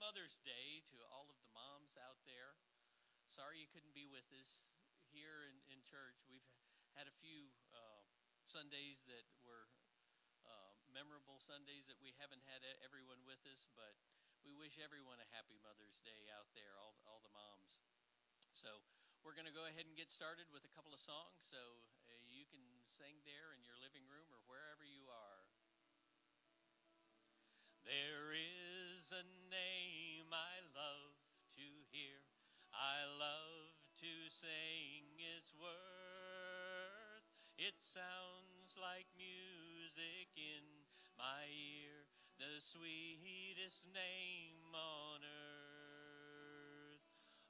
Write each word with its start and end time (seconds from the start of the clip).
Mother's 0.00 0.40
Day 0.48 0.80
to 0.88 0.96
all 1.12 1.28
of 1.28 1.36
the 1.44 1.52
moms 1.52 1.92
out 2.00 2.24
there. 2.24 2.56
Sorry 3.28 3.60
you 3.60 3.68
couldn't 3.68 3.92
be 3.92 4.08
with 4.08 4.24
us 4.32 4.72
here 5.12 5.44
in, 5.44 5.60
in 5.68 5.84
church. 5.84 6.24
We've 6.24 6.48
had 6.96 7.04
a 7.04 7.12
few 7.20 7.52
uh, 7.68 8.00
Sundays 8.48 9.04
that 9.12 9.28
were 9.44 9.68
uh, 10.48 10.72
memorable 10.88 11.36
Sundays 11.36 11.84
that 11.92 12.00
we 12.00 12.16
haven't 12.16 12.40
had 12.48 12.64
everyone 12.80 13.20
with 13.28 13.44
us, 13.44 13.68
but 13.76 13.92
we 14.40 14.56
wish 14.56 14.80
everyone 14.80 15.20
a 15.20 15.28
happy 15.36 15.60
Mother's 15.60 16.00
Day 16.00 16.32
out 16.32 16.48
there, 16.56 16.80
all, 16.80 16.96
all 17.04 17.20
the 17.20 17.36
moms. 17.36 17.84
So 18.56 18.80
we're 19.20 19.36
going 19.36 19.52
to 19.52 19.54
go 19.54 19.68
ahead 19.68 19.84
and 19.84 19.92
get 20.00 20.08
started 20.08 20.48
with 20.48 20.64
a 20.64 20.72
couple 20.72 20.96
of 20.96 21.00
songs. 21.04 21.44
So 21.44 21.60
uh, 22.08 22.16
you 22.24 22.48
can 22.48 22.64
sing 22.88 23.20
there 23.28 23.52
in 23.52 23.60
your 23.68 23.76
living 23.76 24.08
room 24.08 24.32
or 24.32 24.40
wherever 24.48 24.80
you 24.80 25.12
are. 25.12 25.44
There 27.84 28.32
is 28.32 28.69
a 29.12 29.26
name 29.50 30.30
I 30.30 30.62
love 30.70 31.18
to 31.58 31.66
hear. 31.90 32.22
I 32.70 33.02
love 33.18 33.74
to 33.98 34.30
sing 34.30 35.18
its 35.18 35.52
worth. 35.58 37.26
It 37.58 37.74
sounds 37.78 38.78
like 38.78 39.10
music 39.18 40.30
in 40.38 40.62
my 41.18 41.50
ear, 41.50 42.06
the 42.38 42.62
sweetest 42.62 43.90
name 43.90 44.70
on 44.74 45.26
earth. 45.26 47.02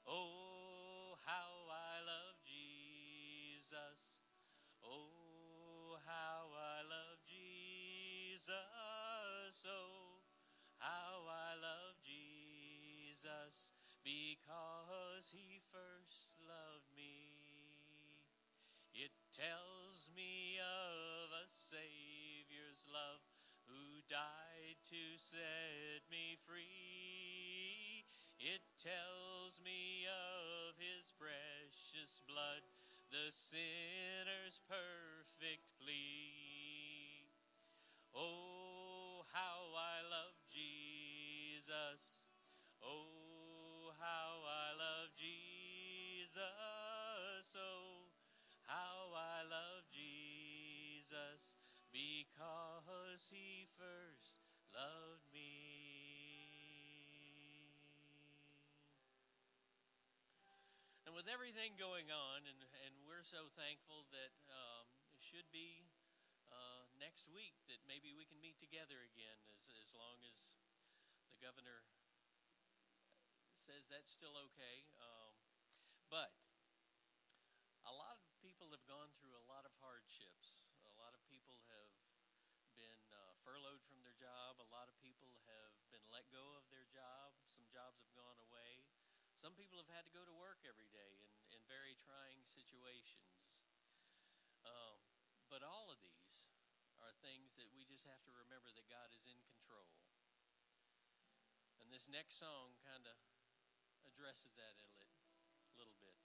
Oh, 0.07 1.13
how 1.21 1.69
I 1.69 2.01
love 2.01 2.41
Jesus. 2.41 4.25
Oh, 4.81 6.01
how 6.09 6.49
I 6.57 6.81
love 6.89 7.21
Jesus. 7.29 8.49
Oh, 9.69 10.10
how 10.81 11.29
I 11.29 11.53
love 11.61 11.93
Jesus 12.01 13.69
because 14.01 15.29
he 15.29 15.61
first 15.69 16.33
loved 16.41 16.89
me. 16.97 18.17
It 18.97 19.13
tells 19.29 20.09
me 20.17 20.57
of 20.57 21.29
a 21.29 21.45
Savior's 21.53 22.89
love 22.89 23.21
who 23.69 24.01
died 24.09 24.81
to 24.89 25.01
set 25.21 26.01
me 26.09 26.41
free. 26.49 28.01
It 28.41 28.65
tells 28.81 29.61
me 29.61 30.09
of 30.09 30.81
his 30.81 31.13
precious 31.13 32.25
blood, 32.25 32.65
the 33.13 33.29
sinner's 33.29 34.57
perfect 34.65 35.61
plea. 35.77 37.29
Oh, 38.17 39.29
how 39.29 39.77
I 39.77 40.01
love 40.09 40.40
Jesus. 41.71 42.27
Oh, 42.83 43.95
how 43.95 44.43
I 44.43 44.75
love 44.75 45.15
Jesus. 45.15 46.43
Oh, 47.55 48.11
how 48.67 49.15
I 49.15 49.47
love 49.47 49.87
Jesus 49.87 51.55
because 51.95 53.31
he 53.31 53.71
first 53.79 54.43
loved 54.75 55.23
me. 55.31 55.47
And 61.07 61.15
with 61.15 61.31
everything 61.31 61.79
going 61.79 62.11
on, 62.11 62.43
and, 62.51 62.59
and 62.83 62.93
we're 63.07 63.23
so 63.23 63.47
thankful 63.55 64.11
that 64.11 64.35
um, 64.51 64.91
it 65.15 65.23
should 65.23 65.47
be 65.55 65.87
uh, 66.51 66.83
next 66.99 67.31
week 67.31 67.55
that 67.71 67.79
maybe 67.87 68.11
we 68.11 68.27
can 68.27 68.43
meet 68.43 68.59
together 68.59 68.99
again 69.15 69.39
as, 69.55 69.71
as 69.79 69.95
long 69.95 70.19
as 70.35 70.51
governor 71.41 71.81
says 73.57 73.89
that's 73.89 74.13
still 74.13 74.37
okay. 74.49 74.85
Um, 75.01 75.33
but 76.13 76.29
a 77.85 77.93
lot 77.93 78.13
of 78.17 78.25
people 78.45 78.69
have 78.69 78.85
gone 78.85 79.09
through 79.17 79.33
a 79.33 79.45
lot 79.49 79.65
of 79.65 79.73
hardships. 79.81 80.61
A 80.85 80.93
lot 81.01 81.17
of 81.17 81.21
people 81.25 81.57
have 81.65 81.89
been 82.77 83.01
uh, 83.09 83.33
furloughed 83.41 83.81
from 83.89 84.01
their 84.05 84.13
job. 84.17 84.61
A 84.61 84.69
lot 84.69 84.85
of 84.85 84.95
people 85.01 85.33
have 85.49 85.73
been 85.89 86.05
let 86.13 86.29
go 86.29 86.57
of 86.57 86.65
their 86.69 86.85
job. 86.93 87.33
Some 87.49 87.65
jobs 87.73 88.01
have 88.05 88.13
gone 88.13 88.37
away. 88.49 88.85
Some 89.33 89.57
people 89.57 89.81
have 89.81 89.89
had 89.89 90.05
to 90.05 90.13
go 90.13 90.21
to 90.21 90.35
work 90.37 90.61
every 90.65 90.89
day 90.93 91.17
in, 91.25 91.57
in 91.57 91.61
very 91.65 91.97
trying 91.97 92.45
situations. 92.45 93.65
Um, 94.61 95.01
but 95.49 95.65
all 95.65 95.89
of 95.89 95.97
these 96.05 96.53
are 97.01 97.13
things 97.25 97.57
that 97.57 97.69
we 97.73 97.81
just 97.89 98.05
have 98.05 98.21
to 98.29 98.31
remember 98.37 98.69
that 98.77 98.85
God 98.85 99.09
is 99.17 99.25
in 99.25 99.41
control. 99.49 100.00
This 101.91 102.07
next 102.07 102.39
song 102.39 102.71
kind 102.87 103.03
of 103.03 103.19
addresses 104.07 104.55
that 104.55 104.79
a 104.79 105.75
little 105.75 105.99
bit. 105.99 106.15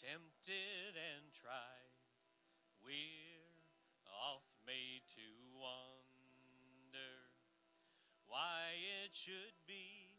Tempted 0.00 0.96
and 0.96 1.28
tried, 1.36 1.92
we're 2.80 3.60
oft 4.08 4.56
made 4.64 5.04
to 5.20 5.28
wonder 5.52 7.28
why 8.24 8.72
it 9.04 9.12
should 9.12 9.52
be 9.68 10.16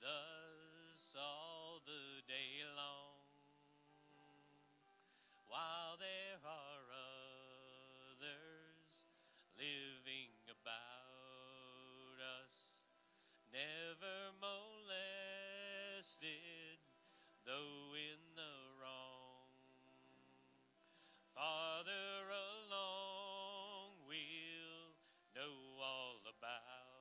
thus 0.00 1.12
all 1.12 1.76
the 1.84 2.24
day 2.24 2.64
long, 2.72 3.28
while 5.44 6.00
there 6.00 6.40
are 6.40 6.88
others 8.16 9.04
living 9.60 9.91
never 13.52 14.32
molested, 14.40 14.80
though 17.44 17.92
in 17.92 18.20
the 18.34 18.56
wrong. 18.80 19.52
Farther 21.36 22.32
along, 22.32 24.08
we'll 24.08 24.96
know 25.36 25.52
all 25.84 26.16
about 26.24 26.91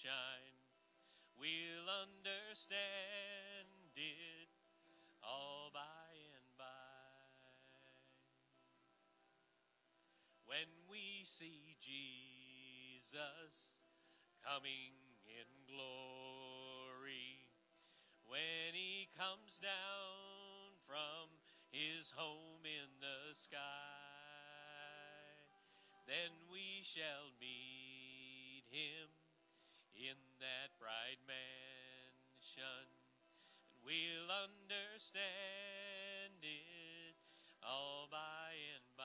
sunshine. 0.00 0.56
We'll 1.38 1.88
understand 2.08 3.68
it 3.96 4.48
all 5.22 5.70
by 5.72 5.80
and 6.36 6.58
by. 6.58 6.64
When 10.46 10.68
we 10.90 11.24
see 11.24 11.76
Jesus 11.80 13.12
coming 14.44 14.92
in 15.26 15.48
glory, 15.68 17.48
when 18.26 18.72
he 18.72 19.08
comes 19.18 19.58
down 19.58 20.80
from 20.86 21.28
his 21.70 22.10
home 22.10 22.64
in 22.64 22.88
the 23.00 23.34
sky. 23.34 23.58
Then 26.06 26.32
we 26.50 26.82
shall 26.82 27.30
meet 27.40 28.64
him 28.70 29.19
in 30.00 30.16
that 30.40 30.72
bright 30.80 31.20
mansion, 31.28 32.88
and 33.68 33.76
we'll 33.84 34.32
understand 34.32 36.40
it 36.40 37.12
all 37.60 38.08
by 38.10 38.56
and 38.72 38.88
by. 38.96 39.04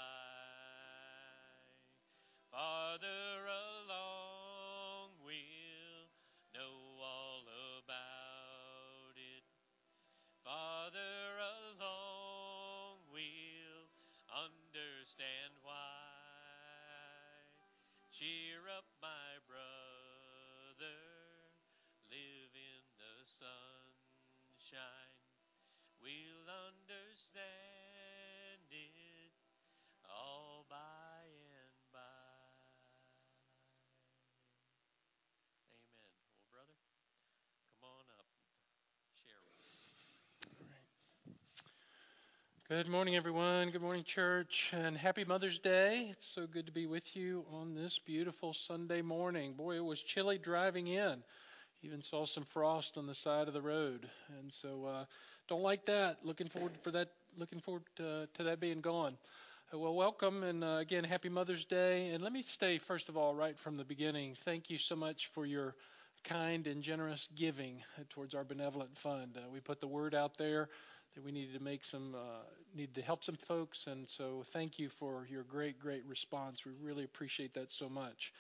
Farther 2.48 3.44
along, 3.44 5.20
we'll 5.20 6.08
know 6.56 6.80
all 7.04 7.44
about 7.84 9.20
it. 9.20 9.44
Farther 10.48 11.44
along, 11.76 13.04
we'll 13.12 13.92
understand 14.32 15.60
why. 15.60 15.76
Cheer 18.16 18.64
up, 18.78 18.95
sunshine. 23.36 25.12
We'll 26.00 26.48
understand 26.72 28.64
it 28.72 29.36
all 30.08 30.66
by 30.70 31.28
and 31.28 31.76
by. 31.92 32.00
Amen. 35.68 36.16
Well, 36.32 36.48
brother, 36.48 36.80
come 37.76 37.92
on 37.92 38.08
up 38.16 38.24
and 39.04 39.12
share 39.28 39.44
with 39.44 39.60
us. 39.68 39.76
Good 42.70 42.88
morning, 42.88 43.18
everyone. 43.18 43.72
Good 43.72 43.82
morning, 43.82 44.06
church, 44.06 44.72
and 44.72 44.96
happy 44.96 45.26
Mother's 45.26 45.60
Day. 45.60 46.08
It's 46.12 46.26
so 46.26 46.48
good 46.48 46.68
to 46.68 46.72
be 46.72 46.86
with 46.86 47.18
you 47.18 47.44
on 47.52 47.76
this 47.76 48.00
beautiful 48.00 48.54
Sunday 48.54 49.02
morning. 49.02 49.56
Boy, 49.56 49.76
it 49.76 49.84
was 49.84 50.02
chilly 50.02 50.38
driving 50.38 50.88
in. 50.88 51.22
Even 51.86 52.02
saw 52.02 52.26
some 52.26 52.46
frost 52.46 52.98
on 52.98 53.06
the 53.06 53.14
side 53.14 53.48
of 53.48 53.54
the 53.54 53.62
road, 53.62 54.10
and 54.40 54.52
so 54.52 54.86
uh, 54.86 55.06
don't 55.48 55.62
like 55.62 55.86
that. 55.86 56.18
Looking 56.24 56.48
forward 56.48 56.72
for 56.82 56.90
that. 56.90 57.10
Looking 57.38 57.60
forward 57.60 57.84
to, 57.98 58.28
to 58.34 58.44
that 58.46 58.60
being 58.60 58.82
gone. 58.82 59.16
Uh, 59.72 59.78
well, 59.78 59.94
welcome, 59.94 60.42
and 60.42 60.64
uh, 60.64 60.78
again, 60.80 61.04
happy 61.04 61.30
Mother's 61.30 61.64
Day. 61.64 62.08
And 62.08 62.24
let 62.24 62.34
me 62.34 62.42
say, 62.42 62.80
first 62.80 63.08
of 63.08 63.18
all, 63.18 63.36
right 63.36 63.56
from 63.60 63.78
the 63.78 63.84
beginning, 63.84 64.34
thank 64.36 64.72
you 64.72 64.80
so 64.80 64.96
much 64.96 65.28
for 65.28 65.46
your 65.46 65.76
kind 66.24 66.66
and 66.66 66.82
generous 66.82 67.30
giving 67.36 67.84
towards 68.10 68.34
our 68.34 68.44
benevolent 68.44 68.98
fund. 68.98 69.38
Uh, 69.38 69.42
we 69.54 69.60
put 69.60 69.80
the 69.80 69.88
word 69.88 70.16
out 70.16 70.40
there 70.40 70.70
that 71.14 71.24
we 71.24 71.32
needed 71.32 71.54
to 71.56 71.64
make 71.64 71.86
some 71.86 72.16
uh, 72.16 72.42
needed 72.76 72.96
to 72.96 73.04
help 73.04 73.24
some 73.24 73.38
folks, 73.48 73.86
and 73.86 74.10
so 74.10 74.44
thank 74.54 74.80
you 74.80 74.90
for 74.90 75.28
your 75.30 75.44
great 75.44 75.80
great 75.80 76.04
response. 76.08 76.66
We 76.66 76.72
really 76.82 77.04
appreciate 77.04 77.54
that 77.54 77.72
so 77.72 77.88
much. 77.88 78.34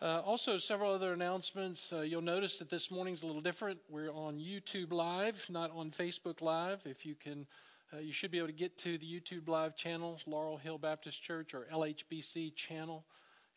Uh, 0.00 0.20
also, 0.26 0.58
several 0.58 0.92
other 0.92 1.14
announcements. 1.14 1.90
Uh, 1.90 2.02
you'll 2.02 2.20
notice 2.20 2.58
that 2.58 2.68
this 2.68 2.90
morning's 2.90 3.22
a 3.22 3.26
little 3.26 3.40
different. 3.40 3.78
We're 3.88 4.12
on 4.12 4.38
YouTube 4.38 4.92
Live, 4.92 5.46
not 5.48 5.70
on 5.74 5.90
Facebook 5.90 6.42
Live. 6.42 6.82
If 6.84 7.06
you 7.06 7.14
can, 7.14 7.46
uh, 7.94 8.00
you 8.00 8.12
should 8.12 8.30
be 8.30 8.36
able 8.36 8.48
to 8.48 8.52
get 8.52 8.76
to 8.78 8.98
the 8.98 9.06
YouTube 9.06 9.48
Live 9.48 9.74
channel, 9.74 10.20
Laurel 10.26 10.58
Hill 10.58 10.76
Baptist 10.76 11.22
Church, 11.22 11.54
or 11.54 11.66
LHBC 11.72 12.54
channel 12.54 13.06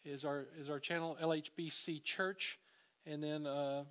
is 0.06 0.24
our 0.24 0.48
is 0.58 0.70
our 0.70 0.80
channel, 0.80 1.18
LHBC 1.22 2.06
Church, 2.06 2.58
and 3.06 3.22
then 3.22 3.46
uh, 3.46 3.84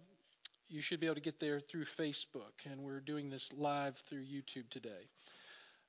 you 0.71 0.81
should 0.81 1.01
be 1.01 1.07
able 1.07 1.17
to 1.17 1.21
get 1.21 1.39
there 1.41 1.61
through 1.61 1.85
Facebook, 1.85 2.65
and 2.65 2.81
we're 2.81 3.01
doing 3.01 3.29
this 3.29 3.51
live 3.59 3.99
through 4.09 4.25
YouTube 4.25 4.71
today. 4.71 5.11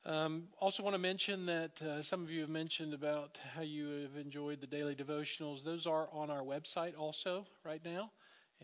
Um, 0.06 0.44
also, 0.60 0.82
want 0.82 0.94
to 0.94 1.00
mention 1.00 1.46
that 1.48 1.82
uh, 1.82 2.02
some 2.02 2.24
of 2.24 2.32
you 2.32 2.40
have 2.42 2.50
mentioned 2.50 2.94
about 2.94 3.38
how 3.54 3.62
you 3.62 3.88
have 4.04 4.16
enjoyed 4.16 4.62
the 4.62 4.68
daily 4.68 4.96
devotionals. 4.96 5.64
Those 5.64 5.86
are 5.86 6.08
on 6.14 6.30
our 6.30 6.42
website 6.42 6.98
also 6.98 7.46
right 7.66 7.82
now, 7.84 8.10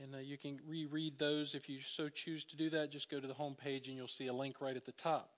and 0.02 0.16
uh, 0.16 0.20
you 0.20 0.38
can 0.38 0.60
reread 0.66 1.18
those 1.18 1.54
if 1.54 1.68
you 1.68 1.82
so 1.82 2.08
choose 2.08 2.46
to 2.46 2.56
do 2.56 2.70
that. 2.70 2.90
Just 2.90 3.12
go 3.12 3.20
to 3.20 3.28
the 3.28 3.34
home 3.34 3.54
page, 3.54 3.90
and 3.90 3.98
you'll 3.98 4.08
see 4.08 4.28
a 4.28 4.34
link 4.34 4.62
right 4.62 4.78
at 4.78 4.86
the 4.86 4.94
top. 4.94 5.30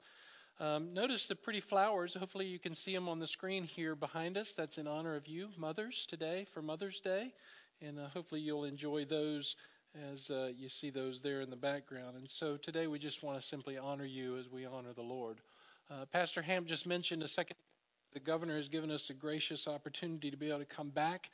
Um, 0.60 0.94
notice 0.94 1.28
the 1.28 1.36
pretty 1.36 1.62
flowers. 1.62 2.14
Hopefully, 2.14 2.46
you 2.46 2.60
can 2.60 2.76
see 2.76 2.94
them 2.94 3.10
on 3.10 3.18
the 3.18 3.28
screen 3.28 3.64
here 3.64 3.96
behind 3.96 4.38
us. 4.38 4.54
That's 4.54 4.78
in 4.78 4.88
honor 4.88 5.16
of 5.16 5.28
you, 5.28 5.50
mothers, 5.58 6.06
today 6.08 6.46
for 6.54 6.62
Mother's 6.62 7.00
Day, 7.00 7.34
and 7.82 8.00
uh, 8.00 8.08
hopefully, 8.10 8.42
you'll 8.42 8.66
enjoy 8.66 9.06
those 9.06 9.56
as 10.14 10.30
uh, 10.30 10.52
you 10.56 10.70
see 10.70 10.92
those 10.92 11.22
there 11.22 11.42
in 11.42 11.50
the 11.50 11.56
background. 11.56 12.18
And 12.18 12.30
so 12.30 12.56
today 12.56 12.86
we 12.86 13.00
just 13.00 13.24
want 13.24 13.42
to 13.42 13.48
simply 13.48 13.80
honor 13.80 14.06
you 14.06 14.38
as 14.38 14.48
we 14.48 14.64
honor 14.64 14.94
the 14.94 15.02
Lord. 15.02 15.38
Uh, 15.90 16.06
Pastor 16.12 16.42
Ham 16.42 16.66
just 16.66 16.86
mentioned 16.86 17.24
a 17.24 17.28
second. 17.28 17.56
The 18.14 18.20
governor 18.20 18.58
has 18.58 18.68
given 18.68 18.92
us 18.92 19.10
a 19.10 19.14
gracious 19.14 19.68
opportunity 19.68 20.30
to 20.30 20.38
be 20.38 20.50
able 20.50 20.60
to 20.60 20.66
come 20.66 20.90
back 20.90 21.30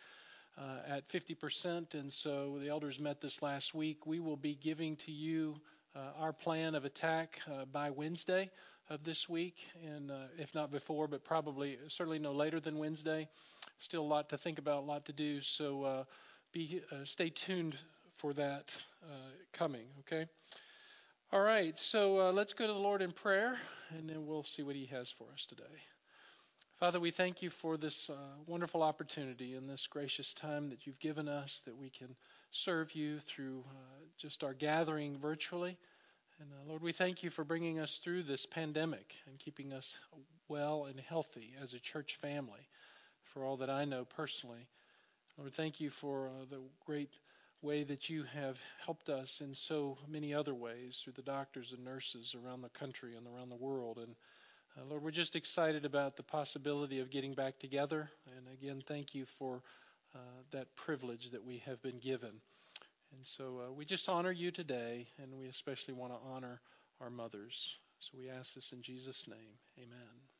uh, 0.57 0.79
at 0.87 1.07
50%, 1.07 1.95
and 1.95 2.13
so 2.13 2.59
the 2.59 2.69
elders 2.69 2.99
met 2.99 3.19
this 3.19 3.41
last 3.41 3.73
week. 3.73 4.05
We 4.05 4.19
will 4.19 4.37
be 4.37 4.53
giving 4.55 4.95
to 4.97 5.11
you 5.11 5.55
uh, 5.95 6.11
our 6.19 6.33
plan 6.33 6.75
of 6.75 6.85
attack 6.85 7.39
uh, 7.51 7.65
by 7.65 7.89
Wednesday 7.89 8.51
of 8.89 9.03
this 9.03 9.27
week, 9.27 9.67
and 9.83 10.11
uh, 10.11 10.25
if 10.37 10.53
not 10.53 10.71
before, 10.71 11.07
but 11.07 11.23
probably 11.23 11.79
certainly 11.87 12.19
no 12.19 12.31
later 12.31 12.59
than 12.59 12.77
Wednesday. 12.77 13.27
Still 13.79 14.03
a 14.03 14.05
lot 14.05 14.29
to 14.29 14.37
think 14.37 14.59
about, 14.59 14.83
a 14.83 14.85
lot 14.85 15.05
to 15.05 15.13
do. 15.13 15.41
So 15.41 16.05
be 16.51 16.81
stay 17.05 17.29
tuned 17.29 17.75
for 18.17 18.33
that 18.33 18.75
uh, 19.03 19.31
coming, 19.51 19.85
okay? 20.01 20.27
All 21.33 21.41
right, 21.41 21.75
so 21.75 22.19
uh, 22.19 22.31
let's 22.31 22.53
go 22.53 22.67
to 22.67 22.73
the 22.73 22.77
Lord 22.77 23.01
in 23.01 23.11
prayer, 23.11 23.57
and 23.97 24.07
then 24.07 24.27
we'll 24.27 24.43
see 24.43 24.61
what 24.61 24.75
He 24.75 24.85
has 24.85 25.09
for 25.09 25.25
us 25.33 25.47
today. 25.47 25.63
Father, 26.79 26.99
we 26.99 27.09
thank 27.09 27.41
you 27.41 27.49
for 27.49 27.75
this 27.75 28.07
uh, 28.11 28.13
wonderful 28.45 28.83
opportunity 28.83 29.55
and 29.55 29.67
this 29.67 29.87
gracious 29.87 30.35
time 30.35 30.69
that 30.69 30.85
you've 30.85 30.99
given 30.99 31.27
us 31.27 31.63
that 31.65 31.75
we 31.75 31.89
can 31.89 32.15
serve 32.51 32.93
you 32.93 33.17
through 33.17 33.63
uh, 33.67 34.03
just 34.15 34.43
our 34.43 34.53
gathering 34.53 35.17
virtually. 35.17 35.75
And 36.39 36.49
uh, 36.51 36.69
Lord, 36.69 36.83
we 36.83 36.91
thank 36.91 37.23
you 37.23 37.31
for 37.31 37.43
bringing 37.43 37.79
us 37.79 37.99
through 38.03 38.21
this 38.23 38.45
pandemic 38.45 39.15
and 39.25 39.39
keeping 39.39 39.73
us 39.73 39.97
well 40.49 40.85
and 40.85 40.99
healthy 40.99 41.55
as 41.59 41.73
a 41.73 41.79
church 41.79 42.17
family, 42.21 42.67
for 43.23 43.43
all 43.43 43.57
that 43.57 43.71
I 43.71 43.85
know 43.85 44.05
personally. 44.05 44.67
Lord, 45.39 45.53
thank 45.53 45.81
you 45.81 45.89
for 45.89 46.27
uh, 46.27 46.45
the 46.47 46.59
great 46.85 47.09
way 47.63 47.83
that 47.83 48.09
you 48.09 48.23
have 48.23 48.59
helped 48.85 49.09
us 49.09 49.41
in 49.41 49.55
so 49.55 49.97
many 50.07 50.33
other 50.33 50.53
ways 50.53 51.01
through 51.03 51.13
the 51.13 51.21
doctors 51.21 51.71
and 51.71 51.83
nurses 51.83 52.35
around 52.35 52.61
the 52.61 52.69
country 52.69 53.15
and 53.15 53.25
around 53.25 53.49
the 53.49 53.55
world. 53.55 53.97
And 53.97 54.15
uh, 54.77 54.85
Lord, 54.89 55.03
we're 55.03 55.11
just 55.11 55.35
excited 55.35 55.85
about 55.85 56.17
the 56.17 56.23
possibility 56.23 56.99
of 56.99 57.09
getting 57.09 57.33
back 57.33 57.59
together. 57.59 58.09
And 58.35 58.45
again, 58.53 58.83
thank 58.87 59.15
you 59.15 59.25
for 59.39 59.61
uh, 60.15 60.19
that 60.51 60.75
privilege 60.75 61.31
that 61.31 61.43
we 61.43 61.59
have 61.65 61.81
been 61.81 61.99
given. 61.99 62.31
And 63.15 63.25
so 63.25 63.61
uh, 63.67 63.71
we 63.71 63.85
just 63.85 64.09
honor 64.09 64.31
you 64.31 64.51
today, 64.51 65.07
and 65.21 65.33
we 65.37 65.47
especially 65.47 65.93
want 65.93 66.13
to 66.13 66.19
honor 66.33 66.59
our 66.99 67.09
mothers. 67.09 67.77
So 67.99 68.17
we 68.17 68.29
ask 68.29 68.55
this 68.55 68.73
in 68.73 68.81
Jesus' 68.81 69.27
name. 69.27 69.57
Amen. 69.77 70.32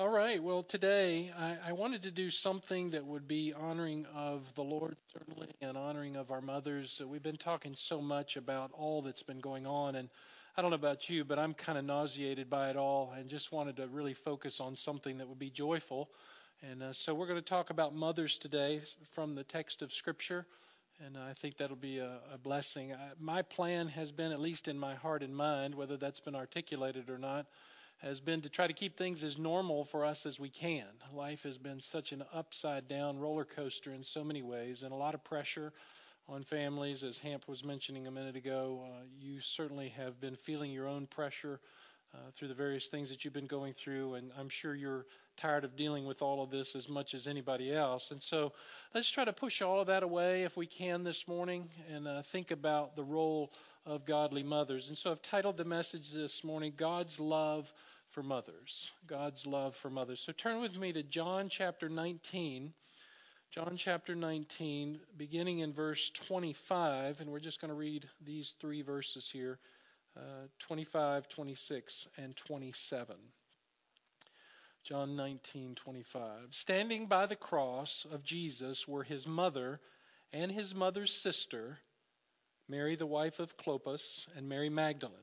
All 0.00 0.08
right. 0.08 0.40
Well, 0.40 0.62
today 0.62 1.32
I, 1.36 1.56
I, 1.70 1.72
wanted 1.72 2.04
to 2.04 2.12
do 2.12 2.30
something 2.30 2.90
that 2.90 3.04
would 3.04 3.26
be 3.26 3.52
honoring 3.52 4.06
of 4.14 4.54
the 4.54 4.62
Lord, 4.62 4.96
certainly, 5.12 5.48
and 5.60 5.76
honoring 5.76 6.14
of 6.14 6.30
our 6.30 6.40
mothers. 6.40 7.02
We've 7.04 7.20
been 7.20 7.36
talking 7.36 7.74
so 7.74 8.00
much 8.00 8.36
about 8.36 8.70
all 8.74 9.02
that's 9.02 9.24
been 9.24 9.40
going 9.40 9.66
on, 9.66 9.96
and 9.96 10.08
I 10.56 10.62
don't 10.62 10.70
know 10.70 10.76
about 10.76 11.10
you, 11.10 11.24
but 11.24 11.40
I'm 11.40 11.52
kind 11.52 11.76
of 11.76 11.84
nauseated 11.84 12.48
by 12.48 12.70
it 12.70 12.76
all, 12.76 13.12
and 13.18 13.28
just 13.28 13.50
wanted 13.50 13.78
to 13.78 13.88
really 13.88 14.14
focus 14.14 14.60
on 14.60 14.76
something 14.76 15.18
that 15.18 15.28
would 15.28 15.40
be 15.40 15.50
joyful. 15.50 16.10
And 16.62 16.80
uh, 16.80 16.92
so 16.92 17.12
we're 17.12 17.26
going 17.26 17.42
to 17.42 17.50
talk 17.50 17.70
about 17.70 17.92
mothers 17.92 18.38
today 18.38 18.80
from 19.14 19.34
the 19.34 19.42
text 19.42 19.82
of 19.82 19.92
Scripture, 19.92 20.46
and 21.04 21.18
I 21.18 21.32
think 21.32 21.56
that'll 21.56 21.74
be 21.74 21.98
a, 21.98 22.20
a 22.32 22.38
blessing. 22.38 22.92
I, 22.92 23.10
my 23.18 23.42
plan 23.42 23.88
has 23.88 24.12
been, 24.12 24.30
at 24.30 24.38
least 24.38 24.68
in 24.68 24.78
my 24.78 24.94
heart 24.94 25.24
and 25.24 25.34
mind, 25.34 25.74
whether 25.74 25.96
that's 25.96 26.20
been 26.20 26.36
articulated 26.36 27.10
or 27.10 27.18
not 27.18 27.46
has 27.98 28.20
been 28.20 28.40
to 28.42 28.48
try 28.48 28.66
to 28.66 28.72
keep 28.72 28.96
things 28.96 29.24
as 29.24 29.38
normal 29.38 29.84
for 29.84 30.04
us 30.04 30.24
as 30.24 30.38
we 30.38 30.48
can. 30.48 30.86
Life 31.12 31.42
has 31.42 31.58
been 31.58 31.80
such 31.80 32.12
an 32.12 32.22
upside 32.32 32.88
down 32.88 33.18
roller 33.18 33.44
coaster 33.44 33.92
in 33.92 34.04
so 34.04 34.22
many 34.22 34.42
ways, 34.42 34.82
and 34.82 34.92
a 34.92 34.96
lot 34.96 35.14
of 35.14 35.24
pressure 35.24 35.72
on 36.28 36.44
families. 36.44 37.02
As 37.02 37.18
Hamp 37.18 37.48
was 37.48 37.64
mentioning 37.64 38.06
a 38.06 38.10
minute 38.10 38.36
ago, 38.36 38.84
uh, 38.84 39.04
you 39.20 39.40
certainly 39.40 39.88
have 39.96 40.20
been 40.20 40.36
feeling 40.36 40.70
your 40.70 40.86
own 40.86 41.06
pressure 41.06 41.60
uh, 42.14 42.18
through 42.36 42.48
the 42.48 42.54
various 42.54 42.86
things 42.86 43.10
that 43.10 43.24
you've 43.24 43.34
been 43.34 43.46
going 43.46 43.74
through, 43.74 44.14
and 44.14 44.30
I'm 44.38 44.48
sure 44.48 44.74
you're 44.74 45.04
tired 45.36 45.64
of 45.64 45.76
dealing 45.76 46.06
with 46.06 46.22
all 46.22 46.42
of 46.42 46.50
this 46.50 46.74
as 46.74 46.88
much 46.88 47.14
as 47.14 47.26
anybody 47.26 47.74
else. 47.74 48.10
And 48.10 48.22
so 48.22 48.52
let's 48.94 49.10
try 49.10 49.24
to 49.24 49.32
push 49.32 49.60
all 49.60 49.80
of 49.80 49.88
that 49.88 50.02
away 50.02 50.44
if 50.44 50.56
we 50.56 50.66
can 50.66 51.04
this 51.04 51.28
morning 51.28 51.68
and 51.92 52.08
uh, 52.08 52.22
think 52.22 52.50
about 52.50 52.96
the 52.96 53.04
role 53.04 53.52
of 53.86 54.04
godly 54.04 54.42
mothers. 54.42 54.88
And 54.88 54.98
so 54.98 55.10
I've 55.10 55.22
titled 55.22 55.56
the 55.56 55.64
message 55.64 56.10
this 56.12 56.42
morning, 56.44 56.72
God's 56.76 57.20
Love 57.20 57.72
for 58.18 58.22
Mothers. 58.24 58.90
God's 59.06 59.46
Love 59.46 59.76
for 59.76 59.90
Mothers. 59.90 60.18
So 60.18 60.32
turn 60.32 60.60
with 60.60 60.76
me 60.76 60.92
to 60.92 61.04
John 61.04 61.48
chapter 61.48 61.88
19. 61.88 62.74
John 63.52 63.76
chapter 63.76 64.16
19, 64.16 64.98
beginning 65.16 65.60
in 65.60 65.72
verse 65.72 66.10
25, 66.10 67.20
and 67.20 67.30
we're 67.30 67.38
just 67.38 67.60
going 67.60 67.68
to 67.68 67.76
read 67.76 68.08
these 68.20 68.54
three 68.60 68.82
verses 68.82 69.30
here 69.30 69.60
uh, 70.16 70.48
25, 70.58 71.28
26, 71.28 72.08
and 72.16 72.34
27. 72.34 73.14
John 74.82 75.10
19:25. 75.10 76.52
Standing 76.52 77.06
by 77.06 77.26
the 77.26 77.36
cross 77.36 78.04
of 78.10 78.24
Jesus 78.24 78.88
were 78.88 79.04
his 79.04 79.28
mother 79.28 79.78
and 80.32 80.50
his 80.50 80.74
mother's 80.74 81.14
sister 81.14 81.78
Mary, 82.68 82.96
the 82.96 83.06
wife 83.06 83.38
of 83.38 83.56
Clopas, 83.56 84.26
and 84.34 84.48
Mary 84.48 84.70
Magdalene. 84.70 85.14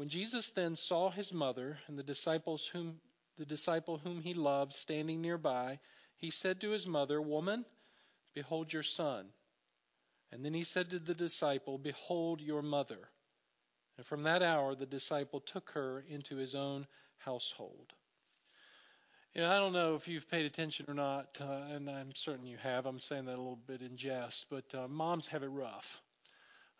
When 0.00 0.08
Jesus 0.08 0.48
then 0.52 0.76
saw 0.76 1.10
his 1.10 1.30
mother 1.30 1.78
and 1.86 1.98
the 1.98 2.02
disciples 2.02 2.66
whom 2.66 3.02
the 3.36 3.44
disciple 3.44 3.98
whom 3.98 4.22
he 4.22 4.32
loved 4.32 4.72
standing 4.72 5.20
nearby, 5.20 5.78
he 6.16 6.30
said 6.30 6.62
to 6.62 6.70
his 6.70 6.86
mother, 6.86 7.20
"Woman, 7.20 7.66
behold 8.32 8.72
your 8.72 8.82
son." 8.82 9.30
And 10.32 10.42
then 10.42 10.54
he 10.54 10.64
said 10.64 10.88
to 10.88 11.00
the 11.00 11.14
disciple, 11.14 11.76
"Behold 11.76 12.40
your 12.40 12.62
mother." 12.62 13.10
And 13.98 14.06
from 14.06 14.22
that 14.22 14.42
hour 14.42 14.74
the 14.74 14.86
disciple 14.86 15.38
took 15.38 15.68
her 15.72 16.00
into 16.00 16.36
his 16.36 16.54
own 16.54 16.86
household. 17.18 17.92
You 19.34 19.42
know, 19.42 19.50
I 19.50 19.58
don't 19.58 19.74
know 19.74 19.96
if 19.96 20.08
you've 20.08 20.30
paid 20.30 20.46
attention 20.46 20.86
or 20.88 20.94
not, 20.94 21.38
uh, 21.42 21.44
and 21.44 21.90
I'm 21.90 22.14
certain 22.14 22.46
you 22.46 22.56
have. 22.56 22.86
I'm 22.86 23.00
saying 23.00 23.26
that 23.26 23.36
a 23.36 23.42
little 23.42 23.54
bit 23.66 23.82
in 23.82 23.98
jest, 23.98 24.46
but 24.48 24.74
uh, 24.74 24.88
moms 24.88 25.26
have 25.26 25.42
it 25.42 25.48
rough. 25.48 26.00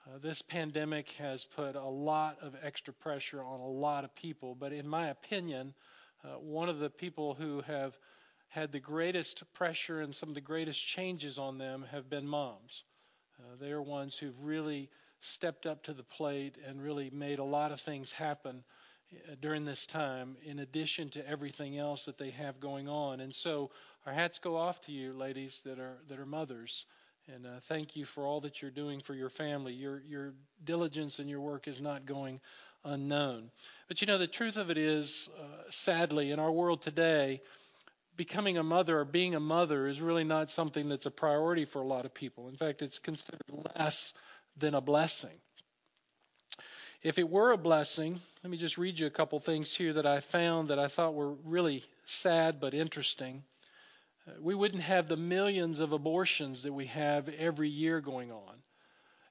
Uh, 0.06 0.18
this 0.18 0.40
pandemic 0.40 1.10
has 1.12 1.44
put 1.44 1.76
a 1.76 1.84
lot 1.84 2.38
of 2.40 2.56
extra 2.62 2.92
pressure 2.94 3.42
on 3.42 3.60
a 3.60 3.68
lot 3.68 4.02
of 4.02 4.14
people, 4.14 4.54
but 4.54 4.72
in 4.72 4.88
my 4.88 5.08
opinion, 5.08 5.74
uh, 6.24 6.38
one 6.38 6.68
of 6.70 6.78
the 6.78 6.88
people 6.88 7.34
who 7.34 7.60
have 7.62 7.98
had 8.48 8.72
the 8.72 8.80
greatest 8.80 9.42
pressure 9.52 10.00
and 10.00 10.14
some 10.14 10.28
of 10.28 10.34
the 10.34 10.40
greatest 10.40 10.84
changes 10.84 11.38
on 11.38 11.58
them 11.58 11.84
have 11.90 12.08
been 12.08 12.26
moms. 12.26 12.82
Uh, 13.38 13.56
they 13.60 13.70
are 13.70 13.82
ones 13.82 14.16
who've 14.16 14.42
really 14.42 14.88
stepped 15.20 15.66
up 15.66 15.82
to 15.82 15.92
the 15.92 16.02
plate 16.02 16.56
and 16.66 16.82
really 16.82 17.10
made 17.10 17.38
a 17.38 17.44
lot 17.44 17.70
of 17.70 17.78
things 17.78 18.10
happen 18.10 18.64
uh, 19.12 19.34
during 19.40 19.66
this 19.66 19.86
time, 19.86 20.36
in 20.44 20.60
addition 20.60 21.10
to 21.10 21.28
everything 21.28 21.78
else 21.78 22.06
that 22.06 22.16
they 22.16 22.30
have 22.30 22.58
going 22.58 22.88
on. 22.88 23.20
And 23.20 23.34
so, 23.34 23.70
our 24.06 24.12
hats 24.14 24.38
go 24.38 24.56
off 24.56 24.80
to 24.82 24.92
you, 24.92 25.12
ladies 25.12 25.60
that 25.64 25.78
are 25.78 25.98
that 26.08 26.18
are 26.18 26.26
mothers, 26.26 26.86
and 27.28 27.46
uh, 27.46 27.60
thank 27.62 27.96
you 27.96 28.04
for 28.04 28.26
all 28.26 28.40
that 28.40 28.60
you're 28.60 28.70
doing 28.70 29.00
for 29.00 29.14
your 29.14 29.28
family. 29.28 29.72
Your 29.72 30.02
your 30.08 30.34
diligence 30.64 31.18
and 31.18 31.28
your 31.28 31.40
work 31.40 31.68
is 31.68 31.80
not 31.80 32.06
going 32.06 32.40
unknown. 32.84 33.50
But 33.88 34.00
you 34.00 34.06
know, 34.06 34.18
the 34.18 34.26
truth 34.26 34.56
of 34.56 34.70
it 34.70 34.78
is, 34.78 35.28
uh, 35.38 35.70
sadly, 35.70 36.30
in 36.30 36.38
our 36.38 36.50
world 36.50 36.82
today, 36.82 37.42
becoming 38.16 38.58
a 38.58 38.62
mother 38.62 39.00
or 39.00 39.04
being 39.04 39.34
a 39.34 39.40
mother 39.40 39.86
is 39.86 40.00
really 40.00 40.24
not 40.24 40.50
something 40.50 40.88
that's 40.88 41.06
a 41.06 41.10
priority 41.10 41.64
for 41.64 41.80
a 41.80 41.86
lot 41.86 42.04
of 42.04 42.14
people. 42.14 42.48
In 42.48 42.56
fact, 42.56 42.82
it's 42.82 42.98
considered 42.98 43.40
less 43.76 44.12
than 44.56 44.74
a 44.74 44.80
blessing. 44.80 45.38
If 47.02 47.18
it 47.18 47.30
were 47.30 47.52
a 47.52 47.56
blessing, 47.56 48.20
let 48.42 48.50
me 48.50 48.58
just 48.58 48.76
read 48.76 48.98
you 48.98 49.06
a 49.06 49.10
couple 49.10 49.40
things 49.40 49.74
here 49.74 49.94
that 49.94 50.04
I 50.04 50.20
found 50.20 50.68
that 50.68 50.78
I 50.78 50.88
thought 50.88 51.14
were 51.14 51.32
really 51.32 51.82
sad 52.04 52.60
but 52.60 52.74
interesting. 52.74 53.42
Uh, 54.26 54.32
we 54.40 54.54
wouldn't 54.54 54.82
have 54.82 55.08
the 55.08 55.16
millions 55.16 55.80
of 55.80 55.92
abortions 55.92 56.62
that 56.62 56.72
we 56.72 56.86
have 56.86 57.28
every 57.28 57.68
year 57.68 58.00
going 58.00 58.30
on. 58.30 58.54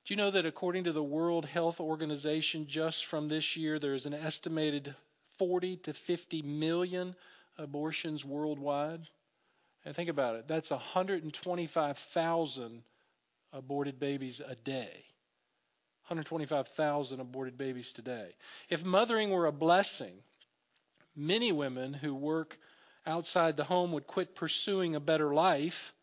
Do 0.05 0.13
you 0.13 0.15
know 0.15 0.31
that 0.31 0.45
according 0.45 0.85
to 0.85 0.91
the 0.91 1.03
World 1.03 1.45
Health 1.45 1.79
Organization, 1.79 2.67
just 2.67 3.05
from 3.05 3.27
this 3.27 3.55
year, 3.55 3.77
there's 3.77 4.05
an 4.05 4.13
estimated 4.13 4.95
40 5.37 5.77
to 5.77 5.93
50 5.93 6.41
million 6.41 7.15
abortions 7.57 8.25
worldwide? 8.25 9.01
And 9.85 9.95
think 9.95 10.09
about 10.09 10.35
it 10.35 10.47
that's 10.47 10.71
125,000 10.71 12.83
aborted 13.53 13.99
babies 13.99 14.41
a 14.45 14.55
day. 14.55 15.05
125,000 16.07 17.19
aborted 17.19 17.57
babies 17.57 17.93
today. 17.93 18.33
If 18.69 18.83
mothering 18.83 19.29
were 19.29 19.45
a 19.45 19.51
blessing, 19.51 20.13
many 21.15 21.51
women 21.51 21.93
who 21.93 22.15
work 22.15 22.57
outside 23.05 23.57
the 23.57 23.63
home 23.63 23.91
would 23.93 24.07
quit 24.07 24.35
pursuing 24.35 24.95
a 24.95 24.99
better 24.99 25.33
life 25.33 25.93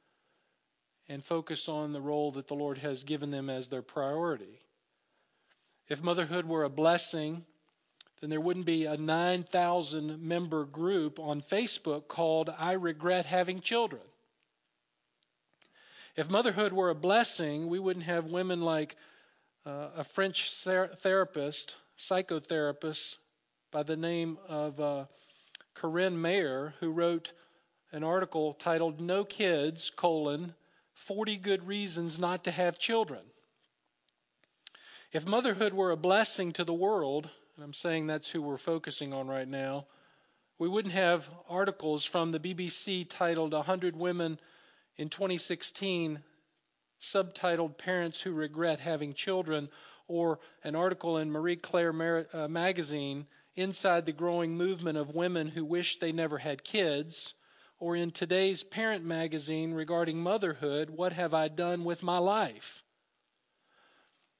and 1.09 1.25
focus 1.25 1.69
on 1.69 1.93
the 1.93 2.01
role 2.01 2.33
that 2.33 2.49
the 2.49 2.55
Lord 2.55 2.79
has 2.79 3.05
given 3.05 3.31
them 3.31 3.49
as 3.49 3.69
their 3.69 3.83
priority. 3.83 4.59
If 5.89 6.03
motherhood 6.03 6.47
were 6.47 6.65
a 6.65 6.69
blessing, 6.69 7.45
then 8.21 8.31
there 8.31 8.41
wouldn't 8.41 8.67
be 8.67 8.87
a 8.87 8.97
9,000 8.97 10.21
member 10.21 10.65
group 10.65 11.21
on 11.21 11.43
Facebook 11.43 12.09
called 12.09 12.53
I 12.59 12.73
Regret 12.73 13.27
Having 13.27 13.61
Children. 13.61 14.03
If 16.17 16.31
motherhood 16.31 16.73
were 16.73 16.91
a 16.91 16.95
blessing, 16.95 17.69
we 17.69 17.79
wouldn't 17.79 18.07
have 18.07 18.25
women 18.25 18.63
like 18.63 18.97
uh, 19.67 19.91
a 19.97 20.05
French 20.05 20.51
therapist, 20.51 21.77
psychotherapist 21.99 23.17
by 23.71 23.83
the 23.83 23.97
name 23.97 24.39
of 24.49 24.81
uh, 24.81 25.05
Corinne 25.77 26.17
Maier, 26.17 26.73
who 26.81 26.91
wrote 26.91 27.33
an 27.93 28.03
article 28.03 28.55
titled 28.55 28.99
"No 28.99 29.25
Kids: 29.25 29.91
colon 29.91 30.55
40 30.95 31.37
Good 31.37 31.67
Reasons 31.67 32.19
Not 32.19 32.45
to 32.45 32.51
Have 32.51 32.79
Children." 32.79 33.23
If 35.13 35.27
motherhood 35.27 35.75
were 35.75 35.91
a 35.91 35.97
blessing 35.97 36.55
to 36.55 36.65
the 36.65 36.73
world, 36.73 37.29
and 37.55 37.65
I'm 37.65 37.75
saying 37.75 38.07
that's 38.07 38.31
who 38.31 38.41
we're 38.41 38.57
focusing 38.57 39.13
on 39.13 39.29
right 39.29 39.47
now, 39.47 39.87
we 40.59 40.67
wouldn't 40.67 40.95
have 40.95 41.31
articles 41.47 42.07
from 42.07 42.33
the 42.33 42.41
BBC 42.41 43.07
titled 43.09 43.53
100 43.53 43.97
Women 43.97 44.41
in 44.97 45.11
2016 45.11 46.23
subtitled 47.03 47.77
Parents 47.77 48.23
Who 48.23 48.33
Regret 48.33 48.81
Having 48.81 49.13
Children, 49.13 49.69
or 50.09 50.41
an 50.65 50.75
article 50.75 51.19
in 51.19 51.31
Marie 51.31 51.57
Claire 51.57 52.27
uh, 52.33 52.49
magazine, 52.49 53.27
Inside 53.57 54.05
the 54.05 54.13
Growing 54.13 54.59
Movement 54.59 54.99
of 54.99 55.15
Women 55.15 55.49
Who 55.49 55.65
Wish 55.65 55.99
They 55.99 56.13
Never 56.13 56.37
Had 56.37 56.63
Kids, 56.63 57.33
or 57.79 57.97
in 57.97 58.11
today's 58.11 58.63
Parent 58.63 59.03
magazine 59.03 59.73
regarding 59.73 60.19
motherhood, 60.19 60.91
What 60.91 61.15
Have 61.15 61.33
I 61.33 61.49
Done 61.49 61.85
with 61.85 62.03
My 62.03 62.19
Life? 62.19 62.85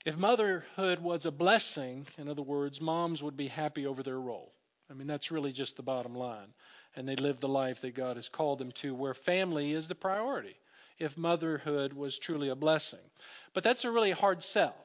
If 0.05 0.19
motherhood 0.19 0.99
was 0.99 1.25
a 1.25 1.31
blessing, 1.31 2.07
in 2.19 2.29
other 2.29 2.43
words, 2.43 2.79
moms 2.79 3.23
would 3.23 3.39
be 3.39 3.49
happy 3.49 3.87
over 3.87 4.03
their 4.03 4.21
role. 4.21 4.53
I 4.91 4.93
mean, 4.93 5.07
that's 5.07 5.31
really 5.31 5.53
just 5.53 5.77
the 5.77 5.83
bottom 5.83 6.15
line. 6.15 6.53
And 6.95 7.09
they 7.09 7.17
live 7.17 7.41
the 7.41 7.49
life 7.49 7.81
that 7.81 7.95
God 7.95 8.17
has 8.17 8.29
called 8.29 8.59
them 8.59 8.73
to, 8.73 8.95
where 8.95 9.15
family 9.15 9.73
is 9.73 9.89
the 9.89 9.95
priority, 9.95 10.57
if 10.99 11.17
motherhood 11.17 11.95
was 11.95 12.19
truly 12.19 12.51
a 12.51 12.55
blessing. 12.55 13.01
But 13.55 13.65
that's 13.65 13.87
a 13.87 13.91
really 13.91 14.13
hard 14.13 14.43
sell. 14.45 14.77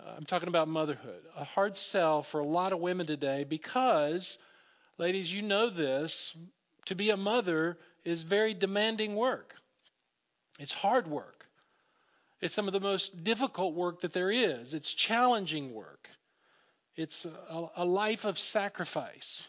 Uh, 0.00 0.12
I'm 0.16 0.24
talking 0.24 0.48
about 0.48 0.68
motherhood. 0.68 1.22
A 1.36 1.44
hard 1.44 1.76
sell 1.76 2.22
for 2.22 2.40
a 2.40 2.46
lot 2.46 2.72
of 2.72 2.80
women 2.80 3.06
today 3.06 3.44
because, 3.44 4.38
ladies, 4.98 5.32
you 5.32 5.42
know 5.42 5.68
this, 5.68 6.34
to 6.86 6.94
be 6.94 7.10
a 7.10 7.16
mother 7.16 7.78
is 8.04 8.22
very 8.22 8.54
demanding 8.54 9.16
work. 9.16 9.54
It's 10.58 10.72
hard 10.72 11.06
work. 11.06 11.46
It's 12.40 12.54
some 12.54 12.66
of 12.66 12.72
the 12.72 12.80
most 12.80 13.24
difficult 13.24 13.74
work 13.74 14.00
that 14.00 14.12
there 14.12 14.30
is. 14.30 14.72
It's 14.72 14.92
challenging 14.94 15.74
work. 15.74 16.08
It's 16.96 17.24
a, 17.24 17.68
a, 17.76 17.84
life 17.84 18.24
of 18.24 18.38
sacrifice, 18.38 19.46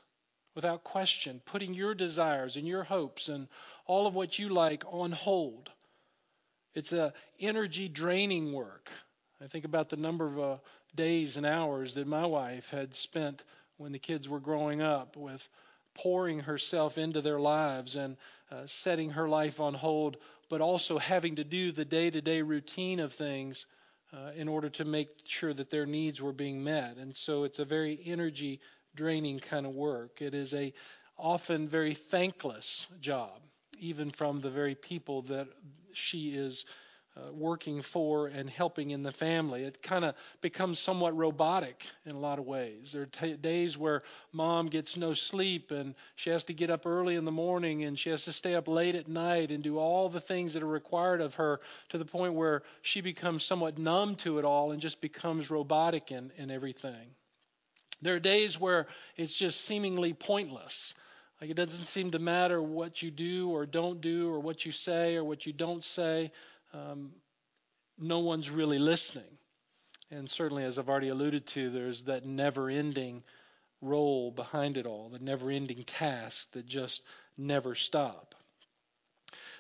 without 0.56 0.84
question, 0.84 1.42
putting 1.46 1.74
your 1.74 1.96
desires 1.96 2.58
and 2.58 2.68
your 2.68 2.84
hopes 2.84 3.30
and 3.30 3.48
all 3.86 4.08
of 4.08 4.14
what 4.14 4.38
you 4.38 4.50
like 4.50 4.84
on 4.88 5.12
hold. 5.12 5.70
It's 6.74 6.94
a 6.94 7.14
energy 7.40 7.88
draining 7.88 8.54
work. 8.54 8.90
I 9.44 9.48
think 9.48 9.66
about 9.66 9.90
the 9.90 9.98
number 9.98 10.28
of 10.28 10.40
uh, 10.40 10.58
days 10.96 11.38
and 11.38 11.46
hours 11.46 11.96
that 11.96 12.06
my 12.06 12.26
wife 12.26 12.70
had 12.70 12.94
spent 12.94 13.44
when 13.78 13.92
the 13.92 14.00
kids 14.00 14.30
were 14.30 14.40
growing 14.40 14.82
up 14.82 15.18
with 15.18 15.48
pouring 15.96 16.40
herself 16.40 16.98
into 16.98 17.22
their 17.22 17.40
lives 17.40 17.96
and 17.96 18.18
uh, 18.52 18.68
setting 18.68 19.10
her 19.10 19.28
life 19.28 19.60
on 19.60 19.74
hold, 19.74 20.18
but 20.50 20.62
also 20.62 21.00
having 21.00 21.38
to 21.38 21.44
do 21.44 21.72
the 21.72 21.86
day 21.86 22.10
to 22.10 22.22
day 22.22 22.42
routine 22.44 23.00
of 23.00 23.14
things 23.14 23.66
uh, 24.14 24.32
in 24.36 24.48
order 24.48 24.70
to 24.70 24.86
make 24.86 25.10
sure 25.26 25.54
that 25.54 25.72
their 25.72 25.86
needs 25.86 26.22
were 26.22 26.34
being 26.34 26.64
met. 26.64 26.98
And 26.98 27.16
so 27.16 27.44
it's 27.44 27.60
a 27.60 27.66
very 27.66 28.00
energy 28.06 28.60
draining 28.96 29.40
kind 29.40 29.66
of 29.66 29.74
work. 29.74 30.22
It 30.22 30.36
is 30.36 30.54
a 30.54 30.74
often 31.18 31.68
very 31.68 31.96
thankless 31.96 32.86
job, 33.00 33.42
even 33.80 34.12
from 34.12 34.40
the 34.40 34.50
very 34.50 34.76
people 34.76 35.24
that 35.24 35.48
she 35.94 36.30
is 36.30 36.66
uh, 37.18 37.32
working 37.34 37.82
for 37.82 38.28
and 38.28 38.50
helping 38.50 38.92
in 38.92 39.04
the 39.04 39.12
family. 39.12 39.64
It 39.64 39.82
kind 39.84 40.06
of 40.06 40.16
becomes 40.40 40.80
somewhat 40.80 41.16
robotic 41.18 41.86
in 42.06 42.16
a 42.16 42.20
lot 42.20 42.40
of 42.40 42.46
ways. 42.46 42.94
There 42.94 43.02
are 43.02 43.06
t- 43.06 43.34
days 43.34 43.78
where 43.78 44.04
mom 44.32 44.68
gets 44.68 44.96
no 44.96 45.14
sleep 45.14 45.72
and 45.72 45.94
she 46.16 46.30
has 46.30 46.46
to 46.46 46.54
get 46.54 46.70
up 46.70 46.86
early 46.86 47.16
in 47.16 47.26
the 47.26 47.32
morning 47.32 47.84
and 47.84 48.00
she 48.00 48.12
has 48.12 48.26
to 48.26 48.34
stay 48.34 48.56
up 48.56 48.70
late 48.70 48.96
at 48.96 49.10
night 49.10 49.52
and 49.52 49.62
do 49.62 49.78
all 49.78 50.08
the 50.08 50.22
things 50.22 50.54
that 50.54 50.64
are 50.64 50.68
required 50.68 51.20
of 51.20 51.36
her 51.36 51.60
to 51.90 51.98
the 51.98 52.06
point 52.06 52.34
where 52.34 52.64
she 52.82 53.02
becomes 53.02 53.44
somewhat 53.44 53.78
numb 53.78 54.16
to 54.16 54.40
it 54.40 54.46
all 54.46 54.72
and 54.72 54.82
just 54.82 55.02
becomes 55.02 55.52
robotic 55.52 56.12
in, 56.14 56.32
in 56.38 56.50
everything. 56.50 57.10
There 58.02 58.16
are 58.16 58.20
days 58.20 58.58
where 58.58 58.88
it's 59.18 59.36
just 59.36 59.62
seemingly 59.62 60.14
pointless. 60.14 60.94
Like 61.42 61.50
it 61.50 61.56
doesn't 61.56 61.86
seem 61.86 62.12
to 62.12 62.20
matter 62.20 62.62
what 62.62 63.02
you 63.02 63.12
do 63.12 63.50
or 63.50 63.66
don't 63.66 64.00
do 64.00 64.32
or 64.32 64.40
what 64.40 64.66
you 64.66 64.72
say 64.72 65.16
or 65.16 65.26
what 65.26 65.46
you 65.46 65.52
don't 65.52 65.84
say 65.84 66.32
um, 66.74 67.12
no 67.98 68.20
one's 68.20 68.50
really 68.50 68.80
listening. 68.80 69.24
And 70.10 70.30
certainly, 70.30 70.64
as 70.64 70.78
I've 70.78 70.90
already 70.90 71.10
alluded 71.10 71.48
to, 71.48 71.70
there's 71.70 72.04
that 72.04 72.26
never 72.26 72.70
ending 72.70 73.24
role 73.82 74.32
behind 74.32 74.78
it 74.78 74.86
all, 74.86 75.10
the 75.10 75.20
never 75.20 75.50
ending 75.50 75.84
task 75.84 76.52
that 76.52 76.66
just 76.66 77.04
never 77.38 77.76
stop. 77.76 78.36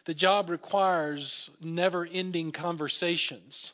The 0.05 0.13
job 0.13 0.49
requires 0.49 1.49
never 1.61 2.05
ending 2.05 2.51
conversations. 2.51 3.71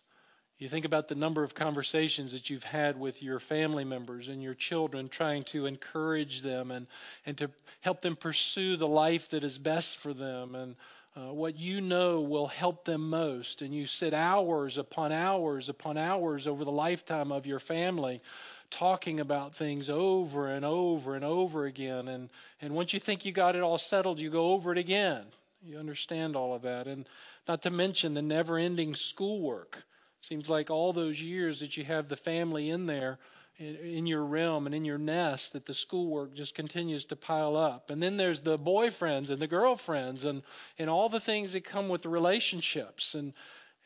You 0.60 0.70
think 0.70 0.86
about 0.86 1.08
the 1.08 1.16
number 1.16 1.44
of 1.44 1.54
conversations 1.54 2.32
that 2.32 2.50
you've 2.50 2.64
had 2.64 3.00
with 3.00 3.22
your 3.22 3.40
family 3.40 3.84
members 3.84 4.28
and 4.28 4.42
your 4.42 4.56
children, 4.56 5.08
trying 5.08 5.44
to 5.46 5.68
encourage 5.68 6.42
them 6.42 6.72
and, 6.72 6.88
and 7.26 7.38
to 7.38 7.52
help 7.82 8.02
them 8.02 8.16
pursue 8.16 8.76
the 8.76 8.88
life 8.88 9.30
that 9.30 9.44
is 9.44 9.58
best 9.58 9.98
for 9.98 10.14
them 10.14 10.56
and 10.56 10.76
uh, 11.18 11.34
what 11.34 11.58
you 11.58 11.82
know 11.82 12.22
will 12.22 12.48
help 12.48 12.86
them 12.86 13.10
most. 13.10 13.62
And 13.62 13.74
you 13.74 13.88
sit 13.88 14.14
hours 14.14 14.78
upon 14.78 15.12
hours 15.12 15.70
upon 15.70 15.98
hours 15.98 16.46
over 16.46 16.64
the 16.64 16.72
lifetime 16.72 17.32
of 17.32 17.48
your 17.48 17.60
family 17.60 18.22
talking 18.70 19.20
about 19.20 19.56
things 19.56 19.90
over 19.90 20.48
and 20.48 20.64
over 20.64 21.16
and 21.16 21.26
over 21.26 21.66
again. 21.66 22.08
And, 22.08 22.30
and 22.62 22.74
once 22.74 22.94
you 22.94 23.00
think 23.00 23.26
you 23.26 23.32
got 23.32 23.56
it 23.56 23.64
all 23.64 23.78
settled, 23.78 24.20
you 24.20 24.30
go 24.30 24.52
over 24.52 24.72
it 24.72 24.78
again. 24.78 25.24
You 25.66 25.80
understand 25.80 26.36
all 26.36 26.54
of 26.54 26.64
that. 26.64 26.88
And 26.88 27.08
not 27.48 27.64
to 27.64 27.72
mention 27.72 28.14
the 28.14 28.22
never 28.22 28.58
ending 28.58 28.94
schoolwork. 28.94 29.84
Seems 30.20 30.50
like 30.50 30.70
all 30.70 30.94
those 30.94 31.22
years 31.22 31.62
that 31.62 31.78
you 31.78 31.86
have 31.86 32.10
the 32.10 32.16
family 32.16 32.70
in 32.70 32.86
there 32.86 33.18
in 33.60 34.06
your 34.06 34.24
realm 34.24 34.66
and 34.66 34.76
in 34.76 34.86
your 34.86 34.98
nest 34.98 35.54
that 35.54 35.66
the 35.66 35.74
schoolwork 35.74 36.34
just 36.34 36.56
continues 36.56 37.06
to 37.06 37.16
pile 37.16 37.56
up. 37.56 37.90
And 37.90 38.02
then 38.02 38.18
there's 38.18 38.42
the 38.42 38.58
boyfriends 38.58 39.30
and 39.30 39.42
the 39.42 39.48
girlfriends 39.48 40.26
and, 40.26 40.44
and 40.78 40.90
all 40.90 41.10
the 41.10 41.20
things 41.20 41.54
that 41.54 41.64
come 41.64 41.90
with 41.90 42.04
the 42.04 42.10
relationships. 42.10 43.16
And, 43.16 43.34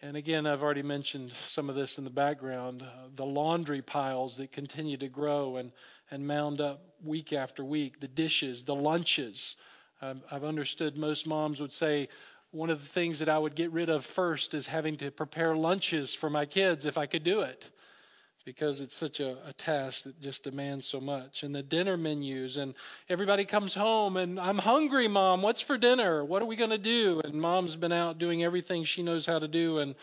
And 0.04 0.18
again, 0.18 0.48
I've 0.48 0.64
already 0.64 0.84
mentioned 0.84 1.32
some 1.32 1.70
of 1.70 1.76
this 1.76 1.98
in 2.00 2.04
the 2.04 2.10
background 2.10 2.82
uh, 2.82 3.10
the 3.16 3.26
laundry 3.26 3.82
piles 3.82 4.38
that 4.38 4.52
continue 4.52 4.98
to 4.98 5.08
grow 5.08 5.58
and, 5.58 5.72
and 6.10 6.26
mound 6.26 6.60
up 6.60 6.82
week 7.04 7.34
after 7.34 7.64
week, 7.64 8.00
the 8.00 8.08
dishes, 8.08 8.64
the 8.64 8.76
lunches. 8.76 9.56
Um, 10.02 10.22
I've 10.32 10.44
understood 10.44 10.98
most 10.98 11.28
moms 11.28 11.62
would 11.62 11.74
say, 11.74 12.10
one 12.50 12.72
of 12.72 12.82
the 12.82 12.90
things 12.90 13.20
that 13.20 13.30
I 13.30 13.38
would 13.38 13.56
get 13.56 13.72
rid 13.72 13.90
of 13.90 14.04
first 14.04 14.54
is 14.54 14.68
having 14.68 14.98
to 14.98 15.12
prepare 15.12 15.56
lunches 15.56 16.16
for 16.16 16.30
my 16.30 16.46
kids 16.46 16.86
if 16.86 16.98
I 16.98 17.06
could 17.06 17.24
do 17.24 17.42
it 17.42 17.72
because 18.46 18.82
it's 18.82 18.96
such 18.96 19.20
a, 19.20 19.38
a, 19.48 19.54
task 19.54 20.04
that 20.04 20.20
just 20.20 20.44
demands 20.44 20.88
so 20.88 21.00
much. 21.00 21.44
And 21.44 21.54
the 21.54 21.62
dinner 21.62 21.98
menus, 21.98 22.58
and 22.58 22.74
everybody 23.10 23.46
comes 23.46 23.74
home 23.74 24.18
and 24.18 24.40
I'm 24.40 24.58
hungry, 24.58 25.08
mom. 25.08 25.42
What's 25.42 25.62
for 25.62 25.78
dinner? 25.78 26.26
What 26.26 26.42
are 26.42 26.46
we 26.46 26.56
going 26.56 26.72
to 26.72 26.78
do? 26.78 27.22
And 27.24 27.36
mom's 27.36 27.76
been 27.76 27.92
out 27.92 28.18
doing 28.18 28.44
everything 28.44 28.84
she 28.84 29.04
knows 29.04 29.26
how 29.26 29.40
to 29.40 29.48
do 29.48 29.80
and 29.80 29.96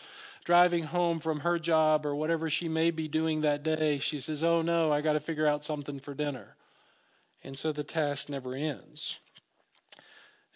driving 0.45 0.83
home 0.83 1.19
from 1.19 1.41
her 1.41 1.59
job 1.59 2.05
or 2.05 2.15
whatever 2.15 2.49
she 2.49 2.69
may 2.69 2.91
be 2.91 3.07
doing 3.07 3.41
that 3.41 3.63
day. 3.63 3.99
She 3.99 4.19
says, 4.19 4.43
Oh 4.43 4.61
no, 4.61 4.91
I 4.91 5.01
got 5.01 5.13
to 5.13 5.19
figure 5.19 5.47
out 5.47 5.65
something 5.65 5.99
for 5.99 6.13
dinner. 6.13 6.55
And 7.43 7.57
so 7.57 7.71
the 7.71 7.83
task 7.83 8.29
never 8.29 8.55
ends. 8.55 9.17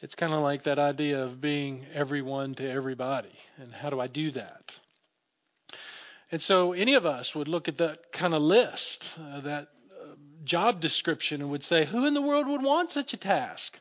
It's 0.02 0.16
kind 0.16 0.34
of 0.34 0.42
like 0.42 0.64
that 0.64 0.80
idea 0.80 1.24
of 1.24 1.40
being 1.40 1.86
everyone 1.94 2.56
to 2.56 2.70
everybody. 2.70 3.32
And 3.58 3.72
how 3.72 3.90
do 3.90 4.02
I 4.02 4.08
do 4.08 4.32
that? 4.32 4.78
And 6.34 6.42
so 6.42 6.74
any 6.74 6.96
of 6.96 7.06
us 7.06 7.36
would 7.36 7.48
look 7.48 7.68
at 7.68 7.78
that 7.78 8.12
kind 8.12 8.34
of 8.34 8.42
list, 8.42 9.08
uh, 9.20 9.42
that 9.42 9.68
uh, 10.02 10.16
job 10.44 10.82
description, 10.82 11.42
and 11.42 11.52
would 11.52 11.64
say, 11.64 11.86
who 11.86 12.08
in 12.08 12.16
the 12.16 12.24
world 12.24 12.48
would 12.48 12.64
want 12.64 12.90
such 12.90 13.14
a 13.14 13.18
task? 13.18 13.80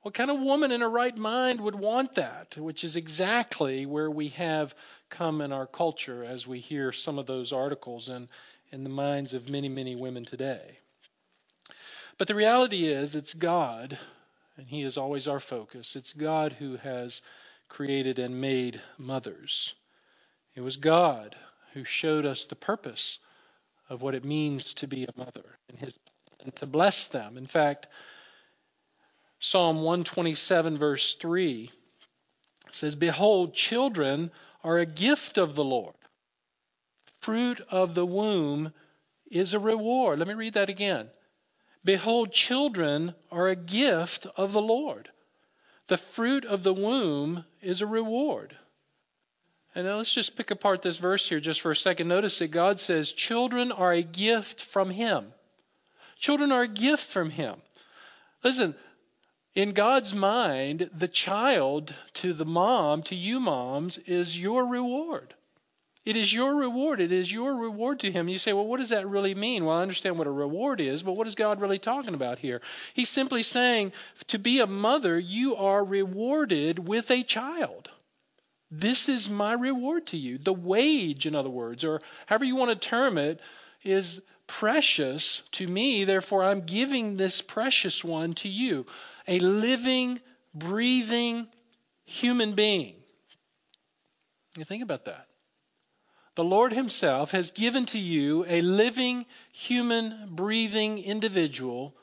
What 0.00 0.14
kind 0.14 0.30
of 0.30 0.40
woman 0.40 0.72
in 0.72 0.80
her 0.80 0.88
right 0.88 1.14
mind 1.14 1.60
would 1.60 1.74
want 1.74 2.14
that? 2.14 2.56
Which 2.56 2.84
is 2.84 2.96
exactly 2.96 3.84
where 3.84 4.10
we 4.10 4.28
have 4.28 4.74
come 5.10 5.42
in 5.42 5.52
our 5.52 5.66
culture 5.66 6.24
as 6.24 6.46
we 6.46 6.58
hear 6.58 6.90
some 6.90 7.18
of 7.18 7.26
those 7.26 7.52
articles 7.52 8.08
and 8.08 8.28
in 8.72 8.82
the 8.82 8.88
minds 8.88 9.34
of 9.34 9.50
many, 9.50 9.68
many 9.68 9.94
women 9.94 10.24
today. 10.24 10.78
But 12.16 12.28
the 12.28 12.34
reality 12.34 12.88
is, 12.88 13.14
it's 13.14 13.34
God, 13.34 13.98
and 14.56 14.66
He 14.66 14.84
is 14.84 14.96
always 14.96 15.28
our 15.28 15.38
focus. 15.38 15.96
It's 15.96 16.14
God 16.14 16.54
who 16.54 16.78
has 16.78 17.20
created 17.68 18.18
and 18.18 18.40
made 18.40 18.80
mothers. 18.96 19.74
It 20.54 20.62
was 20.62 20.78
God 20.78 21.36
who 21.72 21.84
showed 21.84 22.26
us 22.26 22.44
the 22.44 22.56
purpose 22.56 23.18
of 23.88 24.02
what 24.02 24.14
it 24.14 24.24
means 24.24 24.74
to 24.74 24.86
be 24.86 25.04
a 25.04 25.18
mother 25.18 25.58
and 25.68 25.78
his 25.78 25.98
and 26.40 26.54
to 26.56 26.66
bless 26.66 27.08
them. 27.08 27.36
In 27.36 27.46
fact, 27.46 27.88
Psalm 29.38 29.76
127 29.76 30.78
verse 30.78 31.14
3 31.14 31.70
says, 32.72 32.94
"Behold, 32.94 33.54
children 33.54 34.30
are 34.62 34.78
a 34.78 34.86
gift 34.86 35.38
of 35.38 35.54
the 35.54 35.64
Lord. 35.64 35.96
Fruit 37.20 37.60
of 37.68 37.94
the 37.94 38.06
womb 38.06 38.72
is 39.30 39.52
a 39.52 39.58
reward." 39.58 40.18
Let 40.18 40.28
me 40.28 40.34
read 40.34 40.54
that 40.54 40.70
again. 40.70 41.10
Behold, 41.84 42.32
children 42.32 43.14
are 43.30 43.48
a 43.48 43.56
gift 43.56 44.26
of 44.36 44.52
the 44.52 44.62
Lord. 44.62 45.10
The 45.86 45.98
fruit 45.98 46.44
of 46.44 46.62
the 46.62 46.74
womb 46.74 47.44
is 47.60 47.80
a 47.80 47.86
reward. 47.86 48.56
And 49.74 49.86
now 49.86 49.96
let's 49.96 50.12
just 50.12 50.36
pick 50.36 50.50
apart 50.50 50.82
this 50.82 50.96
verse 50.96 51.28
here 51.28 51.40
just 51.40 51.60
for 51.60 51.70
a 51.70 51.76
second. 51.76 52.08
Notice 52.08 52.38
that 52.40 52.48
God 52.48 52.80
says, 52.80 53.12
Children 53.12 53.70
are 53.70 53.92
a 53.92 54.02
gift 54.02 54.60
from 54.60 54.90
Him. 54.90 55.32
Children 56.18 56.50
are 56.52 56.62
a 56.62 56.68
gift 56.68 57.06
from 57.06 57.30
Him. 57.30 57.54
Listen, 58.42 58.74
in 59.54 59.72
God's 59.72 60.14
mind, 60.14 60.90
the 60.96 61.08
child 61.08 61.94
to 62.14 62.32
the 62.32 62.44
mom, 62.44 63.02
to 63.04 63.14
you 63.14 63.40
moms, 63.40 63.98
is 63.98 64.38
your 64.38 64.66
reward. 64.66 65.34
It 66.04 66.16
is 66.16 66.32
your 66.32 66.54
reward. 66.54 67.00
It 67.00 67.12
is 67.12 67.30
your 67.30 67.54
reward 67.54 68.00
to 68.00 68.10
him. 68.10 68.28
You 68.28 68.38
say, 68.38 68.52
well, 68.54 68.66
what 68.66 68.78
does 68.78 68.88
that 68.88 69.06
really 69.06 69.34
mean? 69.34 69.64
Well, 69.64 69.76
I 69.76 69.82
understand 69.82 70.16
what 70.16 70.26
a 70.26 70.32
reward 70.32 70.80
is, 70.80 71.02
but 71.02 71.12
what 71.12 71.26
is 71.26 71.34
God 71.34 71.60
really 71.60 71.78
talking 71.78 72.14
about 72.14 72.38
here? 72.38 72.62
He's 72.94 73.10
simply 73.10 73.42
saying, 73.42 73.92
to 74.28 74.38
be 74.38 74.60
a 74.60 74.66
mother, 74.66 75.18
you 75.18 75.56
are 75.56 75.84
rewarded 75.84 76.78
with 76.78 77.10
a 77.10 77.22
child. 77.22 77.90
This 78.70 79.08
is 79.08 79.28
my 79.28 79.52
reward 79.52 80.06
to 80.08 80.16
you. 80.16 80.38
The 80.38 80.52
wage, 80.52 81.26
in 81.26 81.34
other 81.34 81.50
words, 81.50 81.82
or 81.82 82.00
however 82.26 82.44
you 82.44 82.54
want 82.54 82.70
to 82.70 82.88
term 82.88 83.18
it, 83.18 83.40
is 83.82 84.22
precious 84.46 85.42
to 85.52 85.66
me. 85.66 86.04
Therefore, 86.04 86.44
I'm 86.44 86.66
giving 86.66 87.16
this 87.16 87.40
precious 87.40 88.04
one 88.04 88.34
to 88.34 88.48
you. 88.48 88.86
A 89.26 89.40
living, 89.40 90.20
breathing 90.54 91.48
human 92.04 92.54
being. 92.54 92.94
You 94.56 94.64
think 94.64 94.84
about 94.84 95.06
that. 95.06 95.26
The 96.36 96.44
Lord 96.44 96.72
Himself 96.72 97.32
has 97.32 97.50
given 97.50 97.86
to 97.86 97.98
you 97.98 98.44
a 98.46 98.60
living, 98.60 99.26
human, 99.52 100.34
breathing 100.34 100.98
individual 100.98 101.96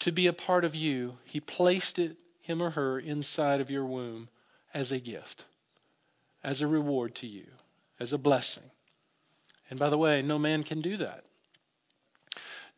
to 0.00 0.12
be 0.12 0.26
a 0.26 0.34
part 0.34 0.66
of 0.66 0.74
you. 0.74 1.18
He 1.24 1.40
placed 1.40 1.98
it, 1.98 2.16
him 2.42 2.62
or 2.62 2.70
her, 2.70 2.98
inside 2.98 3.62
of 3.62 3.70
your 3.70 3.86
womb 3.86 4.28
as 4.72 4.92
a 4.92 4.98
gift, 4.98 5.44
as 6.42 6.62
a 6.62 6.66
reward 6.66 7.14
to 7.16 7.26
you, 7.26 7.46
as 7.98 8.12
a 8.12 8.18
blessing. 8.18 8.62
And 9.68 9.78
by 9.78 9.88
the 9.88 9.98
way, 9.98 10.22
no 10.22 10.38
man 10.38 10.62
can 10.64 10.80
do 10.80 10.96
that. 10.98 11.24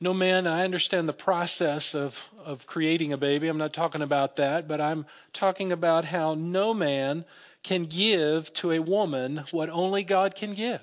No 0.00 0.12
man, 0.12 0.48
I 0.48 0.64
understand 0.64 1.09
the 1.09 1.12
process 1.12 1.94
of, 1.94 2.20
of 2.44 2.66
creating 2.66 3.12
a 3.12 3.16
baby. 3.16 3.46
I'm 3.46 3.59
not 3.59 3.72
talking 3.72 4.02
about 4.02 4.37
that, 4.37 4.66
but 4.66 4.81
I'm 4.81 5.07
talking 5.33 5.70
about 5.70 6.05
how 6.05 6.35
no 6.35 6.74
man 6.74 7.24
can 7.62 7.85
give 7.85 8.52
to 8.55 8.72
a 8.72 8.81
woman 8.81 9.44
what 9.52 9.70
only 9.70 10.02
God 10.02 10.35
can 10.35 10.55
give. 10.55 10.81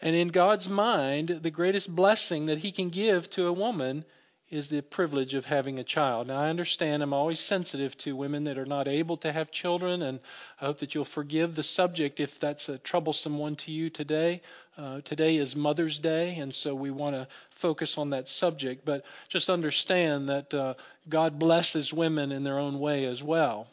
And 0.00 0.14
in 0.14 0.28
God's 0.28 0.68
mind, 0.68 1.28
the 1.28 1.50
greatest 1.50 1.92
blessing 1.92 2.46
that 2.46 2.58
He 2.58 2.70
can 2.70 2.90
give 2.90 3.28
to 3.30 3.46
a 3.46 3.52
woman 3.52 4.04
is 4.52 4.68
the 4.68 4.82
privilege 4.82 5.32
of 5.32 5.46
having 5.46 5.78
a 5.78 5.84
child. 5.84 6.26
Now, 6.26 6.38
I 6.38 6.50
understand 6.50 7.02
I'm 7.02 7.14
always 7.14 7.40
sensitive 7.40 7.96
to 7.98 8.14
women 8.14 8.44
that 8.44 8.58
are 8.58 8.66
not 8.66 8.86
able 8.86 9.16
to 9.18 9.32
have 9.32 9.50
children, 9.50 10.02
and 10.02 10.20
I 10.60 10.66
hope 10.66 10.80
that 10.80 10.94
you'll 10.94 11.06
forgive 11.06 11.54
the 11.54 11.62
subject 11.62 12.20
if 12.20 12.38
that's 12.38 12.68
a 12.68 12.76
troublesome 12.76 13.38
one 13.38 13.56
to 13.56 13.72
you 13.72 13.88
today. 13.88 14.42
Uh, 14.76 15.00
today 15.00 15.36
is 15.36 15.56
Mother's 15.56 15.98
Day, 15.98 16.36
and 16.36 16.54
so 16.54 16.74
we 16.74 16.90
want 16.90 17.16
to 17.16 17.26
focus 17.48 17.96
on 17.96 18.10
that 18.10 18.28
subject, 18.28 18.84
but 18.84 19.06
just 19.30 19.48
understand 19.48 20.28
that 20.28 20.52
uh, 20.52 20.74
God 21.08 21.38
blesses 21.38 21.94
women 21.94 22.30
in 22.30 22.44
their 22.44 22.58
own 22.58 22.78
way 22.78 23.06
as 23.06 23.22
well. 23.22 23.68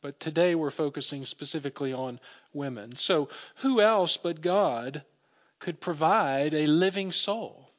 But 0.00 0.18
today 0.18 0.56
we're 0.56 0.70
focusing 0.72 1.24
specifically 1.26 1.92
on 1.92 2.18
women. 2.52 2.96
So, 2.96 3.28
who 3.58 3.80
else 3.80 4.16
but 4.16 4.40
God 4.40 5.04
could 5.60 5.80
provide 5.80 6.54
a 6.54 6.66
living 6.66 7.12
soul? 7.12 7.71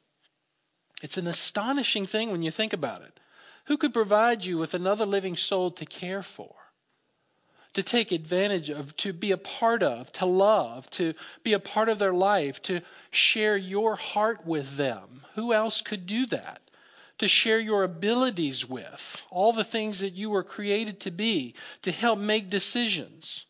It's 1.04 1.18
an 1.18 1.26
astonishing 1.26 2.06
thing 2.06 2.30
when 2.30 2.42
you 2.42 2.50
think 2.50 2.72
about 2.72 3.02
it. 3.02 3.20
Who 3.66 3.76
could 3.76 3.92
provide 3.92 4.42
you 4.42 4.56
with 4.56 4.72
another 4.72 5.04
living 5.04 5.36
soul 5.36 5.70
to 5.72 5.84
care 5.84 6.22
for, 6.22 6.54
to 7.74 7.82
take 7.82 8.10
advantage 8.10 8.70
of, 8.70 8.96
to 8.96 9.12
be 9.12 9.30
a 9.32 9.36
part 9.36 9.82
of, 9.82 10.10
to 10.12 10.24
love, 10.24 10.88
to 10.92 11.12
be 11.42 11.52
a 11.52 11.58
part 11.58 11.90
of 11.90 11.98
their 11.98 12.14
life, 12.14 12.62
to 12.62 12.80
share 13.10 13.54
your 13.54 13.96
heart 13.96 14.46
with 14.46 14.78
them? 14.78 15.20
Who 15.34 15.52
else 15.52 15.82
could 15.82 16.06
do 16.06 16.24
that? 16.28 16.62
To 17.18 17.28
share 17.28 17.60
your 17.60 17.84
abilities 17.84 18.66
with, 18.66 19.22
all 19.30 19.52
the 19.52 19.62
things 19.62 19.98
that 19.98 20.14
you 20.14 20.30
were 20.30 20.42
created 20.42 21.00
to 21.00 21.10
be, 21.10 21.54
to 21.82 21.92
help 21.92 22.18
make 22.18 22.48
decisions, 22.48 23.44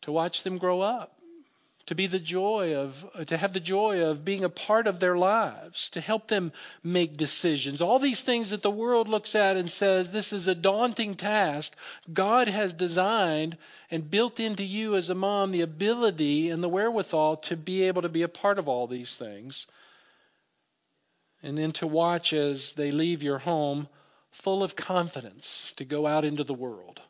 to 0.00 0.12
watch 0.12 0.44
them 0.44 0.56
grow 0.56 0.80
up 0.80 1.17
to 1.88 1.94
be 1.94 2.06
the 2.06 2.18
joy 2.18 2.76
of 2.76 3.04
uh, 3.14 3.24
to 3.24 3.36
have 3.38 3.54
the 3.54 3.60
joy 3.60 4.04
of 4.04 4.22
being 4.22 4.44
a 4.44 4.50
part 4.50 4.86
of 4.86 5.00
their 5.00 5.16
lives 5.16 5.88
to 5.90 6.02
help 6.02 6.28
them 6.28 6.52
make 6.84 7.16
decisions. 7.16 7.80
All 7.80 7.98
these 7.98 8.20
things 8.20 8.50
that 8.50 8.60
the 8.60 8.70
world 8.70 9.08
looks 9.08 9.34
at 9.34 9.56
and 9.56 9.70
says 9.70 10.10
this 10.10 10.34
is 10.34 10.48
a 10.48 10.54
daunting 10.54 11.14
task. 11.14 11.74
God 12.12 12.46
has 12.46 12.74
designed 12.74 13.56
and 13.90 14.10
built 14.10 14.38
into 14.38 14.64
you 14.64 14.96
as 14.96 15.08
a 15.08 15.14
mom 15.14 15.50
the 15.50 15.62
ability 15.62 16.50
and 16.50 16.62
the 16.62 16.68
wherewithal 16.68 17.36
to 17.36 17.56
be 17.56 17.84
able 17.84 18.02
to 18.02 18.10
be 18.10 18.22
a 18.22 18.28
part 18.28 18.58
of 18.58 18.68
all 18.68 18.86
these 18.86 19.16
things 19.16 19.66
and 21.42 21.56
then 21.56 21.72
to 21.72 21.86
watch 21.86 22.34
as 22.34 22.74
they 22.74 22.90
leave 22.90 23.22
your 23.22 23.38
home 23.38 23.88
full 24.30 24.62
of 24.62 24.76
confidence 24.76 25.72
to 25.76 25.86
go 25.86 26.06
out 26.06 26.26
into 26.26 26.44
the 26.44 26.52
world 26.52 27.00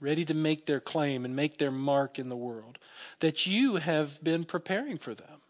ready 0.00 0.24
to 0.24 0.34
make 0.34 0.66
their 0.66 0.80
claim 0.80 1.24
and 1.24 1.34
make 1.34 1.58
their 1.58 1.70
mark 1.70 2.18
in 2.18 2.28
the 2.28 2.36
world, 2.36 2.78
that 3.20 3.46
you 3.46 3.76
have 3.76 4.22
been 4.22 4.44
preparing 4.44 4.98
for 4.98 5.14
them. 5.14 5.40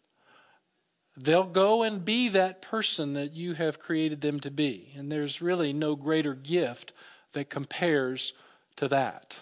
They'll 1.17 1.45
go 1.45 1.83
and 1.83 2.05
be 2.05 2.29
that 2.31 2.63
person 2.63 3.15
that 3.15 3.33
you 3.33 3.53
have 3.55 3.81
created 3.81 4.21
them 4.21 4.41
to 4.41 4.51
be. 4.51 4.93
And 4.97 5.11
there's 5.11 5.43
really 5.43 5.73
no 5.73 5.97
greater 5.97 6.35
gift 6.35 6.93
that 7.33 7.51
compares 7.51 8.33
to 8.77 8.89
that. 8.89 9.39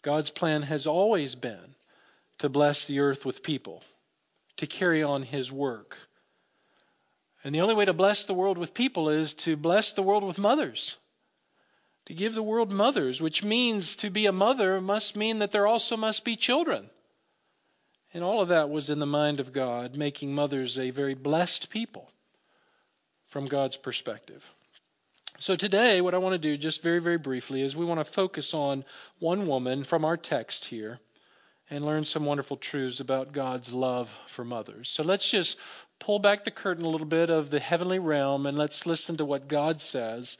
God's 0.00 0.30
plan 0.30 0.62
has 0.62 0.86
always 0.86 1.34
been 1.34 1.74
to 2.38 2.48
bless 2.48 2.86
the 2.86 3.00
earth 3.00 3.26
with 3.26 3.42
people, 3.42 3.82
to 4.58 4.66
carry 4.66 5.02
on 5.02 5.22
his 5.22 5.50
work. 5.50 5.98
And 7.42 7.52
the 7.54 7.62
only 7.62 7.74
way 7.74 7.84
to 7.84 7.92
bless 7.92 8.24
the 8.24 8.34
world 8.34 8.58
with 8.58 8.74
people 8.74 9.08
is 9.08 9.34
to 9.34 9.56
bless 9.56 9.92
the 9.92 10.02
world 10.02 10.22
with 10.22 10.38
mothers 10.38 10.96
to 12.08 12.14
give 12.14 12.34
the 12.34 12.42
world 12.42 12.72
mothers, 12.72 13.20
which 13.20 13.44
means 13.44 13.96
to 13.96 14.08
be 14.08 14.24
a 14.24 14.32
mother 14.32 14.80
must 14.80 15.14
mean 15.14 15.40
that 15.40 15.52
there 15.52 15.66
also 15.66 15.94
must 15.94 16.24
be 16.24 16.36
children. 16.36 16.88
And 18.14 18.24
all 18.24 18.40
of 18.40 18.48
that 18.48 18.70
was 18.70 18.88
in 18.88 18.98
the 18.98 19.04
mind 19.04 19.40
of 19.40 19.52
God, 19.52 19.94
making 19.94 20.34
mothers 20.34 20.78
a 20.78 20.88
very 20.88 21.12
blessed 21.12 21.68
people 21.68 22.10
from 23.26 23.44
God's 23.44 23.76
perspective. 23.76 24.42
So 25.38 25.54
today, 25.54 26.00
what 26.00 26.14
I 26.14 26.18
want 26.18 26.32
to 26.32 26.38
do, 26.38 26.56
just 26.56 26.82
very, 26.82 26.98
very 26.98 27.18
briefly, 27.18 27.60
is 27.60 27.76
we 27.76 27.84
want 27.84 28.00
to 28.00 28.10
focus 28.10 28.54
on 28.54 28.86
one 29.18 29.46
woman 29.46 29.84
from 29.84 30.06
our 30.06 30.16
text 30.16 30.64
here 30.64 31.00
and 31.68 31.84
learn 31.84 32.06
some 32.06 32.24
wonderful 32.24 32.56
truths 32.56 33.00
about 33.00 33.32
God's 33.32 33.70
love 33.70 34.16
for 34.28 34.46
mothers. 34.46 34.88
So 34.88 35.02
let's 35.02 35.30
just 35.30 35.58
pull 35.98 36.20
back 36.20 36.44
the 36.44 36.50
curtain 36.50 36.86
a 36.86 36.88
little 36.88 37.06
bit 37.06 37.28
of 37.28 37.50
the 37.50 37.60
heavenly 37.60 37.98
realm 37.98 38.46
and 38.46 38.56
let's 38.56 38.86
listen 38.86 39.18
to 39.18 39.26
what 39.26 39.46
God 39.46 39.82
says 39.82 40.38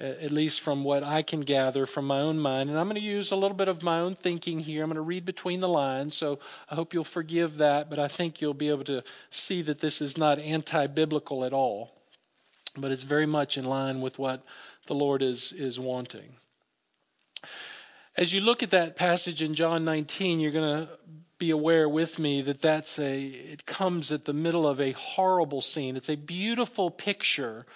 at 0.00 0.32
least 0.32 0.60
from 0.60 0.82
what 0.82 1.04
I 1.04 1.22
can 1.22 1.40
gather 1.40 1.86
from 1.86 2.06
my 2.06 2.20
own 2.20 2.38
mind. 2.38 2.68
And 2.68 2.78
I'm 2.78 2.86
going 2.86 3.00
to 3.00 3.06
use 3.06 3.30
a 3.30 3.36
little 3.36 3.56
bit 3.56 3.68
of 3.68 3.82
my 3.82 4.00
own 4.00 4.16
thinking 4.16 4.58
here. 4.58 4.82
I'm 4.82 4.88
going 4.88 4.96
to 4.96 5.02
read 5.02 5.24
between 5.24 5.60
the 5.60 5.68
lines, 5.68 6.14
so 6.14 6.40
I 6.68 6.74
hope 6.74 6.94
you'll 6.94 7.04
forgive 7.04 7.58
that, 7.58 7.90
but 7.90 7.98
I 7.98 8.08
think 8.08 8.40
you'll 8.40 8.54
be 8.54 8.70
able 8.70 8.84
to 8.84 9.04
see 9.30 9.62
that 9.62 9.78
this 9.78 10.00
is 10.00 10.18
not 10.18 10.38
anti 10.38 10.88
biblical 10.88 11.44
at 11.44 11.52
all, 11.52 11.92
but 12.76 12.90
it's 12.90 13.04
very 13.04 13.26
much 13.26 13.56
in 13.56 13.64
line 13.64 14.00
with 14.00 14.18
what 14.18 14.42
the 14.86 14.94
Lord 14.94 15.22
is, 15.22 15.52
is 15.52 15.78
wanting. 15.78 16.34
As 18.16 18.32
you 18.32 18.40
look 18.40 18.62
at 18.62 18.70
that 18.70 18.96
passage 18.96 19.42
in 19.42 19.54
John 19.54 19.84
19, 19.84 20.40
you're 20.40 20.52
going 20.52 20.86
to 20.86 20.88
be 21.38 21.50
aware 21.50 21.88
with 21.88 22.18
me 22.18 22.42
that 22.42 22.60
that's 22.60 22.98
a 22.98 23.22
it 23.24 23.66
comes 23.66 24.12
at 24.12 24.24
the 24.24 24.32
middle 24.32 24.68
of 24.68 24.80
a 24.80 24.92
horrible 24.92 25.60
scene. 25.60 25.96
It's 25.96 26.08
a 26.08 26.16
beautiful 26.16 26.90
picture 26.90 27.66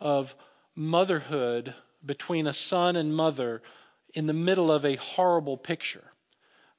of 0.00 0.34
motherhood 0.76 1.74
between 2.04 2.46
a 2.46 2.54
son 2.54 2.94
and 2.94 3.16
mother 3.16 3.62
in 4.14 4.26
the 4.26 4.32
middle 4.32 4.70
of 4.70 4.84
a 4.84 4.96
horrible 4.96 5.56
picture. 5.56 6.04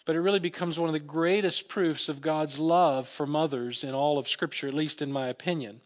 But 0.06 0.16
it 0.16 0.22
really 0.22 0.40
becomes 0.40 0.80
one 0.80 0.88
of 0.88 0.94
the 0.94 1.00
greatest 1.00 1.68
proofs 1.68 2.08
of 2.08 2.22
God's 2.22 2.60
love 2.60 3.10
for 3.10 3.26
mothers 3.26 3.84
in 3.84 3.94
all 3.94 4.18
of 4.18 4.30
Scripture, 4.30 4.68
at 4.68 4.74
least 4.74 5.02
in 5.02 5.12
my 5.12 5.28
opinion. 5.28 5.82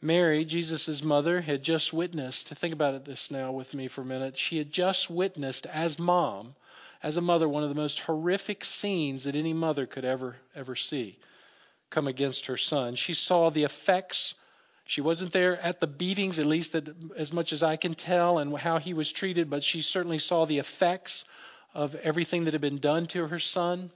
Mary, 0.00 0.44
Jesus' 0.44 1.02
mother, 1.02 1.40
had 1.40 1.62
just 1.62 1.92
witnessed, 1.92 2.48
think 2.48 2.72
about 2.72 2.94
it 2.94 3.04
this 3.04 3.30
now 3.30 3.52
with 3.52 3.74
me 3.74 3.88
for 3.88 4.02
a 4.02 4.06
minute. 4.06 4.38
She 4.38 4.58
had 4.58 4.70
just 4.70 5.10
witnessed 5.10 5.66
as 5.66 5.98
mom, 5.98 6.54
as 7.02 7.16
a 7.16 7.20
mother, 7.20 7.48
one 7.48 7.62
of 7.62 7.68
the 7.68 7.74
most 7.74 8.00
horrific 8.00 8.64
scenes 8.64 9.24
that 9.24 9.36
any 9.36 9.52
mother 9.52 9.86
could 9.86 10.04
ever, 10.04 10.36
ever 10.54 10.76
see 10.76 11.18
come 11.90 12.08
against 12.08 12.46
her 12.46 12.56
son. 12.56 12.96
She 12.96 13.14
saw 13.14 13.50
the 13.50 13.64
effects 13.64 14.34
she 14.86 15.00
wasn't 15.00 15.32
there 15.32 15.58
at 15.60 15.80
the 15.80 15.86
beatings, 15.86 16.38
at 16.38 16.46
least 16.46 16.74
as 17.16 17.32
much 17.32 17.52
as 17.52 17.62
I 17.62 17.76
can 17.76 17.94
tell, 17.94 18.38
and 18.38 18.56
how 18.56 18.78
he 18.78 18.94
was 18.94 19.10
treated, 19.10 19.48
but 19.48 19.64
she 19.64 19.82
certainly 19.82 20.18
saw 20.18 20.44
the 20.44 20.58
effects 20.58 21.24
of 21.72 21.94
everything 21.96 22.44
that 22.44 22.54
had 22.54 22.60
been 22.60 22.78
done 22.78 23.06
to 23.08 23.26
her 23.26 23.38
son 23.38 23.90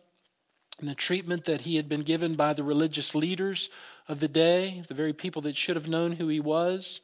and 0.81 0.89
the 0.89 0.95
treatment 0.95 1.47
that 1.47 1.61
he 1.61 1.77
had 1.77 1.89
been 1.89 2.03
given 2.03 2.35
by 2.35 2.53
the 2.53 2.63
religious 2.63 3.15
leaders 3.15 3.69
of 4.07 4.21
the 4.21 4.29
day, 4.29 4.83
the 4.89 4.95
very 4.95 5.13
people 5.13 5.43
that 5.43 5.57
should 5.57 5.77
have 5.77 5.89
known 5.89 6.13
who 6.13 6.29
he 6.29 6.41
was. 6.41 7.01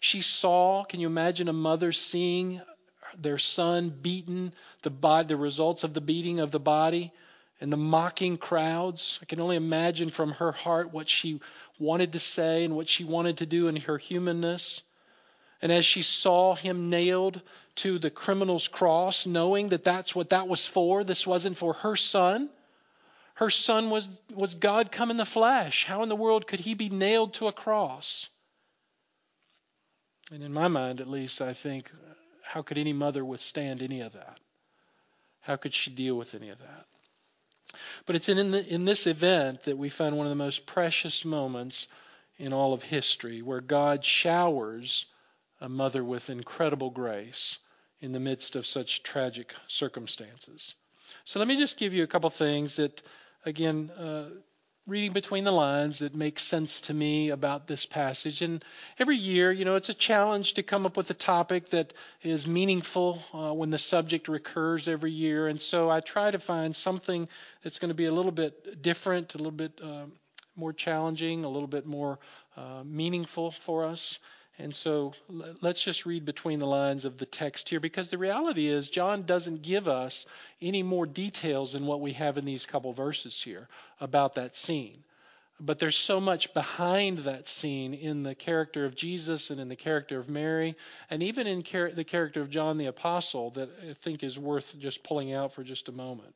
She 0.00 0.20
saw, 0.20 0.84
can 0.84 1.00
you 1.00 1.06
imagine 1.06 1.48
a 1.48 1.52
mother 1.52 1.92
seeing 1.92 2.60
their 3.16 3.38
son 3.38 3.88
beaten, 3.88 4.52
the, 4.82 4.90
body, 4.90 5.28
the 5.28 5.36
results 5.36 5.84
of 5.84 5.94
the 5.94 6.00
beating 6.00 6.40
of 6.40 6.50
the 6.50 6.60
body, 6.60 7.12
and 7.60 7.72
the 7.72 7.76
mocking 7.76 8.36
crowds? 8.38 9.18
I 9.22 9.24
can 9.24 9.40
only 9.40 9.56
imagine 9.56 10.10
from 10.10 10.32
her 10.32 10.52
heart 10.52 10.92
what 10.92 11.08
she 11.08 11.40
wanted 11.78 12.12
to 12.12 12.20
say 12.20 12.64
and 12.64 12.76
what 12.76 12.88
she 12.88 13.04
wanted 13.04 13.38
to 13.38 13.46
do 13.46 13.68
in 13.68 13.76
her 13.76 13.98
humanness. 13.98 14.82
And 15.62 15.72
as 15.72 15.86
she 15.86 16.02
saw 16.02 16.54
him 16.54 16.90
nailed 16.90 17.40
to 17.76 17.98
the 17.98 18.10
criminal's 18.10 18.68
cross, 18.68 19.26
knowing 19.26 19.70
that 19.70 19.84
that's 19.84 20.14
what 20.14 20.30
that 20.30 20.48
was 20.48 20.66
for, 20.66 21.04
this 21.04 21.26
wasn't 21.26 21.58
for 21.58 21.74
her 21.74 21.96
son. 21.96 22.48
Her 23.34 23.50
son 23.50 23.90
was, 23.90 24.08
was 24.34 24.54
God 24.54 24.90
come 24.90 25.10
in 25.10 25.16
the 25.16 25.26
flesh. 25.26 25.84
How 25.84 26.02
in 26.02 26.08
the 26.08 26.16
world 26.16 26.46
could 26.46 26.60
he 26.60 26.74
be 26.74 26.88
nailed 26.88 27.34
to 27.34 27.48
a 27.48 27.52
cross? 27.52 28.28
And 30.30 30.42
in 30.42 30.52
my 30.52 30.68
mind, 30.68 31.00
at 31.00 31.08
least, 31.08 31.40
I 31.40 31.52
think, 31.52 31.90
how 32.42 32.62
could 32.62 32.78
any 32.78 32.92
mother 32.92 33.24
withstand 33.24 33.82
any 33.82 34.00
of 34.00 34.14
that? 34.14 34.38
How 35.40 35.56
could 35.56 35.74
she 35.74 35.90
deal 35.90 36.16
with 36.16 36.34
any 36.34 36.48
of 36.48 36.58
that? 36.58 36.86
But 38.04 38.16
it's 38.16 38.28
in, 38.28 38.50
the, 38.50 38.66
in 38.66 38.84
this 38.84 39.06
event 39.06 39.62
that 39.64 39.78
we 39.78 39.88
find 39.88 40.16
one 40.16 40.26
of 40.26 40.30
the 40.30 40.36
most 40.36 40.66
precious 40.66 41.24
moments 41.24 41.88
in 42.38 42.52
all 42.52 42.72
of 42.72 42.82
history 42.82 43.42
where 43.42 43.60
God 43.60 44.04
showers 44.04 45.06
a 45.60 45.68
mother 45.68 46.04
with 46.04 46.30
incredible 46.30 46.90
grace 46.90 47.58
in 48.00 48.12
the 48.12 48.20
midst 48.20 48.56
of 48.56 48.66
such 48.66 49.02
tragic 49.02 49.54
circumstances. 49.68 50.74
So 51.24 51.38
let 51.38 51.48
me 51.48 51.56
just 51.56 51.78
give 51.78 51.94
you 51.94 52.02
a 52.02 52.08
couple 52.08 52.30
things 52.30 52.76
that, 52.76 53.02
again, 53.44 53.90
uh, 53.90 54.30
reading 54.86 55.12
between 55.12 55.42
the 55.42 55.52
lines 55.52 55.98
that 55.98 56.14
makes 56.14 56.44
sense 56.44 56.82
to 56.82 56.94
me 56.94 57.30
about 57.30 57.66
this 57.66 57.84
passage. 57.84 58.42
And 58.42 58.64
every 58.98 59.16
year, 59.16 59.50
you 59.50 59.64
know, 59.64 59.74
it's 59.74 59.88
a 59.88 59.94
challenge 59.94 60.54
to 60.54 60.62
come 60.62 60.86
up 60.86 60.96
with 60.96 61.10
a 61.10 61.14
topic 61.14 61.70
that 61.70 61.92
is 62.22 62.46
meaningful 62.46 63.22
uh, 63.34 63.52
when 63.52 63.70
the 63.70 63.78
subject 63.78 64.28
recurs 64.28 64.86
every 64.86 65.10
year. 65.10 65.48
And 65.48 65.60
so 65.60 65.90
I 65.90 66.00
try 66.00 66.30
to 66.30 66.38
find 66.38 66.74
something 66.74 67.28
that's 67.62 67.80
going 67.80 67.88
to 67.88 67.94
be 67.94 68.04
a 68.06 68.12
little 68.12 68.30
bit 68.30 68.80
different, 68.80 69.34
a 69.34 69.38
little 69.38 69.50
bit 69.50 69.80
um, 69.82 70.12
more 70.54 70.72
challenging, 70.72 71.44
a 71.44 71.48
little 71.48 71.68
bit 71.68 71.84
more 71.84 72.20
uh, 72.56 72.82
meaningful 72.84 73.50
for 73.50 73.84
us. 73.84 74.20
And 74.58 74.74
so 74.74 75.12
let's 75.60 75.82
just 75.82 76.06
read 76.06 76.24
between 76.24 76.60
the 76.60 76.66
lines 76.66 77.04
of 77.04 77.18
the 77.18 77.26
text 77.26 77.68
here 77.68 77.80
because 77.80 78.08
the 78.08 78.16
reality 78.16 78.68
is 78.68 78.88
John 78.88 79.24
doesn't 79.24 79.60
give 79.60 79.86
us 79.86 80.24
any 80.62 80.82
more 80.82 81.04
details 81.04 81.74
than 81.74 81.84
what 81.84 82.00
we 82.00 82.14
have 82.14 82.38
in 82.38 82.46
these 82.46 82.64
couple 82.64 82.94
verses 82.94 83.40
here 83.40 83.68
about 84.00 84.36
that 84.36 84.56
scene. 84.56 85.04
But 85.60 85.78
there's 85.78 85.96
so 85.96 86.20
much 86.20 86.54
behind 86.54 87.18
that 87.18 87.48
scene 87.48 87.92
in 87.92 88.22
the 88.22 88.34
character 88.34 88.86
of 88.86 88.94
Jesus 88.94 89.50
and 89.50 89.60
in 89.60 89.68
the 89.68 89.76
character 89.76 90.18
of 90.18 90.30
Mary, 90.30 90.76
and 91.10 91.22
even 91.22 91.46
in 91.46 91.62
char- 91.62 91.92
the 91.92 92.04
character 92.04 92.40
of 92.40 92.50
John 92.50 92.78
the 92.78 92.86
Apostle 92.86 93.50
that 93.52 93.70
I 93.88 93.92
think 93.92 94.22
is 94.22 94.38
worth 94.38 94.78
just 94.78 95.02
pulling 95.02 95.32
out 95.32 95.52
for 95.52 95.64
just 95.64 95.88
a 95.88 95.92
moment. 95.92 96.34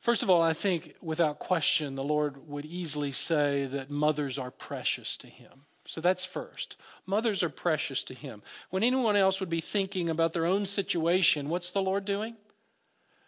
First 0.00 0.22
of 0.22 0.30
all, 0.30 0.42
I 0.42 0.52
think 0.52 0.96
without 1.00 1.38
question, 1.38 1.94
the 1.94 2.04
Lord 2.04 2.48
would 2.48 2.64
easily 2.64 3.12
say 3.12 3.66
that 3.66 3.90
mothers 3.90 4.38
are 4.38 4.50
precious 4.50 5.18
to 5.18 5.28
him. 5.28 5.64
So 5.86 6.00
that's 6.00 6.24
first. 6.24 6.76
Mothers 7.06 7.42
are 7.42 7.48
precious 7.48 8.04
to 8.04 8.14
him. 8.14 8.42
When 8.70 8.84
anyone 8.84 9.16
else 9.16 9.40
would 9.40 9.50
be 9.50 9.60
thinking 9.60 10.10
about 10.10 10.32
their 10.32 10.46
own 10.46 10.66
situation, 10.66 11.48
what's 11.48 11.70
the 11.70 11.82
Lord 11.82 12.04
doing? 12.04 12.36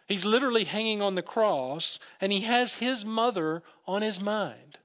He's 0.07 0.25
literally 0.25 0.63
hanging 0.63 1.01
on 1.01 1.15
the 1.15 1.21
cross, 1.21 1.99
and 2.21 2.31
he 2.31 2.41
has 2.41 2.73
his 2.73 3.03
mother 3.03 3.63
on 3.87 4.01
his 4.01 4.19
mind. 4.21 4.77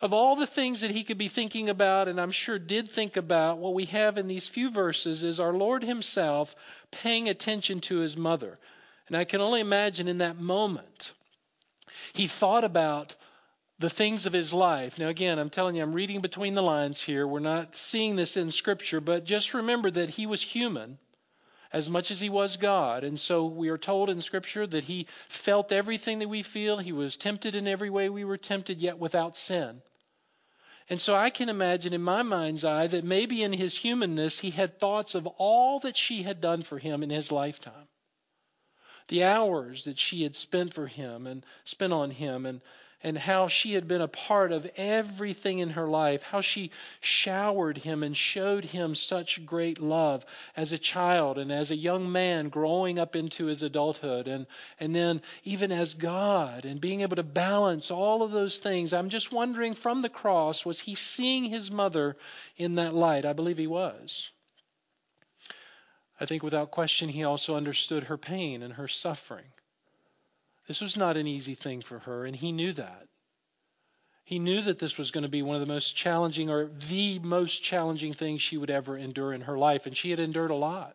Of 0.00 0.12
all 0.12 0.36
the 0.36 0.46
things 0.46 0.82
that 0.82 0.90
he 0.90 1.04
could 1.04 1.18
be 1.18 1.28
thinking 1.28 1.68
about, 1.68 2.06
and 2.06 2.20
I'm 2.20 2.30
sure 2.30 2.58
did 2.58 2.88
think 2.88 3.16
about, 3.16 3.58
what 3.58 3.74
we 3.74 3.86
have 3.86 4.18
in 4.18 4.28
these 4.28 4.48
few 4.48 4.70
verses 4.70 5.24
is 5.24 5.40
our 5.40 5.52
Lord 5.52 5.82
himself 5.82 6.54
paying 6.90 7.28
attention 7.28 7.80
to 7.82 7.98
his 7.98 8.16
mother. 8.16 8.58
And 9.08 9.16
I 9.16 9.24
can 9.24 9.40
only 9.40 9.60
imagine 9.60 10.06
in 10.06 10.18
that 10.18 10.38
moment, 10.38 11.14
he 12.12 12.26
thought 12.26 12.64
about 12.64 13.16
the 13.78 13.90
things 13.90 14.26
of 14.26 14.32
his 14.32 14.52
life. 14.52 14.98
Now, 14.98 15.08
again, 15.08 15.38
I'm 15.38 15.50
telling 15.50 15.76
you, 15.76 15.82
I'm 15.82 15.92
reading 15.92 16.20
between 16.20 16.54
the 16.54 16.62
lines 16.62 17.00
here. 17.00 17.26
We're 17.26 17.38
not 17.38 17.76
seeing 17.76 18.16
this 18.16 18.36
in 18.36 18.50
Scripture, 18.50 19.00
but 19.00 19.24
just 19.24 19.54
remember 19.54 19.90
that 19.90 20.08
he 20.08 20.26
was 20.26 20.42
human 20.42 20.98
as 21.72 21.88
much 21.88 22.10
as 22.10 22.20
he 22.20 22.30
was 22.30 22.56
God. 22.56 23.04
And 23.04 23.20
so 23.20 23.46
we 23.46 23.68
are 23.68 23.78
told 23.78 24.10
in 24.10 24.22
Scripture 24.22 24.66
that 24.66 24.84
he 24.84 25.06
felt 25.28 25.70
everything 25.70 26.18
that 26.20 26.28
we 26.28 26.42
feel. 26.42 26.78
He 26.78 26.92
was 26.92 27.16
tempted 27.16 27.54
in 27.54 27.68
every 27.68 27.90
way 27.90 28.08
we 28.08 28.24
were 28.24 28.36
tempted, 28.36 28.78
yet 28.78 28.98
without 28.98 29.36
sin. 29.36 29.80
And 30.90 31.00
so 31.00 31.14
I 31.14 31.30
can 31.30 31.50
imagine 31.50 31.92
in 31.92 32.02
my 32.02 32.22
mind's 32.22 32.64
eye 32.64 32.86
that 32.86 33.04
maybe 33.04 33.42
in 33.42 33.52
his 33.52 33.76
humanness 33.76 34.38
he 34.40 34.50
had 34.50 34.80
thoughts 34.80 35.14
of 35.14 35.26
all 35.26 35.80
that 35.80 35.96
she 35.96 36.22
had 36.22 36.40
done 36.40 36.62
for 36.62 36.78
him 36.78 37.02
in 37.02 37.10
his 37.10 37.30
lifetime. 37.30 37.88
The 39.08 39.24
hours 39.24 39.84
that 39.84 39.98
she 39.98 40.22
had 40.22 40.34
spent 40.34 40.72
for 40.72 40.86
him 40.86 41.26
and 41.26 41.44
spent 41.64 41.92
on 41.92 42.10
him 42.10 42.46
and 42.46 42.62
and 43.02 43.16
how 43.16 43.46
she 43.46 43.74
had 43.74 43.86
been 43.86 44.00
a 44.00 44.08
part 44.08 44.50
of 44.50 44.68
everything 44.76 45.60
in 45.60 45.70
her 45.70 45.86
life, 45.86 46.22
how 46.22 46.40
she 46.40 46.72
showered 47.00 47.78
him 47.78 48.02
and 48.02 48.16
showed 48.16 48.64
him 48.64 48.94
such 48.94 49.46
great 49.46 49.80
love 49.80 50.26
as 50.56 50.72
a 50.72 50.78
child 50.78 51.38
and 51.38 51.52
as 51.52 51.70
a 51.70 51.76
young 51.76 52.10
man 52.10 52.48
growing 52.48 52.98
up 52.98 53.14
into 53.14 53.46
his 53.46 53.62
adulthood, 53.62 54.26
and, 54.26 54.46
and 54.80 54.94
then 54.94 55.22
even 55.44 55.70
as 55.70 55.94
God, 55.94 56.64
and 56.64 56.80
being 56.80 57.02
able 57.02 57.16
to 57.16 57.22
balance 57.22 57.90
all 57.90 58.22
of 58.22 58.32
those 58.32 58.58
things. 58.58 58.92
I'm 58.92 59.10
just 59.10 59.30
wondering 59.30 59.74
from 59.74 60.02
the 60.02 60.08
cross, 60.08 60.66
was 60.66 60.80
he 60.80 60.96
seeing 60.96 61.44
his 61.44 61.70
mother 61.70 62.16
in 62.56 62.74
that 62.76 62.94
light? 62.94 63.24
I 63.24 63.32
believe 63.32 63.58
he 63.58 63.68
was. 63.68 64.30
I 66.20 66.26
think 66.26 66.42
without 66.42 66.72
question, 66.72 67.08
he 67.08 67.22
also 67.22 67.54
understood 67.54 68.04
her 68.04 68.18
pain 68.18 68.62
and 68.62 68.74
her 68.74 68.88
suffering. 68.88 69.46
This 70.68 70.82
was 70.82 70.98
not 70.98 71.16
an 71.16 71.26
easy 71.26 71.54
thing 71.54 71.80
for 71.80 71.98
her, 72.00 72.26
and 72.26 72.36
he 72.36 72.52
knew 72.52 72.74
that. 72.74 73.08
He 74.22 74.38
knew 74.38 74.60
that 74.60 74.78
this 74.78 74.98
was 74.98 75.10
going 75.10 75.22
to 75.22 75.30
be 75.30 75.40
one 75.40 75.56
of 75.56 75.66
the 75.66 75.72
most 75.72 75.96
challenging 75.96 76.50
or 76.50 76.66
the 76.66 77.18
most 77.20 77.62
challenging 77.62 78.12
things 78.12 78.42
she 78.42 78.58
would 78.58 78.68
ever 78.68 78.96
endure 78.98 79.32
in 79.32 79.40
her 79.40 79.56
life, 79.56 79.86
and 79.86 79.96
she 79.96 80.10
had 80.10 80.20
endured 80.20 80.50
a 80.50 80.54
lot. 80.54 80.94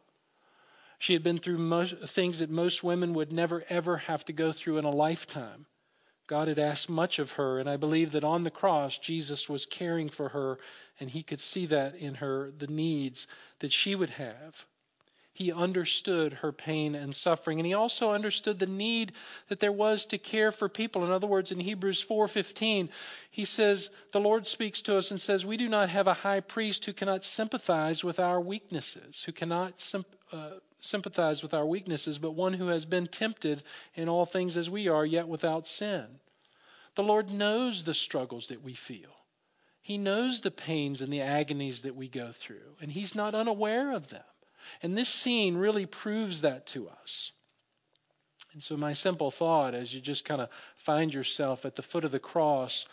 She 0.99 1.13
had 1.13 1.23
been 1.23 1.39
through 1.39 1.57
most, 1.57 1.95
things 2.05 2.37
that 2.37 2.51
most 2.51 2.83
women 2.83 3.15
would 3.15 3.33
never 3.33 3.65
ever 3.67 3.97
have 3.97 4.23
to 4.25 4.33
go 4.33 4.51
through 4.51 4.77
in 4.77 4.85
a 4.85 4.91
lifetime. 4.91 5.65
God 6.27 6.47
had 6.47 6.59
asked 6.59 6.87
much 6.87 7.17
of 7.17 7.31
her, 7.31 7.59
and 7.59 7.67
I 7.67 7.77
believe 7.77 8.11
that 8.11 8.23
on 8.23 8.43
the 8.43 8.51
cross, 8.51 8.99
Jesus 8.99 9.49
was 9.49 9.65
caring 9.65 10.07
for 10.07 10.29
her, 10.29 10.59
and 10.99 11.09
he 11.09 11.23
could 11.23 11.41
see 11.41 11.65
that 11.65 11.95
in 11.95 12.13
her, 12.15 12.51
the 12.51 12.67
needs 12.67 13.25
that 13.57 13.73
she 13.73 13.95
would 13.95 14.11
have. 14.11 14.67
He 15.35 15.51
understood 15.51 16.33
her 16.33 16.51
pain 16.51 16.93
and 16.93 17.15
suffering, 17.15 17.59
and 17.59 17.65
he 17.65 17.73
also 17.73 18.11
understood 18.11 18.59
the 18.59 18.67
need 18.67 19.13
that 19.47 19.59
there 19.59 19.71
was 19.71 20.05
to 20.07 20.19
care 20.19 20.51
for 20.51 20.69
people. 20.69 21.03
In 21.03 21.11
other 21.11 21.25
words, 21.25 21.51
in 21.51 21.59
Hebrews 21.59 22.05
4:15, 22.05 22.89
he 23.31 23.45
says, 23.45 23.89
the 24.11 24.19
Lord 24.19 24.45
speaks 24.45 24.83
to 24.83 24.95
us 24.95 25.09
and 25.09 25.19
says, 25.19 25.43
"We 25.43 25.57
do 25.57 25.67
not 25.67 25.89
have 25.89 26.07
a 26.07 26.13
high 26.13 26.41
priest 26.41 26.85
who 26.85 26.93
cannot 26.93 27.25
sympathize 27.25 28.03
with 28.03 28.19
our 28.19 28.39
weaknesses, 28.39 29.23
who 29.23 29.31
cannot 29.31 29.73
uh, 30.31 30.51
sympathize 30.81 31.41
with 31.41 31.55
our 31.55 31.65
weaknesses, 31.65 32.19
but 32.19 32.31
one 32.31 32.53
who 32.53 32.67
has 32.67 32.85
been 32.85 33.07
tempted 33.07 33.63
in 33.95 34.09
all 34.09 34.27
things 34.27 34.55
as 34.55 34.69
we 34.69 34.87
are, 34.87 35.05
yet 35.05 35.27
without 35.27 35.65
sin." 35.65 36.19
The 36.93 37.03
Lord 37.03 37.31
knows 37.31 37.83
the 37.83 37.95
struggles 37.95 38.49
that 38.49 38.61
we 38.61 38.75
feel. 38.75 39.09
He 39.81 39.97
knows 39.97 40.41
the 40.41 40.51
pains 40.51 41.01
and 41.01 41.11
the 41.11 41.21
agonies 41.21 41.81
that 41.81 41.95
we 41.95 42.07
go 42.07 42.31
through, 42.31 42.77
and 42.79 42.91
he's 42.91 43.15
not 43.15 43.33
unaware 43.33 43.93
of 43.93 44.09
them. 44.09 44.23
And 44.81 44.97
this 44.97 45.09
scene 45.09 45.55
really 45.55 45.85
proves 45.85 46.41
that 46.41 46.67
to 46.67 46.89
us. 46.89 47.31
And 48.53 48.61
so, 48.61 48.77
my 48.77 48.93
simple 48.93 49.31
thought 49.31 49.73
as 49.73 49.93
you 49.93 49.99
just 49.99 50.25
kind 50.25 50.41
of 50.41 50.49
find 50.75 51.13
yourself 51.13 51.65
at 51.65 51.75
the 51.75 51.81
foot 51.81 52.05
of 52.05 52.11
the 52.11 52.19
cross, 52.19 52.85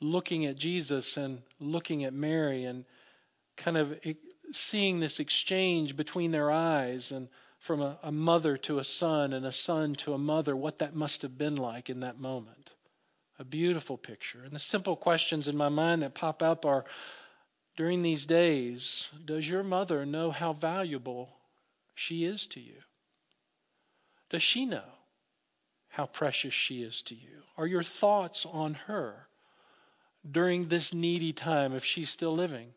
looking 0.00 0.46
at 0.46 0.56
Jesus 0.56 1.16
and 1.16 1.42
looking 1.58 2.04
at 2.04 2.12
Mary, 2.12 2.64
and 2.64 2.84
kind 3.56 3.76
of 3.76 3.98
seeing 4.52 5.00
this 5.00 5.20
exchange 5.20 5.96
between 5.96 6.32
their 6.32 6.50
eyes, 6.50 7.12
and 7.12 7.28
from 7.58 7.80
a, 7.80 7.98
a 8.02 8.12
mother 8.12 8.56
to 8.56 8.78
a 8.78 8.84
son, 8.84 9.32
and 9.32 9.46
a 9.46 9.52
son 9.52 9.94
to 9.94 10.12
a 10.12 10.18
mother, 10.18 10.54
what 10.54 10.78
that 10.78 10.94
must 10.94 11.22
have 11.22 11.36
been 11.36 11.56
like 11.56 11.90
in 11.90 12.00
that 12.00 12.18
moment. 12.18 12.72
A 13.38 13.44
beautiful 13.44 13.96
picture. 13.96 14.42
And 14.44 14.52
the 14.52 14.58
simple 14.58 14.96
questions 14.96 15.48
in 15.48 15.56
my 15.56 15.70
mind 15.70 16.02
that 16.02 16.14
pop 16.14 16.42
up 16.42 16.66
are 16.66 16.84
during 17.80 18.02
these 18.02 18.26
days, 18.26 19.08
does 19.24 19.48
your 19.48 19.62
mother 19.62 20.04
know 20.04 20.30
how 20.30 20.52
valuable 20.52 21.30
she 21.94 22.26
is 22.26 22.46
to 22.46 22.60
you? 22.60 22.76
Does 24.28 24.42
she 24.42 24.66
know 24.66 24.84
how 25.88 26.04
precious 26.04 26.52
she 26.52 26.82
is 26.82 27.00
to 27.04 27.14
you? 27.14 27.42
Are 27.56 27.66
your 27.66 27.82
thoughts 27.82 28.44
on 28.44 28.74
her 28.74 29.26
during 30.30 30.68
this 30.68 30.92
needy 30.92 31.32
time 31.32 31.72
if 31.72 31.82
she's 31.82 32.10
still 32.10 32.34
living? 32.34 32.70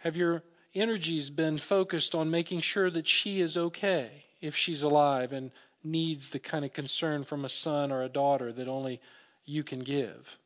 Have 0.00 0.16
your 0.16 0.42
energies 0.74 1.30
been 1.30 1.56
focused 1.58 2.16
on 2.16 2.32
making 2.32 2.62
sure 2.62 2.90
that 2.90 3.06
she 3.06 3.40
is 3.40 3.56
okay 3.56 4.10
if 4.40 4.56
she's 4.56 4.82
alive 4.82 5.32
and 5.32 5.52
needs 5.84 6.30
the 6.30 6.40
kind 6.40 6.64
of 6.64 6.72
concern 6.72 7.22
from 7.22 7.44
a 7.44 7.48
son 7.48 7.92
or 7.92 8.02
a 8.02 8.08
daughter 8.08 8.52
that 8.52 8.66
only 8.66 9.00
you 9.44 9.62
can 9.62 9.78
give? 9.78 10.36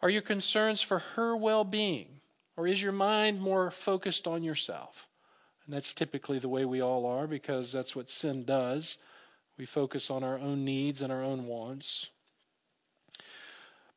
Are 0.00 0.08
your 0.08 0.22
concerns 0.22 0.80
for 0.80 1.00
her 1.00 1.36
well 1.36 1.64
being 1.64 2.20
or 2.56 2.66
is 2.66 2.82
your 2.82 2.92
mind 2.92 3.40
more 3.40 3.70
focused 3.70 4.26
on 4.26 4.42
yourself? 4.42 5.08
And 5.64 5.74
that's 5.74 5.94
typically 5.94 6.38
the 6.38 6.48
way 6.48 6.64
we 6.64 6.82
all 6.82 7.06
are 7.06 7.26
because 7.26 7.72
that's 7.72 7.94
what 7.94 8.10
sin 8.10 8.44
does. 8.44 8.98
We 9.58 9.66
focus 9.66 10.10
on 10.10 10.24
our 10.24 10.38
own 10.38 10.64
needs 10.64 11.02
and 11.02 11.12
our 11.12 11.22
own 11.22 11.46
wants. 11.46 12.08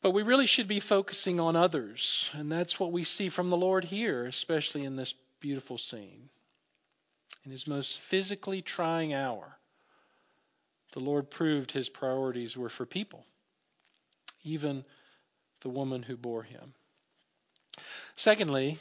But 0.01 0.11
we 0.11 0.21
really 0.21 0.45
should 0.45 0.67
be 0.67 0.79
focusing 0.79 1.39
on 1.39 1.55
others. 1.55 2.29
And 2.33 2.51
that's 2.51 2.79
what 2.79 2.91
we 2.91 3.03
see 3.03 3.29
from 3.29 3.49
the 3.49 3.57
Lord 3.57 3.83
here, 3.83 4.25
especially 4.25 4.85
in 4.85 4.95
this 4.95 5.15
beautiful 5.39 5.77
scene. 5.77 6.29
In 7.43 7.51
his 7.51 7.67
most 7.67 7.99
physically 7.99 8.61
trying 8.61 9.13
hour, 9.13 9.57
the 10.93 10.99
Lord 10.99 11.29
proved 11.29 11.71
his 11.71 11.89
priorities 11.89 12.55
were 12.55 12.69
for 12.69 12.85
people, 12.85 13.25
even 14.43 14.85
the 15.61 15.69
woman 15.69 16.03
who 16.03 16.15
bore 16.15 16.43
him. 16.43 16.73
Secondly, 18.15 18.79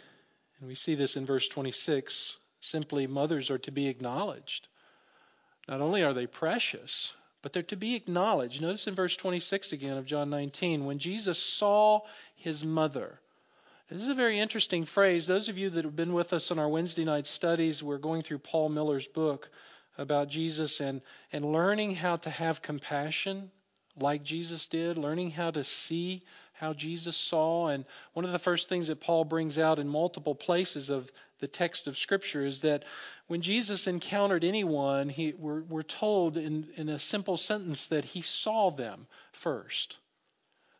and 0.59 0.68
we 0.68 0.75
see 0.75 0.94
this 0.94 1.16
in 1.16 1.27
verse 1.27 1.49
26, 1.49 2.37
simply 2.61 3.07
mothers 3.07 3.51
are 3.51 3.59
to 3.59 3.73
be 3.73 3.88
acknowledged. 3.88 4.68
Not 5.68 5.81
only 5.81 6.03
are 6.03 6.14
they 6.14 6.27
precious, 6.27 7.12
but 7.42 7.53
they're 7.53 7.62
to 7.64 7.77
be 7.77 7.94
acknowledged. 7.94 8.62
Notice 8.62 8.87
in 8.87 8.94
verse 8.94 9.16
26 9.16 9.73
again 9.73 9.97
of 9.97 10.07
John 10.07 10.31
19, 10.31 10.85
when 10.85 10.99
Jesus 10.99 11.38
saw 11.38 12.01
his 12.37 12.64
mother. 12.64 13.20
This 13.90 14.03
is 14.03 14.09
a 14.09 14.14
very 14.14 14.40
interesting 14.40 14.87
phrase. 14.87 15.27
Those 15.27 15.49
of 15.49 15.59
you 15.59 15.70
that 15.70 15.85
have 15.85 15.94
been 15.94 16.14
with 16.14 16.33
us 16.33 16.51
on 16.51 16.59
our 16.59 16.68
Wednesday 16.68 17.05
night 17.05 17.27
studies, 17.27 17.83
we're 17.83 17.99
going 17.99 18.23
through 18.23 18.38
Paul 18.38 18.70
Miller's 18.70 19.07
book 19.07 19.51
about 19.99 20.29
Jesus 20.29 20.81
and, 20.81 21.03
and 21.33 21.53
learning 21.53 21.94
how 21.94 22.16
to 22.16 22.31
have 22.31 22.62
compassion 22.62 23.51
like 23.97 24.23
Jesus 24.23 24.66
did, 24.66 24.97
learning 24.97 25.31
how 25.31 25.51
to 25.51 25.64
see 25.64 26.23
how 26.64 26.72
Jesus 26.72 27.16
saw. 27.16 27.68
And 27.68 27.85
one 28.14 28.24
of 28.24 28.33
the 28.33 28.38
first 28.38 28.68
things 28.68 28.88
that 28.88 29.00
Paul 29.00 29.24
brings 29.24 29.59
out 29.59 29.79
in 29.79 29.87
multiple 29.87 30.35
places 30.35 30.88
of 30.88 31.12
the 31.40 31.46
text 31.46 31.87
of 31.87 31.98
Scripture 31.98 32.46
is 32.46 32.61
that 32.61 32.85
when 33.27 33.42
Jesus 33.42 33.87
encountered 33.87 34.44
anyone, 34.44 35.11
he, 35.11 35.35
we're, 35.35 35.61
we're 35.62 35.83
told 35.83 36.38
in, 36.38 36.68
in 36.77 36.88
a 36.88 36.98
simple 36.98 37.37
sentence 37.37 37.88
that 37.88 38.07
he 38.07 38.22
saw 38.22 38.70
them 38.70 39.07
first. 39.33 39.98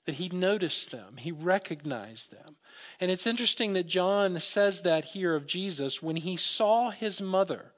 That 0.07 0.15
he 0.15 0.31
noticed 0.31 0.91
them, 0.91 1.17
he 1.19 1.33
recognized 1.33 2.31
them. 2.31 2.57
And 2.99 3.11
it's 3.11 3.27
interesting 3.27 3.75
that 3.75 3.87
John 3.87 4.41
says 4.41 4.83
that 4.83 5.05
here 5.05 5.35
of 5.35 5.47
Jesus 5.47 6.03
when 6.03 6.17
he 6.17 6.39
saw 6.39 6.91
his 6.91 7.21
mother. 7.21 7.73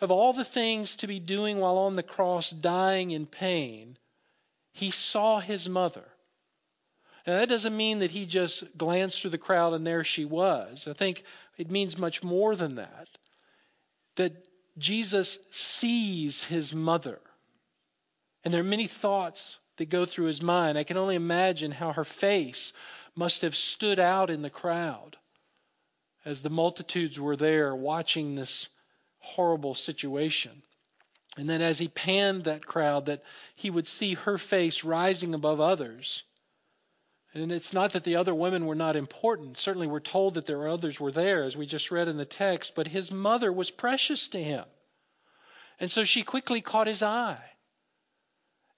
Of 0.00 0.10
all 0.10 0.32
the 0.32 0.44
things 0.44 0.96
to 0.96 1.06
be 1.06 1.20
doing 1.20 1.58
while 1.58 1.78
on 1.78 1.94
the 1.94 2.02
cross, 2.02 2.50
dying 2.50 3.10
in 3.12 3.26
pain, 3.26 3.96
he 4.72 4.90
saw 4.90 5.38
his 5.38 5.68
mother. 5.68 6.04
Now, 7.26 7.34
that 7.34 7.48
doesn't 7.48 7.76
mean 7.76 7.98
that 8.00 8.10
he 8.10 8.26
just 8.26 8.76
glanced 8.76 9.20
through 9.20 9.30
the 9.30 9.38
crowd 9.38 9.74
and 9.74 9.86
there 9.86 10.04
she 10.04 10.24
was. 10.24 10.88
I 10.88 10.94
think 10.94 11.22
it 11.58 11.70
means 11.70 11.98
much 11.98 12.22
more 12.22 12.56
than 12.56 12.76
that. 12.76 13.08
That 14.16 14.32
Jesus 14.78 15.38
sees 15.50 16.44
his 16.44 16.74
mother. 16.74 17.20
And 18.44 18.54
there 18.54 18.62
are 18.62 18.64
many 18.64 18.86
thoughts 18.86 19.58
that 19.76 19.90
go 19.90 20.06
through 20.06 20.26
his 20.26 20.42
mind. 20.42 20.78
I 20.78 20.84
can 20.84 20.96
only 20.96 21.14
imagine 21.14 21.70
how 21.70 21.92
her 21.92 22.04
face 22.04 22.72
must 23.14 23.42
have 23.42 23.54
stood 23.54 23.98
out 23.98 24.30
in 24.30 24.42
the 24.42 24.50
crowd 24.50 25.16
as 26.24 26.42
the 26.42 26.50
multitudes 26.50 27.18
were 27.18 27.36
there 27.36 27.74
watching 27.74 28.34
this 28.34 28.68
horrible 29.18 29.74
situation. 29.74 30.62
And 31.36 31.48
then 31.48 31.62
as 31.62 31.78
he 31.78 31.88
panned 31.88 32.44
that 32.44 32.66
crowd, 32.66 33.06
that 33.06 33.22
he 33.54 33.70
would 33.70 33.86
see 33.86 34.14
her 34.14 34.38
face 34.38 34.84
rising 34.84 35.34
above 35.34 35.60
others. 35.60 36.24
And 37.32 37.52
it's 37.52 37.72
not 37.72 37.92
that 37.92 38.02
the 38.02 38.16
other 38.16 38.34
women 38.34 38.66
were 38.66 38.74
not 38.74 38.96
important. 38.96 39.56
Certainly 39.56 39.86
we're 39.86 40.00
told 40.00 40.34
that 40.34 40.46
there 40.46 40.58
were 40.58 40.68
others 40.68 40.98
were 40.98 41.12
there, 41.12 41.44
as 41.44 41.56
we 41.56 41.64
just 41.64 41.92
read 41.92 42.08
in 42.08 42.16
the 42.16 42.24
text, 42.24 42.74
but 42.74 42.88
his 42.88 43.12
mother 43.12 43.52
was 43.52 43.70
precious 43.70 44.30
to 44.30 44.42
him. 44.42 44.64
And 45.78 45.90
so 45.90 46.02
she 46.02 46.24
quickly 46.24 46.60
caught 46.60 46.88
his 46.88 47.02
eye. 47.02 47.40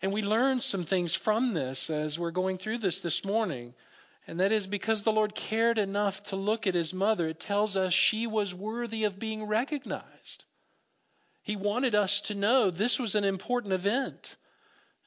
And 0.03 0.13
we 0.13 0.23
learned 0.23 0.63
some 0.63 0.85
things 0.85 1.15
from 1.15 1.55
this 1.55 1.89
as 1.89 2.19
we're 2.19 2.31
going 2.31 2.59
through 2.59 2.79
this 2.79 3.01
this 3.01 3.25
morning. 3.25 3.75
And 4.27 4.41
that 4.41 4.53
is 4.53 4.67
because 4.67 5.03
the 5.03 5.13
Lord 5.13 5.35
cared 5.35 5.79
enough 5.79 6.23
to 6.25 6.37
look 6.37 6.67
at 6.67 6.75
his 6.75 6.93
mother, 6.93 7.29
it 7.29 7.41
tells 7.41 7.77
us 7.77 7.95
she 7.95 8.27
was 8.27 8.55
worthy 8.55 9.05
of 9.05 9.19
being 9.19 9.45
recognized. 9.45 10.45
He 11.43 11.57
wanted 11.57 11.95
us 11.95 12.21
to 12.23 12.35
know 12.35 12.71
this 12.71 12.99
was 12.99 13.15
an 13.15 13.25
important 13.25 13.73
event. 13.73 14.37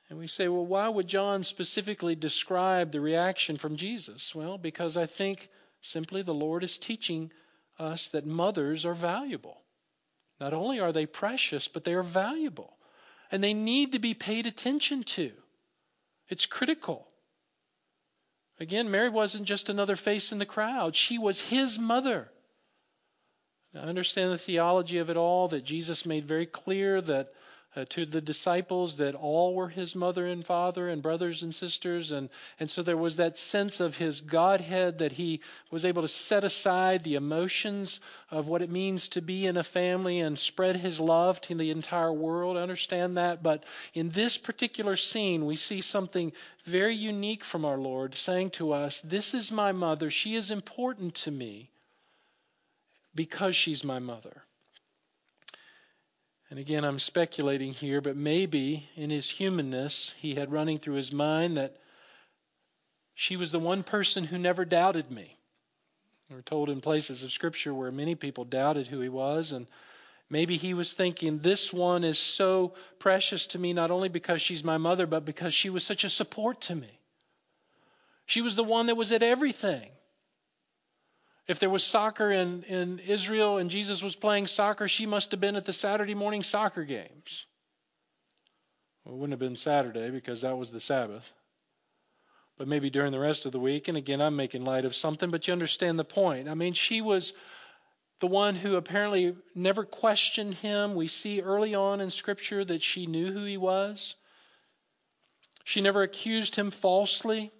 And 0.10 0.20
we 0.20 0.28
say, 0.28 0.48
well, 0.48 0.66
why 0.66 0.88
would 0.88 1.08
John 1.08 1.44
specifically 1.44 2.16
describe 2.16 2.92
the 2.92 3.02
reaction 3.02 3.58
from 3.58 3.76
Jesus? 3.76 4.36
Well, 4.36 4.58
because 4.58 4.98
I 4.98 5.08
think 5.08 5.50
simply 5.82 6.22
the 6.22 6.34
Lord 6.34 6.64
is 6.64 6.78
teaching 6.78 7.32
us 7.80 8.10
that 8.10 8.26
mothers 8.26 8.86
are 8.86 8.94
valuable. 8.94 9.62
Not 10.40 10.54
only 10.54 10.80
are 10.80 10.92
they 10.92 11.06
precious, 11.06 11.68
but 11.68 11.84
they 11.84 11.94
are 11.94 12.04
valuable. 12.04 12.78
And 13.32 13.44
they 13.44 13.54
need 13.54 13.94
to 13.94 14.00
be 14.00 14.14
paid 14.14 14.46
attention 14.46 15.04
to. 15.04 15.32
It's 16.30 16.46
critical. 16.46 17.08
Again, 18.60 18.92
Mary 18.92 19.10
wasn't 19.10 19.46
just 19.46 19.70
another 19.70 19.96
face 19.96 20.32
in 20.32 20.38
the 20.38 20.46
crowd, 20.46 20.96
she 20.96 21.18
was 21.18 21.42
his 21.42 21.78
mother. 21.80 22.30
Now, 23.74 23.82
I 23.82 23.88
understand 23.88 24.32
the 24.32 24.38
theology 24.38 25.00
of 25.00 25.10
it 25.10 25.18
all, 25.18 25.50
that 25.50 25.66
Jesus 25.66 26.06
made 26.06 26.26
very 26.26 26.46
clear 26.46 27.02
that 27.02 27.34
uh, 27.76 27.86
to 27.90 28.06
the 28.06 28.22
disciples 28.22 28.98
that 28.98 29.16
all 29.16 29.54
were 29.54 29.68
his 29.68 29.96
mother 29.96 30.26
and 30.26 30.46
father 30.46 30.88
and 30.88 31.02
brothers 31.02 31.44
and 31.44 31.54
sisters. 31.54 32.12
And, 32.12 32.30
and 32.60 32.72
so 32.72 32.84
there 32.84 32.98
was 32.98 33.18
that 33.18 33.38
sense 33.38 33.80
of 33.80 33.98
his 33.98 34.22
Godhead 34.22 35.00
that 35.00 35.12
he 35.12 35.42
was 35.72 35.86
able 35.86 36.02
to 36.04 36.08
set 36.08 36.44
aside 36.44 37.04
the 37.04 37.16
emotions 37.16 38.00
of 38.32 38.48
what 38.48 38.62
it 38.62 38.70
means 38.70 39.10
to 39.10 39.22
be 39.22 39.46
in 39.46 39.58
a 39.58 39.64
family 39.64 40.20
and 40.20 40.40
spread 40.40 40.76
his 40.76 41.00
love 41.00 41.42
to 41.42 41.56
the 41.56 41.72
entire 41.72 42.14
world. 42.14 42.58
I 42.58 42.62
understand 42.62 43.18
that. 43.18 43.44
But 43.44 43.64
in 43.94 44.10
this 44.10 44.38
particular 44.38 44.96
scene, 44.96 45.46
we 45.46 45.56
see 45.56 45.82
something 45.82 46.32
very 46.64 46.96
unique 46.96 47.44
from 47.44 47.66
our 47.66 47.78
Lord 47.78 48.16
saying 48.16 48.52
to 48.52 48.74
us, 48.74 49.02
This 49.02 49.34
is 49.34 49.52
my 49.52 49.72
mother. 49.72 50.10
She 50.10 50.36
is 50.36 50.52
important 50.52 51.16
to 51.16 51.32
me 51.32 51.70
because 53.14 53.56
she's 53.56 53.84
my 53.84 54.00
mother. 54.00 54.44
And 56.50 56.60
again, 56.60 56.84
I'm 56.86 57.00
speculating 57.00 57.74
here, 57.74 58.02
but 58.02 58.16
maybe 58.16 58.88
in 58.96 59.10
his 59.10 59.30
humanness, 59.30 60.14
he 60.20 60.36
had 60.36 60.52
running 60.52 60.78
through 60.78 60.96
his 60.96 61.12
mind 61.12 61.58
that 61.58 61.76
she 63.16 63.36
was 63.36 63.52
the 63.52 63.60
one 63.60 63.82
person 63.84 64.24
who 64.26 64.38
never 64.38 64.64
doubted 64.64 65.10
me. 65.10 65.38
We're 66.30 66.42
told 66.42 66.70
in 66.70 66.82
places 66.82 67.24
of 67.24 67.32
Scripture 67.32 67.74
where 67.74 67.92
many 67.92 68.16
people 68.16 68.46
doubted 68.46 68.88
who 68.88 69.00
he 69.00 69.10
was, 69.10 69.52
and 69.52 69.68
maybe 70.30 70.58
he 70.58 70.74
was 70.74 70.94
thinking, 70.94 71.40
This 71.40 71.72
one 71.72 72.04
is 72.04 72.20
so 72.20 72.74
precious 73.00 73.48
to 73.48 73.60
me, 73.60 73.74
not 73.74 73.92
only 73.92 74.10
because 74.10 74.42
she's 74.42 74.64
my 74.64 74.78
mother, 74.78 75.08
but 75.08 75.26
because 75.26 75.54
she 75.54 75.70
was 75.70 75.84
such 75.84 76.04
a 76.04 76.10
support 76.10 76.62
to 76.62 76.76
me. 76.76 77.00
She 78.26 78.42
was 78.42 78.56
the 78.56 78.64
one 78.64 78.88
that 78.88 78.98
was 78.98 79.12
at 79.12 79.24
everything. 79.24 79.90
If 81.48 81.60
there 81.60 81.70
was 81.70 81.84
soccer 81.84 82.32
in, 82.32 82.64
in 82.64 83.00
Israel 83.00 83.58
and 83.58 83.70
Jesus 83.70 84.02
was 84.02 84.16
playing 84.16 84.48
soccer, 84.48 84.88
she 84.88 85.06
must 85.06 85.32
have 85.32 85.40
been 85.40 85.56
at 85.56 85.66
the 85.66 85.74
Saturday 85.74 86.16
morning 86.16 86.42
soccer 86.42 86.84
games. 86.84 87.46
Well, 89.04 89.14
it 89.14 89.18
wouldn't 89.18 89.34
have 89.34 89.40
been 89.40 89.56
Saturday 89.56 90.10
because 90.10 90.42
that 90.42 90.58
was 90.58 90.72
the 90.72 90.80
Sabbath. 90.80 91.32
But 92.58 92.68
maybe 92.68 92.90
during 92.90 93.12
the 93.12 93.20
rest 93.20 93.46
of 93.46 93.52
the 93.52 93.60
week. 93.60 93.88
And 93.88 93.98
again, 93.98 94.22
I'm 94.22 94.36
making 94.36 94.66
light 94.66 94.86
of 94.86 94.96
something, 94.96 95.30
but 95.30 95.48
you 95.48 95.54
understand 95.54 96.00
the 96.00 96.06
point. 96.06 96.50
I 96.50 96.56
mean, 96.56 96.74
she 96.74 97.02
was 97.02 97.34
the 98.22 98.28
one 98.28 98.56
who 98.56 98.76
apparently 98.76 99.36
never 99.54 99.86
questioned 99.86 100.56
him. 100.56 100.96
We 100.96 101.08
see 101.08 101.42
early 101.42 101.76
on 101.76 102.02
in 102.02 102.10
Scripture 102.10 102.66
that 102.66 102.82
she 102.82 103.06
knew 103.06 103.32
who 103.32 103.44
he 103.44 103.58
was. 103.58 104.16
She 105.64 105.82
never 105.82 106.02
accused 106.02 106.56
him 106.56 106.72
falsely 106.72 107.52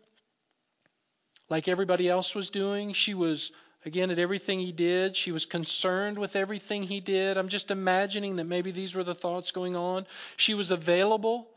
like 1.50 1.68
everybody 1.68 2.10
else 2.10 2.34
was 2.34 2.50
doing. 2.50 2.94
She 2.94 3.14
was 3.14 3.52
again 3.86 4.10
at 4.10 4.20
everything 4.20 4.60
he 4.60 4.72
did. 4.72 5.16
She 5.16 5.32
was 5.32 5.46
concerned 5.46 6.18
with 6.18 6.36
everything 6.36 6.84
he 6.84 7.00
did. 7.00 7.38
I'm 7.38 7.50
just 7.50 7.72
imagining 7.72 8.38
that 8.38 8.46
maybe 8.46 8.72
these 8.72 8.96
were 8.96 9.04
the 9.04 9.16
thoughts 9.16 9.52
going 9.52 9.76
on. 9.76 10.08
She 10.38 10.56
was 10.56 10.72
available 10.72 11.48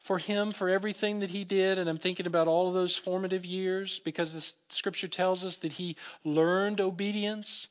for 0.00 0.18
him 0.18 0.52
for 0.52 0.68
everything 0.68 1.20
that 1.20 1.30
he 1.30 1.44
did. 1.44 1.78
And 1.78 1.88
I'm 1.88 1.98
thinking 1.98 2.26
about 2.26 2.48
all 2.48 2.68
of 2.68 2.74
those 2.74 2.96
formative 2.96 3.46
years 3.46 4.00
because 4.00 4.32
the 4.32 4.74
scripture 4.74 5.08
tells 5.08 5.44
us 5.44 5.58
that 5.58 5.72
he 5.72 5.96
learned 6.24 6.80
obedience. 6.80 7.68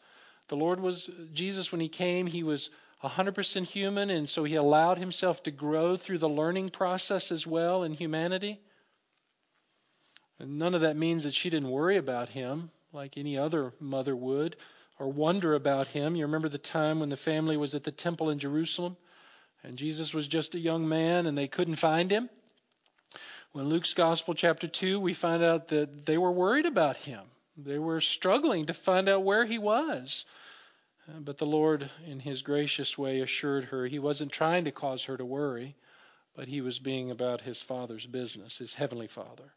The 0.48 0.56
Lord 0.56 0.80
was, 0.80 1.10
Jesus, 1.34 1.72
when 1.72 1.82
he 1.82 1.90
came, 1.90 2.28
he 2.28 2.44
was 2.44 2.70
100% 3.04 3.66
human, 3.66 4.10
and 4.10 4.30
so 4.30 4.44
he 4.44 4.56
allowed 4.56 4.98
himself 4.98 5.44
to 5.44 5.52
grow 5.52 5.98
through 5.98 6.18
the 6.18 6.30
learning 6.30 6.70
process 6.70 7.32
as 7.32 7.46
well 7.46 7.84
in 7.84 7.94
humanity. 7.94 8.60
And 10.40 10.58
none 10.58 10.74
of 10.74 10.82
that 10.82 10.96
means 10.96 11.26
that 11.26 11.34
she 11.34 11.50
didn't 11.50 11.70
worry 11.70 11.98
about 11.98 12.30
him 12.30 12.72
like 12.94 13.18
any 13.18 13.38
other 13.38 13.74
mother 13.80 14.16
would, 14.16 14.56
or 15.00 15.08
wonder 15.10 15.54
about 15.54 15.88
him. 15.88 16.16
You 16.16 16.26
remember 16.26 16.50
the 16.50 16.58
time 16.58 17.00
when 17.00 17.10
the 17.10 17.18
family 17.18 17.58
was 17.58 17.76
at 17.76 17.84
the 17.84 17.92
temple 17.92 18.30
in 18.30 18.40
Jerusalem, 18.40 18.98
and 19.64 19.78
Jesus 19.78 20.14
was 20.14 20.28
just 20.28 20.56
a 20.56 20.60
young 20.60 20.88
man 20.88 21.26
and 21.26 21.38
they 21.38 21.48
couldn't 21.48 21.76
find 21.76 22.12
him? 22.12 22.30
When 23.52 23.70
Luke's 23.70 23.94
Gospel, 23.94 24.34
chapter 24.34 24.68
2, 24.68 25.00
we 25.00 25.14
find 25.14 25.44
out 25.44 25.70
that 25.70 26.06
they 26.06 26.18
were 26.18 26.32
worried 26.32 26.66
about 26.66 26.98
him. 26.98 27.22
They 27.58 27.80
were 27.80 28.02
struggling 28.02 28.68
to 28.68 28.74
find 28.74 29.10
out 29.10 29.24
where 29.24 29.46
he 29.46 29.58
was. 29.58 30.26
But 31.08 31.38
the 31.38 31.46
Lord, 31.46 31.90
in 32.06 32.20
his 32.20 32.42
gracious 32.42 32.98
way, 32.98 33.22
assured 33.22 33.66
her 33.66 33.86
he 33.88 34.00
wasn't 34.00 34.32
trying 34.32 34.66
to 34.66 34.72
cause 34.72 35.06
her 35.06 35.18
to 35.18 35.26
worry, 35.26 35.76
but 36.36 36.48
he 36.48 36.62
was 36.62 36.80
being 36.80 37.12
about 37.12 37.42
his 37.42 37.62
Father's 37.62 38.06
business, 38.06 38.58
his 38.58 38.74
Heavenly 38.74 39.08
Father. 39.08 39.54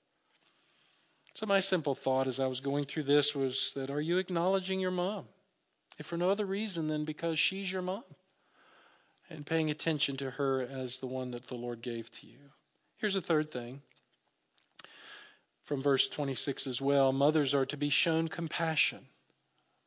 So, 1.40 1.46
my 1.46 1.61
simple 1.61 1.94
thought 1.94 2.29
as 2.29 2.38
I 2.38 2.48
was 2.48 2.61
going 2.61 2.85
through 2.85 3.05
this 3.05 3.35
was 3.35 3.72
that 3.74 3.88
are 3.88 3.98
you 3.98 4.18
acknowledging 4.18 4.79
your 4.79 4.90
mom? 4.90 5.26
If 5.96 6.05
for 6.05 6.18
no 6.18 6.29
other 6.29 6.44
reason 6.44 6.87
than 6.87 7.07
because 7.07 7.38
she's 7.38 7.72
your 7.72 7.81
mom, 7.81 8.05
and 9.31 9.46
paying 9.46 9.70
attention 9.70 10.18
to 10.18 10.33
her 10.33 10.61
as 10.61 10.98
the 10.98 11.07
one 11.07 11.31
that 11.31 11.46
the 11.46 11.55
Lord 11.55 11.81
gave 11.81 12.11
to 12.11 12.26
you. 12.26 12.37
Here's 12.98 13.16
a 13.16 13.22
third 13.22 13.50
thing 13.50 13.81
from 15.64 15.83
verse 15.83 16.11
26 16.11 16.66
as 16.66 16.83
well 16.83 17.11
mothers 17.11 17.55
are 17.55 17.64
to 17.64 17.79
be 17.79 17.88
shown 17.88 18.29
compassion. 18.29 19.09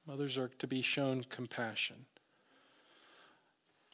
Mothers 0.08 0.39
are 0.39 0.50
to 0.58 0.66
be 0.66 0.82
shown 0.82 1.24
compassion. 1.24 2.08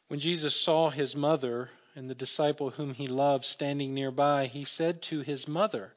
When 0.08 0.18
Jesus 0.18 0.58
saw 0.58 0.88
his 0.88 1.14
mother 1.14 1.68
and 1.94 2.08
the 2.08 2.14
disciple 2.14 2.70
whom 2.70 2.94
he 2.94 3.06
loved 3.06 3.44
standing 3.44 3.92
nearby, 3.92 4.46
he 4.46 4.64
said 4.64 5.02
to 5.02 5.20
his 5.20 5.46
mother, 5.46 5.92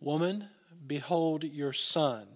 Woman, 0.00 0.48
Behold 0.86 1.44
your 1.44 1.72
son. 1.72 2.26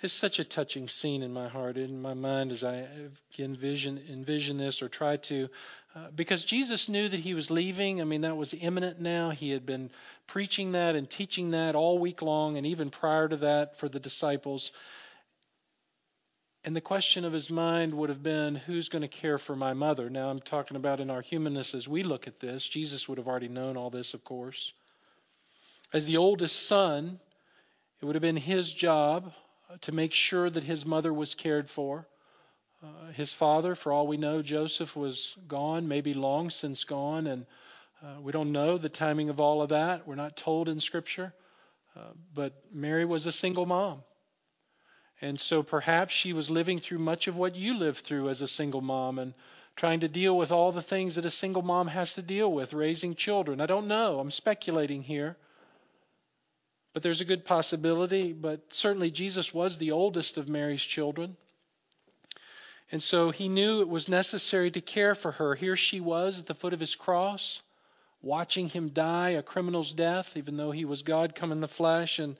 It's 0.00 0.12
such 0.12 0.40
a 0.40 0.44
touching 0.44 0.88
scene 0.88 1.22
in 1.22 1.32
my 1.32 1.46
heart, 1.46 1.76
in 1.76 2.02
my 2.02 2.14
mind, 2.14 2.50
as 2.50 2.64
I 2.64 2.88
envision 3.38 4.02
envision 4.10 4.56
this 4.56 4.82
or 4.82 4.88
try 4.88 5.18
to, 5.18 5.48
uh, 5.94 6.10
because 6.14 6.44
Jesus 6.44 6.88
knew 6.88 7.08
that 7.08 7.20
he 7.20 7.34
was 7.34 7.52
leaving. 7.52 8.00
I 8.00 8.04
mean, 8.04 8.22
that 8.22 8.36
was 8.36 8.52
imminent 8.52 9.00
now. 9.00 9.30
He 9.30 9.50
had 9.50 9.64
been 9.64 9.90
preaching 10.26 10.72
that 10.72 10.96
and 10.96 11.08
teaching 11.08 11.52
that 11.52 11.76
all 11.76 12.00
week 12.00 12.20
long, 12.20 12.56
and 12.56 12.66
even 12.66 12.90
prior 12.90 13.28
to 13.28 13.36
that 13.38 13.78
for 13.78 13.88
the 13.88 14.00
disciples. 14.00 14.72
And 16.64 16.74
the 16.74 16.80
question 16.80 17.24
of 17.24 17.32
his 17.32 17.50
mind 17.50 17.94
would 17.94 18.08
have 18.08 18.22
been, 18.22 18.56
who's 18.56 18.88
going 18.88 19.02
to 19.02 19.08
care 19.08 19.38
for 19.38 19.54
my 19.54 19.72
mother? 19.72 20.10
Now, 20.10 20.30
I'm 20.30 20.40
talking 20.40 20.76
about 20.76 21.00
in 21.00 21.10
our 21.10 21.20
humanness 21.20 21.74
as 21.74 21.88
we 21.88 22.02
look 22.02 22.26
at 22.26 22.40
this. 22.40 22.66
Jesus 22.66 23.08
would 23.08 23.18
have 23.18 23.28
already 23.28 23.48
known 23.48 23.76
all 23.76 23.90
this, 23.90 24.14
of 24.14 24.24
course. 24.24 24.72
As 25.92 26.06
the 26.06 26.16
oldest 26.16 26.66
son, 26.66 27.20
it 28.02 28.04
would 28.04 28.16
have 28.16 28.22
been 28.22 28.36
his 28.36 28.74
job 28.74 29.32
to 29.82 29.92
make 29.92 30.12
sure 30.12 30.50
that 30.50 30.64
his 30.64 30.84
mother 30.84 31.14
was 31.14 31.36
cared 31.36 31.70
for. 31.70 32.04
Uh, 32.82 33.12
his 33.12 33.32
father, 33.32 33.76
for 33.76 33.92
all 33.92 34.08
we 34.08 34.16
know, 34.16 34.42
Joseph 34.42 34.96
was 34.96 35.36
gone, 35.46 35.86
maybe 35.86 36.12
long 36.12 36.50
since 36.50 36.82
gone, 36.82 37.28
and 37.28 37.46
uh, 38.02 38.20
we 38.20 38.32
don't 38.32 38.50
know 38.50 38.76
the 38.76 38.88
timing 38.88 39.28
of 39.28 39.38
all 39.38 39.62
of 39.62 39.68
that. 39.68 40.08
We're 40.08 40.16
not 40.16 40.36
told 40.36 40.68
in 40.68 40.80
Scripture. 40.80 41.32
Uh, 41.96 42.00
but 42.34 42.52
Mary 42.72 43.04
was 43.04 43.26
a 43.26 43.32
single 43.32 43.66
mom. 43.66 44.02
And 45.20 45.38
so 45.38 45.62
perhaps 45.62 46.12
she 46.12 46.32
was 46.32 46.50
living 46.50 46.80
through 46.80 46.98
much 46.98 47.28
of 47.28 47.36
what 47.38 47.54
you 47.54 47.78
lived 47.78 47.98
through 47.98 48.30
as 48.30 48.42
a 48.42 48.48
single 48.48 48.80
mom 48.80 49.20
and 49.20 49.32
trying 49.76 50.00
to 50.00 50.08
deal 50.08 50.36
with 50.36 50.50
all 50.50 50.72
the 50.72 50.82
things 50.82 51.14
that 51.14 51.24
a 51.24 51.30
single 51.30 51.62
mom 51.62 51.86
has 51.86 52.14
to 52.14 52.22
deal 52.22 52.50
with, 52.50 52.72
raising 52.72 53.14
children. 53.14 53.60
I 53.60 53.66
don't 53.66 53.86
know. 53.86 54.18
I'm 54.18 54.32
speculating 54.32 55.02
here. 55.02 55.36
But 56.92 57.02
there's 57.02 57.20
a 57.20 57.26
good 57.26 57.44
possibility. 57.44 58.32
But 58.32 58.60
certainly 58.74 59.10
Jesus 59.10 59.54
was 59.54 59.78
the 59.78 59.92
oldest 59.92 60.36
of 60.36 60.48
Mary's 60.48 60.82
children. 60.82 61.36
And 62.90 63.02
so 63.02 63.30
he 63.30 63.48
knew 63.48 63.80
it 63.80 63.88
was 63.88 64.08
necessary 64.08 64.70
to 64.70 64.80
care 64.80 65.14
for 65.14 65.32
her. 65.32 65.54
Here 65.54 65.76
she 65.76 66.00
was 66.00 66.40
at 66.40 66.46
the 66.46 66.54
foot 66.54 66.74
of 66.74 66.80
his 66.80 66.94
cross, 66.94 67.62
watching 68.20 68.68
him 68.68 68.90
die 68.90 69.30
a 69.30 69.42
criminal's 69.42 69.94
death, 69.94 70.36
even 70.36 70.58
though 70.58 70.72
he 70.72 70.84
was 70.84 71.02
God 71.02 71.34
come 71.34 71.52
in 71.52 71.60
the 71.60 71.68
flesh. 71.68 72.18
And 72.18 72.36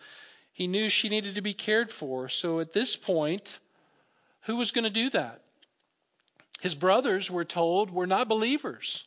he 0.52 0.66
knew 0.66 0.90
she 0.90 1.08
needed 1.08 1.36
to 1.36 1.40
be 1.40 1.54
cared 1.54 1.90
for. 1.90 2.28
So 2.28 2.60
at 2.60 2.74
this 2.74 2.96
point, 2.96 3.58
who 4.42 4.56
was 4.56 4.72
going 4.72 4.84
to 4.84 4.90
do 4.90 5.08
that? 5.10 5.40
His 6.60 6.74
brothers, 6.74 7.30
we're 7.30 7.44
told, 7.44 7.90
were 7.90 8.06
not 8.06 8.28
believers. 8.28 9.04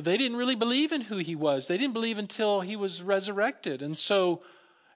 They 0.00 0.16
didn't 0.16 0.36
really 0.36 0.54
believe 0.54 0.92
in 0.92 1.00
who 1.00 1.16
he 1.18 1.34
was. 1.34 1.66
They 1.66 1.76
didn't 1.76 1.94
believe 1.94 2.18
until 2.18 2.60
he 2.60 2.76
was 2.76 3.02
resurrected. 3.02 3.82
And 3.82 3.98
so 3.98 4.42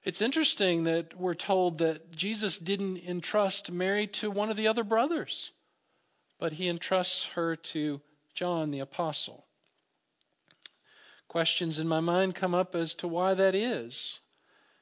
it's 0.05 0.21
interesting 0.21 0.85
that 0.85 1.17
we're 1.19 1.33
told 1.33 1.79
that 1.79 2.11
Jesus 2.11 2.57
didn't 2.57 2.99
entrust 2.99 3.69
Mary 3.69 4.07
to 4.07 4.31
one 4.31 4.49
of 4.49 4.55
the 4.55 4.67
other 4.67 4.85
brothers, 4.85 5.51
but 6.39 6.53
he 6.53 6.69
entrusts 6.69 7.25
her 7.35 7.57
to 7.57 8.01
John 8.33 8.71
the 8.71 8.79
apostle. 8.79 9.45
Questions 11.27 11.79
in 11.79 11.87
my 11.87 11.99
mind 11.99 12.35
come 12.35 12.55
up 12.55 12.73
as 12.73 12.95
to 12.95 13.07
why 13.07 13.33
that 13.33 13.55
is. 13.55 14.19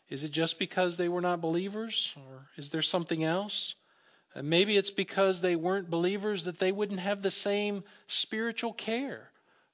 Is 0.07 0.23
it 0.23 0.31
just 0.31 0.60
because 0.60 0.97
they 0.97 1.10
were 1.10 1.21
not 1.21 1.41
believers, 1.41 2.13
or 2.17 2.47
is 2.57 2.69
there 2.69 2.84
something 2.84 3.23
else? 3.23 3.73
Uh, 4.36 4.43
maybe 4.43 4.77
it's 4.77 4.91
because 4.91 5.41
they 5.41 5.55
weren't 5.55 5.89
believers 5.89 6.43
that 6.43 6.60
they 6.60 6.71
wouldn't 6.71 6.99
have 6.99 7.21
the 7.21 7.31
same 7.31 7.84
spiritual 8.07 8.73
care 8.73 9.31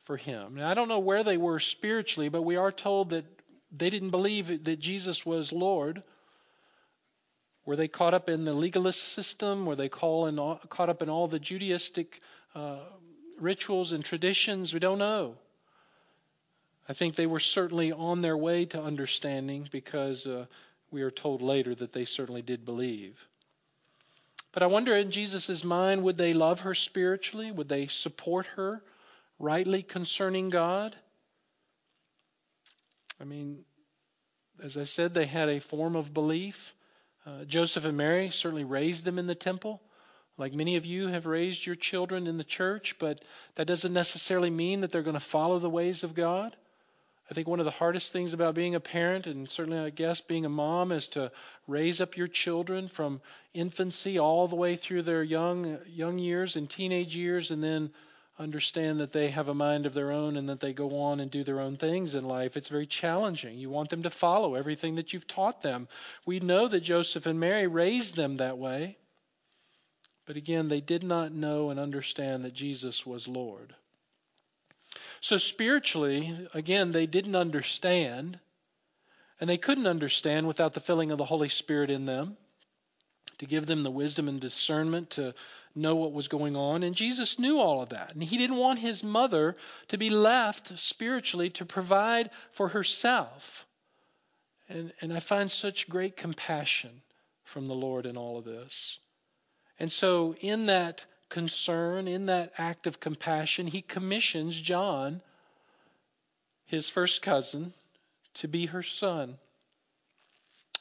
for 0.07 0.17
him. 0.17 0.55
Now, 0.55 0.69
I 0.69 0.73
don't 0.73 0.87
know 0.87 0.99
where 0.99 1.23
they 1.23 1.35
were 1.35 1.59
spiritually, 1.59 2.29
but 2.29 2.43
we 2.43 2.55
are 2.55 2.71
told 2.71 3.09
that 3.09 3.25
they 3.75 3.89
didn't 3.89 4.11
believe 4.11 4.63
that 4.63 4.79
Jesus 4.79 5.25
was 5.25 5.51
Lord. 5.51 6.01
Were 7.65 7.75
they 7.75 7.89
caught 7.89 8.13
up 8.13 8.29
in 8.29 8.45
the 8.45 8.53
legalist 8.53 9.03
system? 9.03 9.65
Were 9.65 9.75
they 9.75 9.89
caught 9.89 10.89
up 10.89 11.01
in 11.01 11.09
all 11.09 11.27
the 11.27 11.41
Judaistic 11.41 12.21
uh, 12.55 12.77
rituals 13.41 13.91
and 13.91 14.03
traditions? 14.03 14.73
We 14.73 14.79
don't 14.79 14.97
know. 14.97 15.35
I 16.87 16.93
think 16.93 17.15
they 17.15 17.27
were 17.27 17.41
certainly 17.41 17.91
on 17.91 18.21
their 18.21 18.37
way 18.37 18.63
to 18.67 18.81
understanding 18.81 19.67
because 19.69 20.25
uh, 20.25 20.45
we 20.89 21.01
are 21.01 21.11
told 21.11 21.41
later 21.41 21.75
that 21.75 21.91
they 21.91 22.05
certainly 22.05 22.41
did 22.41 22.63
believe. 22.63 23.27
But 24.53 24.63
I 24.63 24.67
wonder 24.67 24.95
in 24.95 25.11
Jesus' 25.11 25.65
mind, 25.65 26.03
would 26.03 26.17
they 26.17 26.33
love 26.33 26.61
her 26.61 26.73
spiritually? 26.73 27.51
Would 27.51 27.67
they 27.67 27.87
support 27.87 28.45
her 28.55 28.81
rightly 29.39 29.83
concerning 29.83 30.49
God? 30.49 30.95
I 33.19 33.23
mean, 33.23 33.65
as 34.63 34.77
I 34.77 34.85
said, 34.85 35.13
they 35.13 35.25
had 35.25 35.49
a 35.49 35.59
form 35.59 35.95
of 35.95 36.13
belief. 36.13 36.73
Uh, 37.25 37.43
Joseph 37.45 37.85
and 37.85 37.97
Mary 37.97 38.29
certainly 38.29 38.63
raised 38.63 39.05
them 39.05 39.19
in 39.19 39.27
the 39.27 39.35
temple, 39.35 39.81
like 40.37 40.53
many 40.53 40.75
of 40.75 40.85
you 40.85 41.07
have 41.07 41.25
raised 41.25 41.65
your 41.65 41.75
children 41.75 42.27
in 42.27 42.37
the 42.37 42.43
church, 42.43 42.95
but 42.99 43.23
that 43.55 43.67
doesn't 43.67 43.93
necessarily 43.93 44.49
mean 44.49 44.81
that 44.81 44.91
they're 44.91 45.01
going 45.01 45.15
to 45.15 45.19
follow 45.19 45.59
the 45.59 45.69
ways 45.69 46.03
of 46.03 46.13
God. 46.13 46.55
I 47.29 47.33
think 47.33 47.47
one 47.47 47.59
of 47.59 47.65
the 47.65 47.71
hardest 47.71 48.13
things 48.13 48.33
about 48.33 48.55
being 48.55 48.75
a 48.75 48.79
parent, 48.79 49.27
and 49.27 49.49
certainly 49.49 49.79
I 49.79 49.89
guess 49.89 50.21
being 50.21 50.45
a 50.45 50.49
mom, 50.49 50.93
is 50.93 51.09
to 51.09 51.31
raise 51.67 51.99
up 51.99 52.15
your 52.15 52.27
children 52.27 52.87
from 52.87 53.21
infancy 53.53 54.17
all 54.17 54.47
the 54.47 54.55
way 54.55 54.77
through 54.77 55.01
their 55.01 55.23
young 55.23 55.79
young 55.87 56.19
years 56.19 56.55
and 56.55 56.69
teenage 56.69 57.15
years, 57.15 57.51
and 57.51 57.61
then 57.61 57.91
understand 58.39 58.99
that 58.99 59.11
they 59.11 59.29
have 59.29 59.47
a 59.47 59.53
mind 59.53 59.85
of 59.85 59.93
their 59.93 60.11
own 60.11 60.37
and 60.37 60.49
that 60.49 60.59
they 60.59 60.73
go 60.73 61.01
on 61.01 61.19
and 61.19 61.31
do 61.31 61.43
their 61.43 61.59
own 61.59 61.77
things 61.77 62.13
in 62.13 62.23
life. 62.23 62.55
It's 62.55 62.69
very 62.69 62.85
challenging. 62.85 63.57
You 63.57 63.69
want 63.69 63.89
them 63.89 64.03
to 64.03 64.09
follow 64.09 64.55
everything 64.55 64.95
that 64.95 65.13
you've 65.13 65.27
taught 65.27 65.61
them. 65.61 65.87
We 66.25 66.39
know 66.39 66.67
that 66.67 66.81
Joseph 66.81 67.25
and 67.25 67.39
Mary 67.39 67.67
raised 67.67 68.15
them 68.15 68.37
that 68.37 68.57
way. 68.57 68.97
But 70.25 70.37
again, 70.37 70.67
they 70.67 70.81
did 70.81 71.03
not 71.03 71.31
know 71.31 71.69
and 71.69 71.79
understand 71.79 72.43
that 72.43 72.53
Jesus 72.53 73.05
was 73.05 73.27
Lord. 73.27 73.73
So 75.21 75.37
spiritually, 75.37 76.47
again, 76.53 76.91
they 76.91 77.05
didn't 77.05 77.35
understand. 77.35 78.39
And 79.39 79.49
they 79.49 79.57
couldn't 79.57 79.87
understand 79.87 80.47
without 80.47 80.73
the 80.73 80.79
filling 80.79 81.11
of 81.11 81.17
the 81.17 81.25
Holy 81.25 81.49
Spirit 81.49 81.89
in 81.89 82.05
them 82.05 82.37
to 83.37 83.45
give 83.45 83.65
them 83.65 83.83
the 83.83 83.91
wisdom 83.91 84.27
and 84.27 84.41
discernment 84.41 85.11
to 85.11 85.33
know 85.77 85.95
what 85.95 86.13
was 86.13 86.27
going 86.27 86.55
on. 86.55 86.83
And 86.83 86.95
Jesus 86.95 87.39
knew 87.39 87.59
all 87.59 87.81
of 87.81 87.89
that. 87.89 88.13
And 88.13 88.23
he 88.23 88.37
didn't 88.37 88.57
want 88.57 88.79
his 88.79 89.03
mother 89.03 89.55
to 89.89 89.97
be 89.97 90.09
left 90.09 90.77
spiritually 90.79 91.49
to 91.51 91.65
provide 91.65 92.29
for 92.51 92.67
herself. 92.67 93.65
And, 94.69 94.91
and 95.01 95.13
I 95.13 95.19
find 95.19 95.49
such 95.49 95.89
great 95.89 96.17
compassion 96.17 97.01
from 97.43 97.65
the 97.65 97.75
Lord 97.75 98.05
in 98.05 98.17
all 98.17 98.37
of 98.37 98.45
this. 98.45 98.97
And 99.79 99.91
so, 99.91 100.35
in 100.41 100.65
that 100.65 101.05
concern, 101.29 102.07
in 102.07 102.25
that 102.25 102.53
act 102.57 102.87
of 102.87 102.99
compassion, 102.99 103.67
he 103.67 103.81
commissions 103.81 104.59
John, 104.59 105.21
his 106.65 106.89
first 106.89 107.21
cousin, 107.21 107.73
to 108.35 108.47
be 108.47 108.65
her 108.65 108.83
son. 108.83 109.37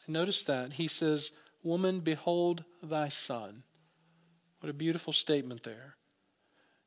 Notice 0.08 0.44
that. 0.44 0.72
He 0.72 0.88
says, 0.88 1.30
Woman, 1.62 2.00
behold 2.00 2.64
thy 2.82 3.08
son. 3.08 3.62
What 4.66 4.70
a 4.74 4.78
beautiful 4.78 5.12
statement 5.12 5.62
there. 5.62 5.94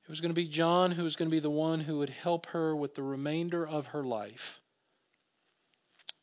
It 0.04 0.10
was 0.10 0.20
going 0.20 0.32
to 0.32 0.42
be 0.42 0.50
John 0.50 0.92
who 0.92 1.06
was 1.06 1.16
going 1.16 1.30
to 1.30 1.34
be 1.34 1.40
the 1.40 1.50
one 1.50 1.80
who 1.80 2.00
would 2.00 2.10
help 2.10 2.48
her 2.48 2.76
with 2.76 2.94
the 2.94 3.02
remainder 3.02 3.66
of 3.66 3.86
her 3.86 4.04
life. 4.04 4.60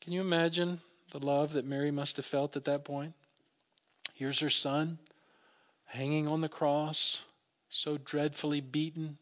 Can 0.02 0.12
you 0.12 0.20
imagine 0.20 0.82
the 1.12 1.18
love 1.18 1.54
that 1.54 1.64
Mary 1.64 1.90
must 1.90 2.18
have 2.18 2.26
felt 2.26 2.58
at 2.58 2.66
that 2.66 2.84
point? 2.84 3.14
Here's 4.12 4.40
her 4.40 4.50
son 4.50 4.98
hanging 5.86 6.28
on 6.28 6.42
the 6.42 6.50
cross, 6.50 7.22
so 7.70 7.96
dreadfully 7.96 8.60
beaten, 8.60 9.16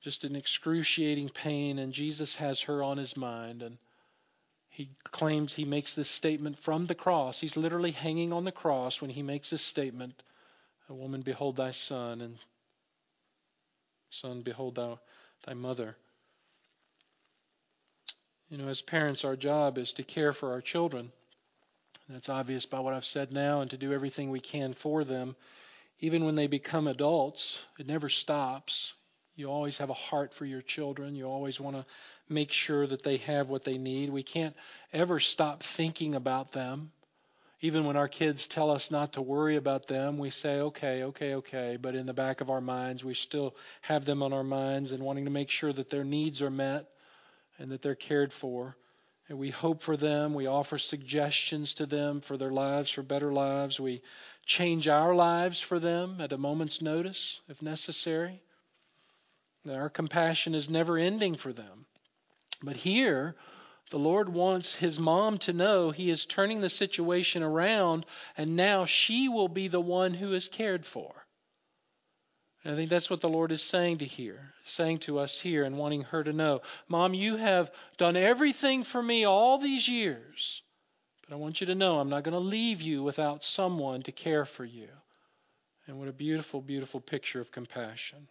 just 0.00 0.24
in 0.24 0.34
excruciating 0.34 1.28
pain, 1.28 1.78
and 1.78 1.92
Jesus 1.92 2.34
has 2.34 2.62
her 2.62 2.82
on 2.82 2.98
his 2.98 3.16
mind. 3.16 3.62
And 3.62 3.78
he 4.68 4.90
claims 5.04 5.54
he 5.54 5.64
makes 5.64 5.94
this 5.94 6.10
statement 6.10 6.58
from 6.58 6.86
the 6.86 6.96
cross. 6.96 7.40
He's 7.40 7.56
literally 7.56 7.92
hanging 7.92 8.32
on 8.32 8.42
the 8.42 8.50
cross 8.50 9.00
when 9.00 9.10
he 9.10 9.22
makes 9.22 9.50
this 9.50 9.62
statement 9.62 10.20
A 10.90 10.94
woman, 10.94 11.22
behold 11.22 11.56
thy 11.56 11.70
son, 11.70 12.20
and 12.20 12.36
son, 14.10 14.42
behold 14.42 14.74
thou, 14.74 14.98
thy 15.46 15.54
mother. 15.54 15.96
You 18.48 18.58
know, 18.58 18.66
as 18.66 18.82
parents, 18.82 19.24
our 19.24 19.36
job 19.36 19.78
is 19.78 19.92
to 19.94 20.02
care 20.02 20.32
for 20.32 20.50
our 20.50 20.60
children. 20.60 21.12
That's 22.08 22.28
obvious 22.28 22.66
by 22.66 22.80
what 22.80 22.92
I've 22.92 23.04
said 23.04 23.30
now, 23.30 23.60
and 23.60 23.70
to 23.70 23.76
do 23.76 23.92
everything 23.92 24.30
we 24.30 24.40
can 24.40 24.72
for 24.72 25.04
them. 25.04 25.36
Even 26.00 26.24
when 26.24 26.34
they 26.34 26.48
become 26.48 26.88
adults, 26.88 27.64
it 27.78 27.86
never 27.86 28.08
stops. 28.08 28.92
You 29.36 29.48
always 29.48 29.78
have 29.78 29.90
a 29.90 29.94
heart 29.94 30.34
for 30.34 30.44
your 30.44 30.60
children. 30.60 31.14
You 31.14 31.26
always 31.26 31.60
want 31.60 31.76
to 31.76 31.86
make 32.28 32.50
sure 32.50 32.84
that 32.84 33.04
they 33.04 33.18
have 33.18 33.48
what 33.48 33.62
they 33.62 33.78
need. 33.78 34.10
We 34.10 34.24
can't 34.24 34.56
ever 34.92 35.20
stop 35.20 35.62
thinking 35.62 36.16
about 36.16 36.50
them. 36.50 36.90
Even 37.62 37.84
when 37.84 37.96
our 37.96 38.08
kids 38.08 38.46
tell 38.46 38.70
us 38.70 38.90
not 38.90 39.12
to 39.14 39.22
worry 39.22 39.56
about 39.56 39.86
them, 39.86 40.16
we 40.16 40.30
say, 40.30 40.60
okay, 40.60 41.04
okay, 41.04 41.34
okay. 41.34 41.76
But 41.80 41.94
in 41.94 42.06
the 42.06 42.14
back 42.14 42.40
of 42.40 42.48
our 42.48 42.60
minds, 42.60 43.04
we 43.04 43.12
still 43.12 43.54
have 43.82 44.06
them 44.06 44.22
on 44.22 44.32
our 44.32 44.44
minds 44.44 44.92
and 44.92 45.02
wanting 45.02 45.26
to 45.26 45.30
make 45.30 45.50
sure 45.50 45.72
that 45.72 45.90
their 45.90 46.04
needs 46.04 46.40
are 46.40 46.50
met 46.50 46.88
and 47.58 47.70
that 47.70 47.82
they're 47.82 47.94
cared 47.94 48.32
for. 48.32 48.76
And 49.28 49.38
we 49.38 49.50
hope 49.50 49.82
for 49.82 49.96
them. 49.96 50.32
We 50.32 50.46
offer 50.46 50.78
suggestions 50.78 51.74
to 51.74 51.86
them 51.86 52.22
for 52.22 52.38
their 52.38 52.50
lives, 52.50 52.90
for 52.90 53.02
better 53.02 53.32
lives. 53.32 53.78
We 53.78 54.00
change 54.46 54.88
our 54.88 55.14
lives 55.14 55.60
for 55.60 55.78
them 55.78 56.16
at 56.20 56.32
a 56.32 56.38
moment's 56.38 56.80
notice, 56.80 57.40
if 57.48 57.60
necessary. 57.60 58.40
Our 59.70 59.90
compassion 59.90 60.54
is 60.54 60.70
never 60.70 60.96
ending 60.96 61.34
for 61.34 61.52
them. 61.52 61.84
But 62.62 62.76
here, 62.76 63.36
the 63.90 63.98
Lord 63.98 64.28
wants 64.28 64.74
his 64.74 64.98
mom 64.98 65.38
to 65.38 65.52
know 65.52 65.90
he 65.90 66.10
is 66.10 66.24
turning 66.24 66.60
the 66.60 66.70
situation 66.70 67.42
around, 67.42 68.06
and 68.36 68.56
now 68.56 68.86
she 68.86 69.28
will 69.28 69.48
be 69.48 69.68
the 69.68 69.80
one 69.80 70.14
who 70.14 70.32
is 70.32 70.48
cared 70.48 70.86
for. 70.86 71.26
And 72.62 72.72
I 72.72 72.76
think 72.76 72.90
that's 72.90 73.10
what 73.10 73.20
the 73.20 73.28
Lord 73.28 73.52
is 73.52 73.62
saying 73.62 73.98
to 73.98 74.04
here, 74.04 74.54
saying 74.64 74.98
to 75.00 75.18
us 75.18 75.40
here 75.40 75.64
and 75.64 75.78
wanting 75.78 76.02
her 76.04 76.22
to 76.22 76.32
know. 76.32 76.62
Mom, 76.88 77.14
you 77.14 77.36
have 77.36 77.72
done 77.96 78.16
everything 78.16 78.84
for 78.84 79.02
me 79.02 79.24
all 79.24 79.58
these 79.58 79.88
years. 79.88 80.62
But 81.26 81.34
I 81.34 81.38
want 81.38 81.60
you 81.60 81.68
to 81.68 81.74
know 81.74 81.98
I'm 81.98 82.10
not 82.10 82.22
going 82.22 82.34
to 82.34 82.38
leave 82.38 82.82
you 82.82 83.02
without 83.02 83.44
someone 83.44 84.02
to 84.02 84.12
care 84.12 84.44
for 84.44 84.64
you. 84.64 84.88
And 85.86 85.98
what 85.98 86.08
a 86.08 86.12
beautiful, 86.12 86.60
beautiful 86.60 87.00
picture 87.00 87.40
of 87.40 87.50
compassion. 87.50 88.28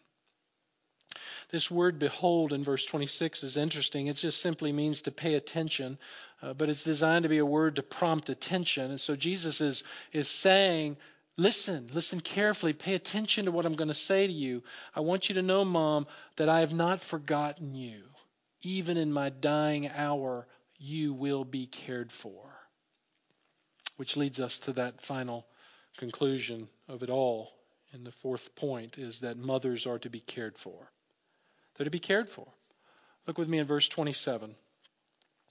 This 1.49 1.71
word 1.71 1.97
behold 1.97 2.53
in 2.53 2.63
verse 2.63 2.85
26 2.85 3.43
is 3.43 3.57
interesting. 3.57 4.07
It 4.07 4.17
just 4.17 4.39
simply 4.39 4.71
means 4.71 5.03
to 5.03 5.11
pay 5.11 5.33
attention, 5.33 5.97
uh, 6.43 6.53
but 6.53 6.69
it's 6.69 6.83
designed 6.83 7.23
to 7.23 7.29
be 7.29 7.39
a 7.39 7.45
word 7.45 7.77
to 7.77 7.83
prompt 7.83 8.29
attention. 8.29 8.91
And 8.91 9.01
so 9.01 9.15
Jesus 9.15 9.59
is, 9.59 9.83
is 10.13 10.27
saying, 10.27 10.97
Listen, 11.37 11.89
listen 11.93 12.19
carefully. 12.19 12.73
Pay 12.73 12.95
attention 12.95 13.45
to 13.45 13.51
what 13.51 13.65
I'm 13.65 13.75
going 13.75 13.87
to 13.87 13.93
say 13.93 14.27
to 14.27 14.33
you. 14.33 14.61
I 14.93 14.99
want 14.99 15.29
you 15.29 15.35
to 15.35 15.41
know, 15.41 15.63
Mom, 15.63 16.05
that 16.35 16.49
I 16.49 16.59
have 16.59 16.73
not 16.73 16.99
forgotten 16.99 17.75
you. 17.75 18.03
Even 18.61 18.97
in 18.97 19.13
my 19.13 19.29
dying 19.29 19.87
hour, 19.87 20.47
you 20.77 21.13
will 21.13 21.45
be 21.45 21.65
cared 21.65 22.11
for. 22.11 22.43
Which 23.95 24.17
leads 24.17 24.41
us 24.41 24.59
to 24.59 24.73
that 24.73 25.01
final 25.01 25.47
conclusion 25.97 26.67
of 26.89 27.03
it 27.03 27.09
all. 27.09 27.53
And 27.93 28.05
the 28.05 28.11
fourth 28.11 28.53
point 28.55 28.97
is 28.97 29.21
that 29.21 29.37
mothers 29.37 29.87
are 29.87 29.99
to 29.99 30.09
be 30.09 30.19
cared 30.19 30.57
for. 30.57 30.91
They're 31.79 31.85
to 31.85 31.91
be 31.91 31.99
cared 31.99 32.27
for. 32.27 32.45
Look 33.25 33.37
with 33.37 33.47
me 33.47 33.57
in 33.57 33.65
verse 33.65 33.87
27. 33.87 34.53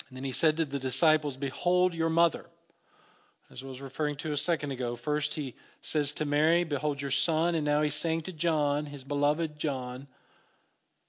And 0.08 0.16
then 0.16 0.24
he 0.24 0.32
said 0.32 0.58
to 0.58 0.66
the 0.66 0.78
disciples, 0.78 1.38
Behold 1.38 1.94
your 1.94 2.10
mother 2.10 2.44
as 3.50 3.62
I 3.62 3.66
was 3.66 3.80
referring 3.80 4.16
to 4.16 4.32
a 4.32 4.36
second 4.36 4.72
ago. 4.72 4.94
First, 4.94 5.32
he 5.32 5.54
says 5.80 6.12
to 6.14 6.26
Mary, 6.26 6.64
Behold 6.64 7.00
your 7.00 7.10
son. 7.10 7.54
And 7.54 7.64
now 7.64 7.80
he's 7.80 7.94
saying 7.94 8.22
to 8.22 8.32
John, 8.34 8.84
his 8.84 9.04
beloved 9.04 9.58
John, 9.58 10.06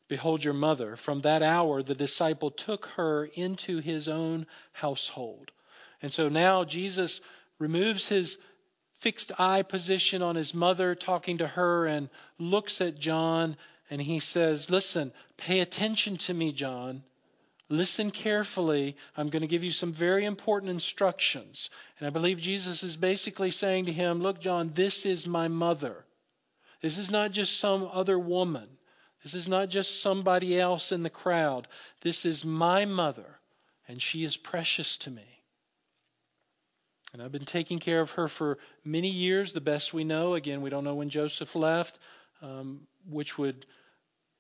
Behold 0.08 0.42
your 0.42 0.54
mother. 0.54 0.96
From 0.96 1.20
that 1.22 1.44
hour, 1.44 1.84
the 1.84 1.96
disciple 1.96 2.50
took 2.50 2.86
her 2.96 3.26
into 3.26 3.80
his 3.80 4.08
own 4.08 4.46
household. 4.72 5.52
And 6.02 6.14
so 6.14 6.30
now 6.30 6.64
Jesus 6.64 7.20
removes 7.60 8.08
his 8.08 8.38
fixed 9.00 9.34
eye 9.38 9.64
position 9.64 10.22
on 10.22 10.38
his 10.38 10.54
mother, 10.54 10.96
talking 10.96 11.40
to 11.40 11.48
her, 11.48 11.88
and 11.88 12.10
looks 12.38 12.80
at 12.80 12.98
John, 12.98 13.58
and 13.90 14.02
he 14.02 14.20
says, 14.20 14.70
Listen, 14.70 15.12
pay 15.38 15.60
attention 15.60 16.18
to 16.18 16.34
me, 16.34 16.52
John. 16.52 17.04
Listen 17.70 18.12
carefully. 18.12 18.98
I'm 19.16 19.30
going 19.30 19.42
to 19.42 19.48
give 19.48 19.64
you 19.64 19.72
some 19.72 19.94
very 19.94 20.26
important 20.26 20.72
instructions. 20.72 21.70
And 22.00 22.08
I 22.08 22.10
believe 22.10 22.40
Jesus 22.40 22.84
is 22.84 22.98
basically 22.98 23.52
saying 23.52 23.86
to 23.86 23.94
him, 23.94 24.22
Look, 24.22 24.40
John, 24.40 24.72
this 24.74 25.06
is 25.06 25.28
my 25.28 25.48
mother. 25.48 26.06
This 26.82 26.98
is 26.98 27.12
not 27.12 27.32
just 27.32 27.60
some 27.60 27.90
other 27.92 28.18
woman. 28.18 28.68
This 29.24 29.34
is 29.34 29.50
not 29.50 29.70
just 29.70 30.02
somebody 30.02 30.60
else 30.60 30.92
in 30.92 31.04
the 31.04 31.10
crowd. 31.10 31.68
This 32.02 32.26
is 32.26 32.46
my 32.46 32.86
mother, 32.86 33.40
and 33.88 34.02
she 34.02 34.24
is 34.24 34.38
precious 34.38 34.98
to 35.00 35.12
me. 35.12 35.28
And 37.12 37.22
I've 37.22 37.32
been 37.32 37.46
taking 37.46 37.80
care 37.80 38.02
of 38.02 38.12
her 38.12 38.28
for 38.28 38.60
many 38.86 39.10
years, 39.10 39.52
the 39.52 39.62
best 39.62 39.94
we 39.94 40.04
know. 40.06 40.36
Again, 40.36 40.62
we 40.62 40.70
don't 40.70 40.84
know 40.84 40.96
when 40.96 41.10
Joseph 41.10 41.56
left. 41.56 42.00
um, 42.42 42.88
which 43.08 43.38
would, 43.38 43.66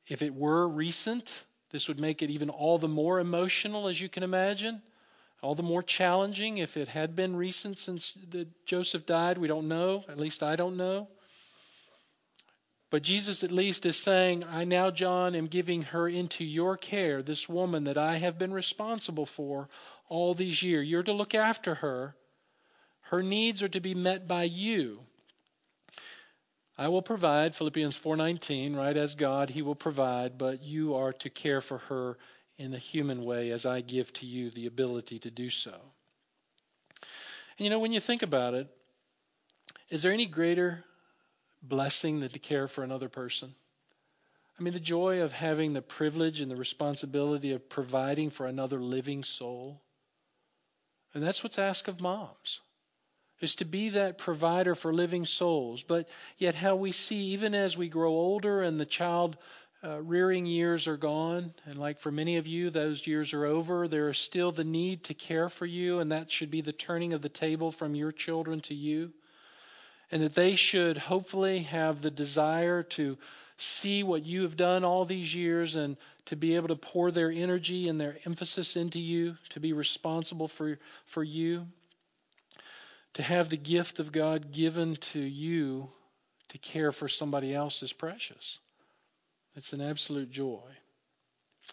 if 0.09 0.21
it 0.21 0.33
were 0.33 0.67
recent, 0.67 1.43
this 1.71 1.87
would 1.87 1.99
make 1.99 2.21
it 2.21 2.31
even 2.31 2.49
all 2.49 2.77
the 2.77 2.87
more 2.87 3.19
emotional, 3.19 3.87
as 3.87 4.01
you 4.01 4.09
can 4.09 4.23
imagine, 4.23 4.81
all 5.41 5.55
the 5.55 5.63
more 5.63 5.83
challenging 5.83 6.57
if 6.57 6.75
it 6.75 6.87
had 6.87 7.15
been 7.15 7.35
recent 7.35 7.77
since 7.77 8.13
Joseph 8.65 9.05
died. 9.05 9.37
We 9.37 9.47
don't 9.47 9.67
know. 9.67 10.03
At 10.09 10.19
least 10.19 10.43
I 10.43 10.55
don't 10.55 10.77
know. 10.77 11.07
But 12.89 13.03
Jesus 13.03 13.43
at 13.43 13.51
least 13.51 13.85
is 13.85 13.97
saying, 13.97 14.43
I 14.49 14.63
now, 14.63 14.89
John, 14.89 15.35
am 15.35 15.45
giving 15.45 15.83
her 15.83 16.07
into 16.07 16.43
your 16.43 16.75
care, 16.75 17.21
this 17.21 17.47
woman 17.47 17.83
that 17.83 17.99
I 17.99 18.17
have 18.17 18.39
been 18.39 18.51
responsible 18.51 19.27
for 19.27 19.69
all 20.07 20.33
these 20.33 20.63
years. 20.63 20.87
You're 20.87 21.03
to 21.03 21.13
look 21.13 21.35
after 21.35 21.75
her. 21.75 22.15
Her 23.01 23.21
needs 23.21 23.61
are 23.61 23.69
to 23.69 23.79
be 23.79 23.93
met 23.93 24.27
by 24.27 24.43
you. 24.43 25.01
I 26.79 26.87
will 26.87 27.01
provide, 27.01 27.57
Philippians 27.57 27.97
4:19, 27.97 28.73
right 28.73 28.95
as 28.95 29.15
God, 29.15 29.49
he 29.49 29.61
will 29.61 29.75
provide, 29.75 30.37
but 30.37 30.63
you 30.63 30.95
are 30.95 31.11
to 31.11 31.29
care 31.29 31.59
for 31.59 31.79
her 31.79 32.17
in 32.57 32.71
the 32.71 32.77
human 32.77 33.25
way 33.25 33.51
as 33.51 33.65
I 33.65 33.81
give 33.81 34.13
to 34.13 34.25
you 34.25 34.49
the 34.49 34.65
ability 34.65 35.19
to 35.19 35.29
do 35.29 35.49
so. 35.49 35.73
And 35.73 37.65
you 37.65 37.69
know, 37.69 37.79
when 37.79 37.91
you 37.91 37.99
think 37.99 38.21
about 38.21 38.53
it, 38.53 38.69
is 39.89 40.03
there 40.03 40.13
any 40.13 40.25
greater 40.25 40.85
blessing 41.61 42.21
than 42.21 42.29
to 42.29 42.39
care 42.39 42.69
for 42.69 42.85
another 42.85 43.09
person? 43.09 43.53
I 44.57 44.63
mean, 44.63 44.73
the 44.73 44.79
joy 44.79 45.21
of 45.21 45.33
having 45.33 45.73
the 45.73 45.81
privilege 45.81 46.39
and 46.39 46.49
the 46.49 46.55
responsibility 46.55 47.51
of 47.51 47.67
providing 47.67 48.29
for 48.29 48.47
another 48.47 48.79
living 48.79 49.25
soul. 49.25 49.81
And 51.13 51.21
that's 51.21 51.43
what's 51.43 51.59
asked 51.59 51.89
of 51.89 51.99
moms, 51.99 52.61
is 53.41 53.55
to 53.55 53.65
be 53.65 53.89
that 53.89 54.17
provider 54.17 54.75
for 54.75 54.93
living 54.93 55.25
souls. 55.25 55.83
But 55.83 56.07
yet, 56.37 56.55
how 56.55 56.75
we 56.75 56.91
see, 56.91 57.33
even 57.33 57.55
as 57.55 57.77
we 57.77 57.89
grow 57.89 58.11
older 58.11 58.61
and 58.61 58.79
the 58.79 58.85
child 58.85 59.37
uh, 59.83 60.01
rearing 60.01 60.45
years 60.45 60.87
are 60.87 60.97
gone, 60.97 61.53
and 61.65 61.77
like 61.77 61.99
for 61.99 62.11
many 62.11 62.37
of 62.37 62.47
you, 62.47 62.69
those 62.69 63.07
years 63.07 63.33
are 63.33 63.45
over, 63.45 63.87
there 63.87 64.09
is 64.09 64.17
still 64.17 64.51
the 64.51 64.63
need 64.63 65.05
to 65.05 65.13
care 65.13 65.49
for 65.49 65.65
you, 65.65 65.99
and 65.99 66.11
that 66.11 66.31
should 66.31 66.51
be 66.51 66.61
the 66.61 66.73
turning 66.73 67.13
of 67.13 67.21
the 67.21 67.29
table 67.29 67.71
from 67.71 67.95
your 67.95 68.11
children 68.11 68.59
to 68.61 68.73
you 68.73 69.13
and 70.11 70.23
that 70.23 70.35
they 70.35 70.55
should 70.55 70.97
hopefully 70.97 71.59
have 71.59 72.01
the 72.01 72.11
desire 72.11 72.83
to 72.83 73.17
see 73.57 74.03
what 74.03 74.25
you 74.25 74.43
have 74.43 74.55
done 74.55 74.83
all 74.83 75.05
these 75.05 75.35
years 75.35 75.75
and 75.75 75.97
to 76.25 76.35
be 76.35 76.55
able 76.55 76.69
to 76.69 76.75
pour 76.75 77.11
their 77.11 77.29
energy 77.29 77.89
and 77.89 77.99
their 77.99 78.17
emphasis 78.25 78.75
into 78.75 78.99
you, 78.99 79.35
to 79.49 79.59
be 79.59 79.73
responsible 79.73 80.47
for, 80.47 80.79
for 81.05 81.23
you, 81.23 81.67
to 83.13 83.23
have 83.23 83.49
the 83.49 83.57
gift 83.57 83.99
of 83.99 84.11
God 84.11 84.51
given 84.51 84.95
to 84.95 85.19
you 85.19 85.89
to 86.49 86.57
care 86.57 86.91
for 86.91 87.07
somebody 87.07 87.53
else 87.53 87.83
is 87.83 87.93
precious. 87.93 88.59
It's 89.55 89.73
an 89.73 89.81
absolute 89.81 90.31
joy. 90.31 90.61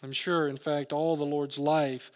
I'm 0.03 0.13
sure, 0.13 0.49
in 0.49 0.57
fact, 0.57 0.93
all 0.93 1.17
the 1.17 1.25
Lord's 1.25 1.59
life, 1.59 2.11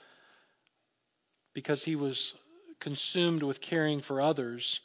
because 1.54 1.84
he 1.84 1.96
was 1.96 2.34
consumed 2.78 3.42
with 3.42 3.60
caring 3.60 4.00
for 4.00 4.20
others, 4.20 4.80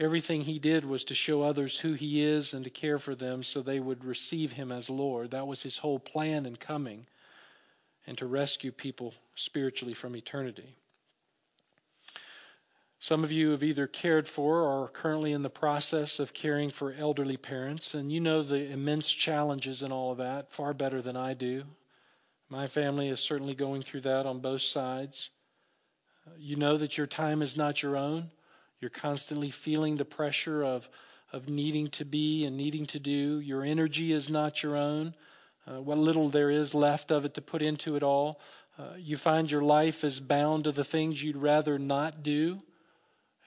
Everything 0.00 0.40
he 0.40 0.58
did 0.58 0.86
was 0.86 1.04
to 1.04 1.14
show 1.14 1.42
others 1.42 1.78
who 1.78 1.92
he 1.92 2.24
is 2.24 2.54
and 2.54 2.64
to 2.64 2.70
care 2.70 2.98
for 2.98 3.14
them 3.14 3.42
so 3.42 3.60
they 3.60 3.78
would 3.78 4.02
receive 4.02 4.50
him 4.50 4.72
as 4.72 4.88
Lord. 4.88 5.32
That 5.32 5.46
was 5.46 5.62
his 5.62 5.76
whole 5.76 5.98
plan 5.98 6.46
in 6.46 6.56
coming 6.56 7.04
and 8.06 8.16
to 8.16 8.26
rescue 8.26 8.72
people 8.72 9.12
spiritually 9.34 9.92
from 9.92 10.16
eternity. 10.16 10.74
Some 13.02 13.24
of 13.24 13.32
you 13.32 13.52
have 13.52 13.64
either 13.64 13.86
cared 13.86 14.28
for 14.28 14.60
or 14.60 14.84
are 14.84 14.88
currently 14.88 15.32
in 15.32 15.40
the 15.40 15.48
process 15.48 16.20
of 16.20 16.34
caring 16.34 16.68
for 16.68 16.92
elderly 16.92 17.38
parents, 17.38 17.94
and 17.94 18.12
you 18.12 18.20
know 18.20 18.42
the 18.42 18.70
immense 18.70 19.10
challenges 19.10 19.82
in 19.82 19.90
all 19.90 20.12
of 20.12 20.18
that 20.18 20.52
far 20.52 20.74
better 20.74 21.00
than 21.00 21.16
I 21.16 21.32
do. 21.32 21.64
My 22.50 22.66
family 22.66 23.08
is 23.08 23.20
certainly 23.20 23.54
going 23.54 23.80
through 23.80 24.02
that 24.02 24.26
on 24.26 24.40
both 24.40 24.60
sides. 24.60 25.30
You 26.38 26.56
know 26.56 26.76
that 26.76 26.98
your 26.98 27.06
time 27.06 27.40
is 27.40 27.56
not 27.56 27.82
your 27.82 27.96
own. 27.96 28.30
You're 28.80 28.90
constantly 28.90 29.50
feeling 29.50 29.96
the 29.96 30.04
pressure 30.04 30.62
of, 30.62 30.86
of 31.32 31.48
needing 31.48 31.88
to 31.92 32.04
be 32.04 32.44
and 32.44 32.58
needing 32.58 32.84
to 32.86 33.00
do. 33.00 33.40
Your 33.40 33.64
energy 33.64 34.12
is 34.12 34.28
not 34.28 34.62
your 34.62 34.76
own. 34.76 35.14
Uh, 35.66 35.80
what 35.80 35.96
little 35.96 36.28
there 36.28 36.50
is 36.50 36.74
left 36.74 37.12
of 37.12 37.24
it 37.24 37.34
to 37.34 37.40
put 37.40 37.62
into 37.62 37.96
it 37.96 38.02
all. 38.02 38.40
Uh, 38.78 38.94
you 38.98 39.16
find 39.16 39.50
your 39.50 39.62
life 39.62 40.04
is 40.04 40.20
bound 40.20 40.64
to 40.64 40.72
the 40.72 40.84
things 40.84 41.22
you'd 41.22 41.36
rather 41.36 41.78
not 41.78 42.22
do. 42.22 42.58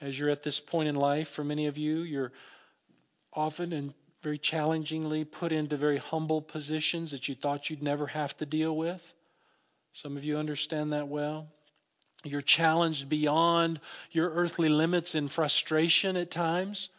As 0.04 0.18
you're 0.18 0.28
at 0.28 0.42
this 0.42 0.60
point 0.60 0.86
in 0.86 0.96
life, 0.96 1.28
for 1.30 1.42
many 1.42 1.66
of 1.66 1.78
you, 1.78 2.00
you're 2.00 2.30
often 3.32 3.72
and 3.72 3.94
very 4.20 4.36
challengingly 4.36 5.24
put 5.24 5.50
into 5.50 5.78
very 5.78 5.96
humble 5.96 6.42
positions 6.42 7.12
that 7.12 7.26
you 7.26 7.34
thought 7.34 7.70
you'd 7.70 7.82
never 7.82 8.06
have 8.08 8.36
to 8.36 8.44
deal 8.44 8.76
with. 8.76 9.14
Some 9.94 10.18
of 10.18 10.24
you 10.24 10.36
understand 10.36 10.92
that 10.92 11.08
well. 11.08 11.48
You're 12.22 12.42
challenged 12.42 13.08
beyond 13.08 13.80
your 14.10 14.28
earthly 14.28 14.68
limits 14.68 15.14
in 15.14 15.28
frustration 15.28 16.16
at 16.18 16.30
times 16.30 16.90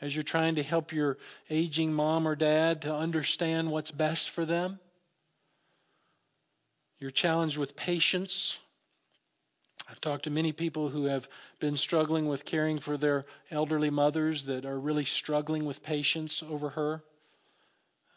as 0.00 0.14
you're 0.14 0.22
trying 0.22 0.54
to 0.54 0.62
help 0.62 0.92
your 0.92 1.18
aging 1.50 1.92
mom 1.92 2.28
or 2.28 2.36
dad 2.36 2.82
to 2.82 2.94
understand 2.94 3.72
what's 3.72 3.90
best 3.90 4.30
for 4.30 4.44
them. 4.44 4.78
You're 7.00 7.10
challenged 7.10 7.58
with 7.58 7.74
patience. 7.74 8.56
I've 9.88 10.00
talked 10.00 10.24
to 10.24 10.30
many 10.30 10.52
people 10.52 10.88
who 10.88 11.04
have 11.04 11.28
been 11.60 11.76
struggling 11.76 12.26
with 12.26 12.44
caring 12.44 12.78
for 12.78 12.96
their 12.96 13.26
elderly 13.50 13.90
mothers 13.90 14.44
that 14.46 14.64
are 14.64 14.78
really 14.78 15.04
struggling 15.04 15.64
with 15.64 15.82
patience 15.82 16.42
over 16.42 16.70
her. 16.70 17.02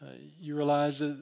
Uh, 0.01 0.11
you 0.39 0.55
realize 0.55 0.99
that 0.99 1.21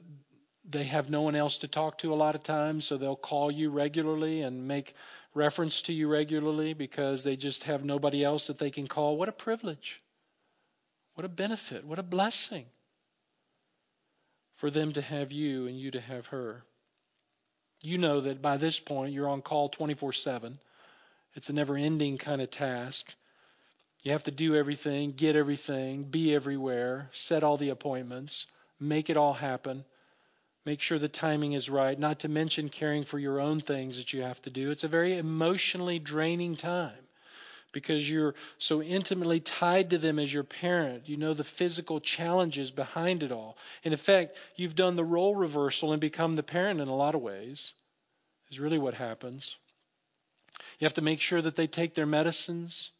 they 0.68 0.84
have 0.84 1.10
no 1.10 1.22
one 1.22 1.36
else 1.36 1.58
to 1.58 1.68
talk 1.68 1.98
to 1.98 2.12
a 2.12 2.16
lot 2.16 2.34
of 2.34 2.42
times, 2.42 2.84
so 2.84 2.96
they'll 2.96 3.16
call 3.16 3.50
you 3.50 3.70
regularly 3.70 4.42
and 4.42 4.68
make 4.68 4.94
reference 5.34 5.82
to 5.82 5.92
you 5.92 6.08
regularly 6.08 6.74
because 6.74 7.24
they 7.24 7.36
just 7.36 7.64
have 7.64 7.84
nobody 7.84 8.24
else 8.24 8.46
that 8.48 8.58
they 8.58 8.70
can 8.70 8.86
call. 8.86 9.16
What 9.16 9.28
a 9.28 9.32
privilege. 9.32 10.00
What 11.14 11.24
a 11.24 11.28
benefit. 11.28 11.84
What 11.84 11.98
a 11.98 12.02
blessing 12.02 12.66
for 14.56 14.70
them 14.70 14.92
to 14.92 15.02
have 15.02 15.32
you 15.32 15.66
and 15.66 15.78
you 15.78 15.90
to 15.92 16.00
have 16.00 16.26
her. 16.28 16.64
You 17.82 17.98
know 17.98 18.20
that 18.20 18.42
by 18.42 18.56
this 18.56 18.80
point 18.80 19.12
you're 19.12 19.28
on 19.28 19.42
call 19.42 19.68
24 19.68 20.12
7. 20.12 20.58
It's 21.34 21.50
a 21.50 21.52
never 21.52 21.76
ending 21.76 22.18
kind 22.18 22.40
of 22.40 22.50
task. 22.50 23.14
You 24.02 24.12
have 24.12 24.24
to 24.24 24.30
do 24.30 24.54
everything, 24.54 25.12
get 25.12 25.36
everything, 25.36 26.04
be 26.04 26.34
everywhere, 26.34 27.10
set 27.12 27.44
all 27.44 27.56
the 27.56 27.70
appointments, 27.70 28.46
make 28.78 29.10
it 29.10 29.16
all 29.16 29.34
happen. 29.34 29.84
Make 30.64 30.80
sure 30.80 30.98
the 30.98 31.08
timing 31.08 31.52
is 31.52 31.70
right, 31.70 31.98
not 31.98 32.20
to 32.20 32.28
mention 32.28 32.68
caring 32.68 33.04
for 33.04 33.18
your 33.18 33.40
own 33.40 33.60
things 33.60 33.98
that 33.98 34.12
you 34.12 34.22
have 34.22 34.40
to 34.42 34.50
do. 34.50 34.70
It's 34.70 34.84
a 34.84 34.88
very 34.88 35.16
emotionally 35.16 35.98
draining 35.98 36.56
time 36.56 37.05
because 37.72 38.08
you're 38.08 38.34
so 38.58 38.82
intimately 38.82 39.40
tied 39.40 39.90
to 39.90 39.98
them 39.98 40.18
as 40.18 40.32
your 40.32 40.44
parent. 40.44 41.08
You 41.08 41.16
know 41.16 41.34
the 41.34 41.44
physical 41.44 42.00
challenges 42.00 42.70
behind 42.70 43.22
it 43.22 43.32
all. 43.32 43.56
In 43.82 43.92
effect, 43.92 44.36
you've 44.56 44.76
done 44.76 44.96
the 44.96 45.04
role 45.04 45.34
reversal 45.34 45.92
and 45.92 46.00
become 46.00 46.36
the 46.36 46.42
parent 46.42 46.80
in 46.80 46.88
a 46.88 46.96
lot 46.96 47.14
of 47.14 47.22
ways, 47.22 47.72
is 48.50 48.60
really 48.60 48.78
what 48.78 48.94
happens. 48.94 49.56
You 50.78 50.86
have 50.86 50.94
to 50.94 51.02
make 51.02 51.20
sure 51.20 51.42
that 51.42 51.56
they 51.56 51.66
take 51.66 51.94
their 51.94 52.06
medicines. 52.06 52.90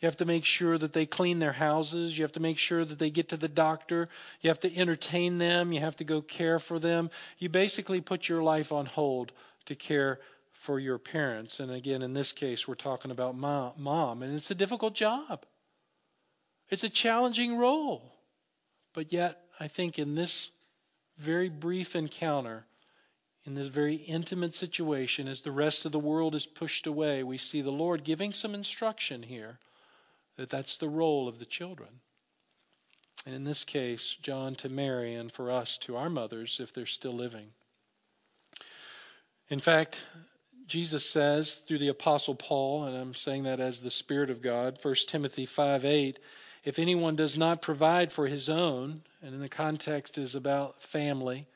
You 0.00 0.06
have 0.06 0.18
to 0.18 0.24
make 0.24 0.44
sure 0.44 0.78
that 0.78 0.92
they 0.92 1.06
clean 1.06 1.40
their 1.40 1.52
houses. 1.52 2.16
You 2.16 2.22
have 2.22 2.32
to 2.32 2.40
make 2.40 2.58
sure 2.58 2.84
that 2.84 2.98
they 2.98 3.10
get 3.10 3.30
to 3.30 3.36
the 3.36 3.48
doctor. 3.48 4.08
You 4.40 4.48
have 4.48 4.60
to 4.60 4.76
entertain 4.76 5.38
them. 5.38 5.72
You 5.72 5.80
have 5.80 5.96
to 5.96 6.04
go 6.04 6.22
care 6.22 6.60
for 6.60 6.78
them. 6.78 7.10
You 7.38 7.48
basically 7.48 8.00
put 8.00 8.28
your 8.28 8.42
life 8.42 8.70
on 8.70 8.86
hold 8.86 9.32
to 9.66 9.74
care 9.74 10.20
for 10.58 10.78
your 10.78 10.98
parents. 10.98 11.60
And 11.60 11.70
again, 11.70 12.02
in 12.02 12.14
this 12.14 12.32
case, 12.32 12.66
we're 12.66 12.74
talking 12.74 13.10
about 13.10 13.36
mom. 13.36 14.22
And 14.22 14.34
it's 14.34 14.50
a 14.50 14.56
difficult 14.56 14.94
job, 14.94 15.44
it's 16.68 16.84
a 16.84 16.90
challenging 16.90 17.56
role. 17.56 18.12
But 18.94 19.12
yet, 19.12 19.40
I 19.60 19.68
think 19.68 19.98
in 19.98 20.14
this 20.14 20.50
very 21.18 21.48
brief 21.48 21.94
encounter, 21.94 22.64
in 23.44 23.54
this 23.54 23.68
very 23.68 23.94
intimate 23.94 24.54
situation, 24.54 25.28
as 25.28 25.42
the 25.42 25.52
rest 25.52 25.86
of 25.86 25.92
the 25.92 25.98
world 25.98 26.34
is 26.34 26.46
pushed 26.46 26.86
away, 26.86 27.22
we 27.22 27.38
see 27.38 27.60
the 27.60 27.70
Lord 27.70 28.02
giving 28.02 28.32
some 28.32 28.54
instruction 28.54 29.22
here 29.22 29.58
that 30.36 30.50
that's 30.50 30.76
the 30.76 30.88
role 30.88 31.28
of 31.28 31.38
the 31.38 31.46
children. 31.46 31.88
And 33.26 33.34
in 33.34 33.44
this 33.44 33.64
case, 33.64 34.16
John 34.22 34.54
to 34.56 34.68
Mary, 34.68 35.14
and 35.14 35.30
for 35.30 35.50
us 35.50 35.78
to 35.78 35.96
our 35.96 36.10
mothers 36.10 36.60
if 36.60 36.72
they're 36.72 36.86
still 36.86 37.14
living. 37.14 37.48
In 39.48 39.60
fact, 39.60 40.00
Jesus 40.68 41.08
says 41.08 41.54
through 41.66 41.78
the 41.78 41.88
Apostle 41.88 42.34
Paul, 42.34 42.84
and 42.84 42.94
I'm 42.94 43.14
saying 43.14 43.44
that 43.44 43.58
as 43.58 43.80
the 43.80 43.90
Spirit 43.90 44.28
of 44.28 44.42
God, 44.42 44.78
1 44.82 44.94
Timothy 45.06 45.46
5 45.46 45.86
8, 45.86 46.18
if 46.62 46.78
anyone 46.78 47.16
does 47.16 47.38
not 47.38 47.62
provide 47.62 48.12
for 48.12 48.26
his 48.26 48.50
own, 48.50 49.00
and 49.22 49.34
in 49.34 49.40
the 49.40 49.48
context 49.48 50.18
is 50.18 50.34
about 50.34 50.82
family, 50.82 51.46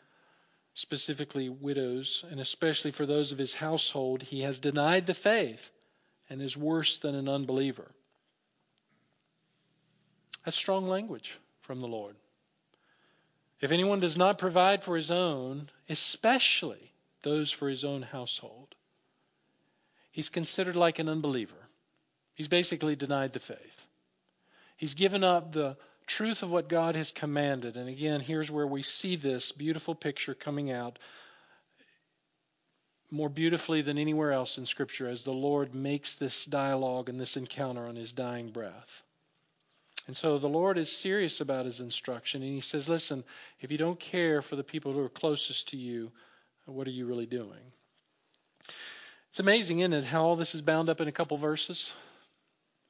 specifically 0.72 1.50
widows, 1.50 2.24
and 2.30 2.40
especially 2.40 2.90
for 2.90 3.04
those 3.04 3.32
of 3.32 3.38
his 3.38 3.52
household, 3.52 4.22
he 4.22 4.40
has 4.40 4.58
denied 4.58 5.04
the 5.04 5.12
faith 5.12 5.70
and 6.30 6.40
is 6.40 6.56
worse 6.56 6.98
than 6.98 7.14
an 7.14 7.28
unbeliever. 7.28 7.90
That's 10.46 10.56
strong 10.56 10.88
language 10.88 11.38
from 11.60 11.82
the 11.82 11.88
Lord. 11.88 12.16
If 13.60 13.72
anyone 13.72 14.00
does 14.00 14.16
not 14.16 14.38
provide 14.38 14.82
for 14.82 14.96
his 14.96 15.10
own, 15.10 15.68
especially 15.90 16.92
those 17.22 17.50
for 17.50 17.68
his 17.68 17.84
own 17.84 18.00
household, 18.00 18.74
he's 20.12 20.28
considered 20.28 20.76
like 20.76 20.98
an 20.98 21.08
unbeliever. 21.08 21.68
He's 22.34 22.48
basically 22.48 22.96
denied 22.96 23.32
the 23.32 23.40
faith. 23.40 23.86
He's 24.76 24.94
given 24.94 25.24
up 25.24 25.52
the 25.52 25.76
truth 26.06 26.42
of 26.42 26.50
what 26.50 26.68
God 26.68 26.94
has 26.94 27.12
commanded. 27.12 27.76
And 27.76 27.88
again, 27.88 28.20
here's 28.20 28.50
where 28.50 28.66
we 28.66 28.82
see 28.82 29.16
this 29.16 29.52
beautiful 29.52 29.94
picture 29.94 30.34
coming 30.34 30.70
out 30.70 30.98
more 33.10 33.28
beautifully 33.28 33.82
than 33.82 33.98
anywhere 33.98 34.32
else 34.32 34.56
in 34.56 34.64
Scripture 34.64 35.08
as 35.08 35.22
the 35.22 35.32
Lord 35.32 35.74
makes 35.74 36.16
this 36.16 36.46
dialogue 36.46 37.08
and 37.08 37.20
this 37.20 37.36
encounter 37.36 37.86
on 37.86 37.94
his 37.94 38.12
dying 38.12 38.50
breath. 38.50 39.02
And 40.06 40.16
so 40.16 40.38
the 40.38 40.48
Lord 40.48 40.78
is 40.78 40.90
serious 40.90 41.40
about 41.40 41.66
his 41.66 41.80
instruction, 41.80 42.42
and 42.42 42.52
he 42.52 42.60
says, 42.60 42.88
Listen, 42.88 43.22
if 43.60 43.70
you 43.70 43.78
don't 43.78 44.00
care 44.00 44.42
for 44.42 44.56
the 44.56 44.64
people 44.64 44.92
who 44.92 45.00
are 45.00 45.08
closest 45.08 45.68
to 45.68 45.76
you, 45.76 46.10
what 46.64 46.88
are 46.88 46.92
you 46.92 47.06
really 47.06 47.26
doing? 47.26 47.72
It's 49.33 49.41
amazing, 49.41 49.78
isn't 49.78 49.95
it, 49.95 50.05
how 50.05 50.24
all 50.24 50.37
this 50.37 50.55
is 50.55 50.61
bound 50.61 50.91
up 50.91 51.01
in 51.01 51.09
a 51.09 51.12
couple 51.12 51.39
verses? 51.39 51.97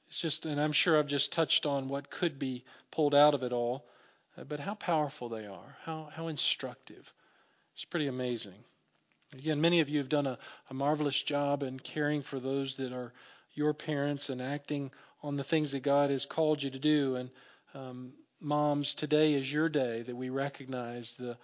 It's 0.08 0.20
just, 0.20 0.44
and 0.44 0.60
I'm 0.60 0.72
sure 0.72 0.98
I've 0.98 1.06
just 1.06 1.32
touched 1.32 1.66
on 1.66 1.88
what 1.88 2.10
could 2.10 2.36
be 2.40 2.64
pulled 2.90 3.14
out 3.14 3.34
of 3.34 3.44
it 3.44 3.52
all, 3.52 3.86
uh, 4.36 4.42
but 4.42 4.58
how 4.58 4.74
powerful 4.74 5.28
they 5.28 5.46
are, 5.46 5.76
how, 5.84 6.08
how 6.12 6.26
instructive. 6.26 7.12
It's 7.76 7.84
pretty 7.84 8.08
amazing. 8.08 8.56
Again, 9.34 9.60
many 9.60 9.78
of 9.78 9.88
you 9.88 9.98
have 9.98 10.08
done 10.08 10.26
a, 10.26 10.36
a 10.68 10.74
marvelous 10.74 11.22
job 11.22 11.62
in 11.62 11.78
caring 11.78 12.22
for 12.22 12.40
those 12.40 12.76
that 12.78 12.92
are 12.92 13.12
your 13.54 13.72
parents 13.72 14.28
and 14.28 14.42
acting 14.42 14.90
on 15.22 15.36
the 15.36 15.44
things 15.44 15.70
that 15.70 15.84
God 15.84 16.10
has 16.10 16.26
called 16.26 16.60
you 16.60 16.70
to 16.70 16.78
do. 16.80 17.14
And 17.14 17.30
um, 17.72 18.14
moms, 18.40 18.96
today 18.96 19.34
is 19.34 19.52
your 19.52 19.68
day 19.68 20.02
that 20.02 20.16
we 20.16 20.28
recognize 20.28 21.12
the 21.12 21.38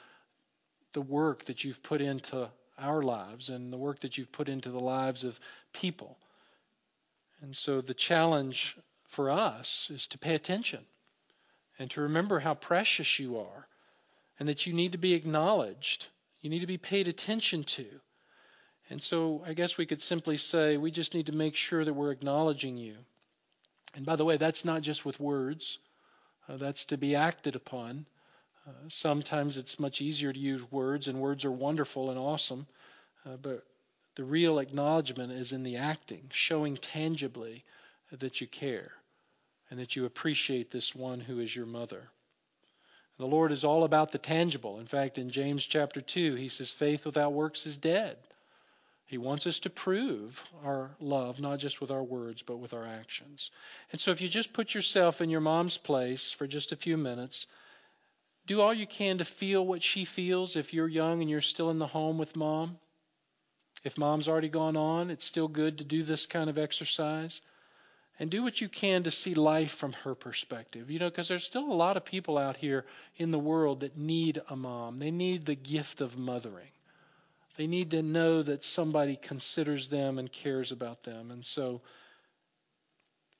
the 0.93 1.03
work 1.03 1.45
that 1.45 1.63
you've 1.63 1.83
put 1.85 2.01
into 2.01 2.51
our 2.79 3.03
lives 3.03 3.49
and 3.49 3.72
the 3.72 3.76
work 3.76 4.01
that 4.01 4.18
you've 4.18 4.33
put 4.33 4.49
into 4.49 4.70
the 4.70 4.81
lives 4.81 5.24
of 5.24 5.39
people. 5.72 6.16
And 7.41 7.57
so 7.57 7.81
the 7.81 7.95
challenge 7.95 8.76
for 9.09 9.31
us 9.31 9.91
is 9.93 10.09
to 10.09 10.18
pay 10.18 10.35
attention 10.35 10.85
and 11.79 11.91
to 11.93 12.03
remember 12.03 12.39
how 12.39 12.55
precious 12.55 13.18
you 13.18 13.39
are 13.39 13.66
and 14.39 14.49
that 14.49 14.66
you 14.66 14.72
need 14.72 14.93
to 14.93 14.99
be 14.99 15.14
acknowledged. 15.14 16.07
You 16.41 16.51
need 16.51 16.61
to 16.61 16.66
be 16.66 16.79
paid 16.79 17.09
attention 17.09 17.64
to. 17.64 17.87
And 18.91 19.03
so 19.03 19.43
I 19.47 19.53
guess 19.53 19.76
we 19.76 19.87
could 19.87 20.01
simply 20.01 20.37
say 20.37 20.76
we 20.76 20.91
just 20.91 21.14
need 21.14 21.26
to 21.26 21.33
make 21.33 21.57
sure 21.57 21.85
that 21.85 21.93
we're 21.93 22.12
acknowledging 22.12 22.76
you. 22.76 22.97
And 23.95 24.07
by 24.07 24.16
the 24.16 24.24
way, 24.24 24.37
that's 24.37 24.64
not 24.64 24.83
just 24.83 25.05
with 25.05 25.20
words, 25.20 25.79
uh, 26.49 26.57
that's 26.57 26.87
to 26.87 26.97
be 26.97 27.14
acted 27.14 27.57
upon. 27.57 28.07
Uh, 28.69 28.73
sometimes 28.89 29.57
it's 29.57 29.81
much 29.81 30.03
easier 30.03 30.31
to 30.31 30.39
use 30.39 30.71
words, 30.71 31.09
and 31.09 31.21
words 31.21 31.47
are 31.47 31.51
wonderful 31.51 32.11
and 32.11 32.19
awesome, 32.19 32.66
uh, 33.25 33.37
but 33.41 33.64
the 34.16 34.25
real 34.25 34.59
acknowledgement 34.59 35.33
is 35.33 35.53
in 35.53 35.62
the 35.62 35.77
acting, 35.77 36.29
showing 36.33 36.77
tangibly 36.77 37.64
that 38.12 38.43
you 38.43 38.47
care 38.47 38.93
and 39.71 39.81
that 39.81 39.97
you 39.97 40.05
appreciate 40.05 40.71
this 40.71 40.95
one 40.95 41.21
who 41.21 41.41
is 41.41 41.55
your 41.55 41.66
mother. 41.66 42.11
The 43.16 43.27
Lord 43.27 43.53
is 43.53 43.64
all 43.64 43.85
about 43.85 44.12
the 44.12 44.19
tangible. 44.19 44.81
In 44.81 44.87
fact, 44.87 45.16
in 45.16 45.31
James 45.31 45.64
chapter 45.64 46.01
2, 46.01 46.35
he 46.35 46.49
says, 46.49 46.71
faith 46.71 47.07
without 47.07 47.33
works 47.33 47.66
is 47.66 47.77
dead. 47.77 48.16
He 49.07 49.19
wants 49.19 49.47
us 49.47 49.61
to 49.61 49.71
prove 49.71 50.45
our 50.62 50.91
love, 51.01 51.41
not 51.41 51.59
just 51.59 51.81
with 51.81 51.91
our 51.91 52.03
words, 52.03 52.43
but 52.43 52.59
with 52.59 52.75
our 52.75 52.87
actions. 52.87 53.51
And 53.93 54.01
so 54.01 54.11
if 54.11 54.21
you 54.21 54.29
just 54.29 54.53
put 54.53 54.75
yourself 54.75 55.23
in 55.23 55.31
your 55.31 55.41
mom's 55.41 55.79
place 55.79 56.31
for 56.31 56.47
just 56.47 56.73
a 56.73 56.77
few 56.77 56.99
minutes, 56.99 57.47
do 58.49 58.63
all 58.63 58.73
you 58.73 58.87
can 58.87 59.19
to 59.19 59.25
feel 59.27 59.65
what 59.65 59.83
she 59.83 60.07
feels 60.07 60.57
if 60.57 60.73
you're 60.73 60.89
young 60.89 61.21
and 61.21 61.31
you're 61.31 61.43
still 61.43 61.71
in 61.71 61.79
the 61.79 61.87
home 61.87 62.17
with 62.17 62.35
mom. 62.35 62.79
If 63.85 63.99
mom's 63.99 64.27
already 64.27 64.49
gone 64.49 64.77
on, 64.77 65.11
it's 65.11 65.27
still 65.27 65.49
good 65.49 65.79
to 65.79 65.85
do 65.85 66.03
this 66.03 66.25
kind 66.27 66.49
of 66.49 66.57
exercise. 66.57 67.43
And 68.19 68.31
do 68.31 68.43
what 68.43 68.61
you 68.61 68.69
can 68.69 69.05
to 69.05 69.13
see 69.13 69.35
life 69.35 69.73
from 69.73 69.93
her 70.05 70.15
perspective. 70.15 70.91
You 70.91 70.99
know, 70.99 71.11
because 71.11 71.29
there's 71.29 71.45
still 71.45 71.71
a 71.71 71.75
lot 71.75 71.97
of 71.97 72.07
people 72.07 72.37
out 72.37 72.57
here 72.57 72.87
in 73.17 73.31
the 73.31 73.39
world 73.39 73.81
that 73.81 73.97
need 73.97 74.41
a 74.49 74.57
mom. 74.57 74.99
They 74.99 75.13
need 75.13 75.45
the 75.45 75.55
gift 75.55 76.01
of 76.01 76.19
mothering. 76.19 76.73
They 77.57 77.67
need 77.67 77.91
to 77.91 78.03
know 78.03 78.43
that 78.43 78.65
somebody 78.65 79.17
considers 79.17 79.89
them 79.89 80.19
and 80.19 80.33
cares 80.33 80.73
about 80.73 81.03
them. 81.03 81.31
And 81.31 81.45
so, 81.45 81.83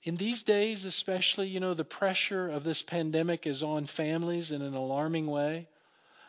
in 0.09 0.17
these 0.17 0.43
days, 0.43 0.87
especially, 0.87 1.49
you 1.49 1.61
know, 1.61 1.75
the 1.75 1.85
pressure 1.85 2.49
of 2.49 2.65
this 2.65 2.81
pandemic 2.81 3.47
is 3.47 3.63
on 3.63 3.85
families 3.85 4.53
in 4.53 4.63
an 4.63 4.73
alarming 4.73 5.27
way. 5.27 5.69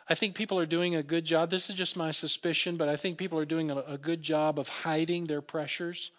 I 0.06 0.14
think 0.14 0.34
people 0.34 0.58
are 0.58 0.66
doing 0.66 0.96
a 0.96 1.02
good 1.02 1.24
job. 1.24 1.48
This 1.48 1.70
is 1.70 1.76
just 1.76 1.96
my 1.96 2.10
suspicion, 2.10 2.76
but 2.76 2.90
I 2.90 2.96
think 2.96 3.16
people 3.16 3.38
are 3.38 3.46
doing 3.46 3.70
a, 3.70 3.78
a 3.78 3.96
good 3.96 4.20
job 4.20 4.58
of 4.58 4.68
hiding 4.68 5.24
their 5.24 5.40
pressures 5.40 6.10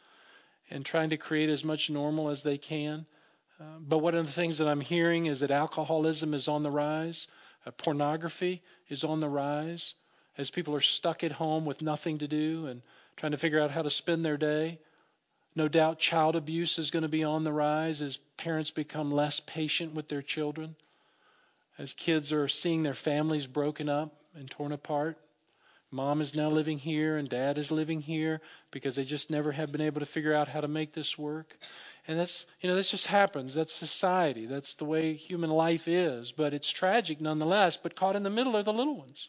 and 0.71 0.83
trying 0.83 1.11
to 1.11 1.17
create 1.17 1.51
as 1.51 1.63
much 1.63 1.91
normal 1.91 2.29
as 2.29 2.41
they 2.41 2.57
can. 2.57 3.05
Uh, 3.59 3.77
but 3.79 3.99
one 3.99 4.15
of 4.15 4.25
the 4.25 4.31
things 4.31 4.57
that 4.57 4.67
I'm 4.67 4.81
hearing 4.81 5.27
is 5.27 5.41
that 5.41 5.51
alcoholism 5.51 6.33
is 6.33 6.47
on 6.47 6.63
the 6.63 6.71
rise, 6.71 7.27
uh, 7.67 7.69
pornography 7.69 8.63
is 8.89 9.03
on 9.03 9.19
the 9.19 9.29
rise 9.29 9.93
as 10.35 10.49
people 10.49 10.73
are 10.73 10.81
stuck 10.81 11.23
at 11.23 11.31
home 11.31 11.65
with 11.65 11.83
nothing 11.83 12.17
to 12.17 12.27
do 12.27 12.65
and 12.65 12.81
trying 13.17 13.33
to 13.33 13.37
figure 13.37 13.61
out 13.61 13.69
how 13.69 13.83
to 13.83 13.91
spend 13.91 14.25
their 14.25 14.37
day. 14.37 14.79
No 15.55 15.67
doubt 15.67 15.99
child 15.99 16.35
abuse 16.35 16.79
is 16.79 16.91
going 16.91 17.03
to 17.03 17.09
be 17.09 17.23
on 17.23 17.43
the 17.43 17.51
rise 17.51 18.01
as 18.01 18.17
parents 18.37 18.71
become 18.71 19.11
less 19.11 19.39
patient 19.41 19.93
with 19.93 20.07
their 20.07 20.21
children, 20.21 20.75
as 21.77 21.93
kids 21.93 22.31
are 22.31 22.47
seeing 22.47 22.83
their 22.83 22.93
families 22.93 23.47
broken 23.47 23.89
up 23.89 24.13
and 24.35 24.49
torn 24.49 24.71
apart. 24.71 25.17
Mom 25.93 26.21
is 26.21 26.35
now 26.35 26.47
living 26.47 26.77
here 26.79 27.17
and 27.17 27.27
dad 27.27 27.57
is 27.57 27.69
living 27.69 27.99
here 27.99 28.39
because 28.71 28.95
they 28.95 29.03
just 29.03 29.29
never 29.29 29.51
have 29.51 29.73
been 29.73 29.81
able 29.81 29.99
to 29.99 30.05
figure 30.05 30.33
out 30.33 30.47
how 30.47 30.61
to 30.61 30.69
make 30.69 30.93
this 30.93 31.17
work. 31.17 31.57
And 32.07 32.17
that's, 32.17 32.45
you 32.61 32.69
know, 32.69 32.77
this 32.77 32.91
just 32.91 33.07
happens. 33.07 33.53
That's 33.53 33.73
society. 33.73 34.45
That's 34.45 34.75
the 34.75 34.85
way 34.85 35.15
human 35.15 35.49
life 35.49 35.89
is. 35.89 36.31
But 36.31 36.53
it's 36.53 36.69
tragic 36.69 37.19
nonetheless. 37.19 37.75
But 37.75 37.97
caught 37.97 38.15
in 38.15 38.23
the 38.23 38.29
middle 38.29 38.55
are 38.55 38.63
the 38.63 38.71
little 38.71 38.95
ones. 38.95 39.27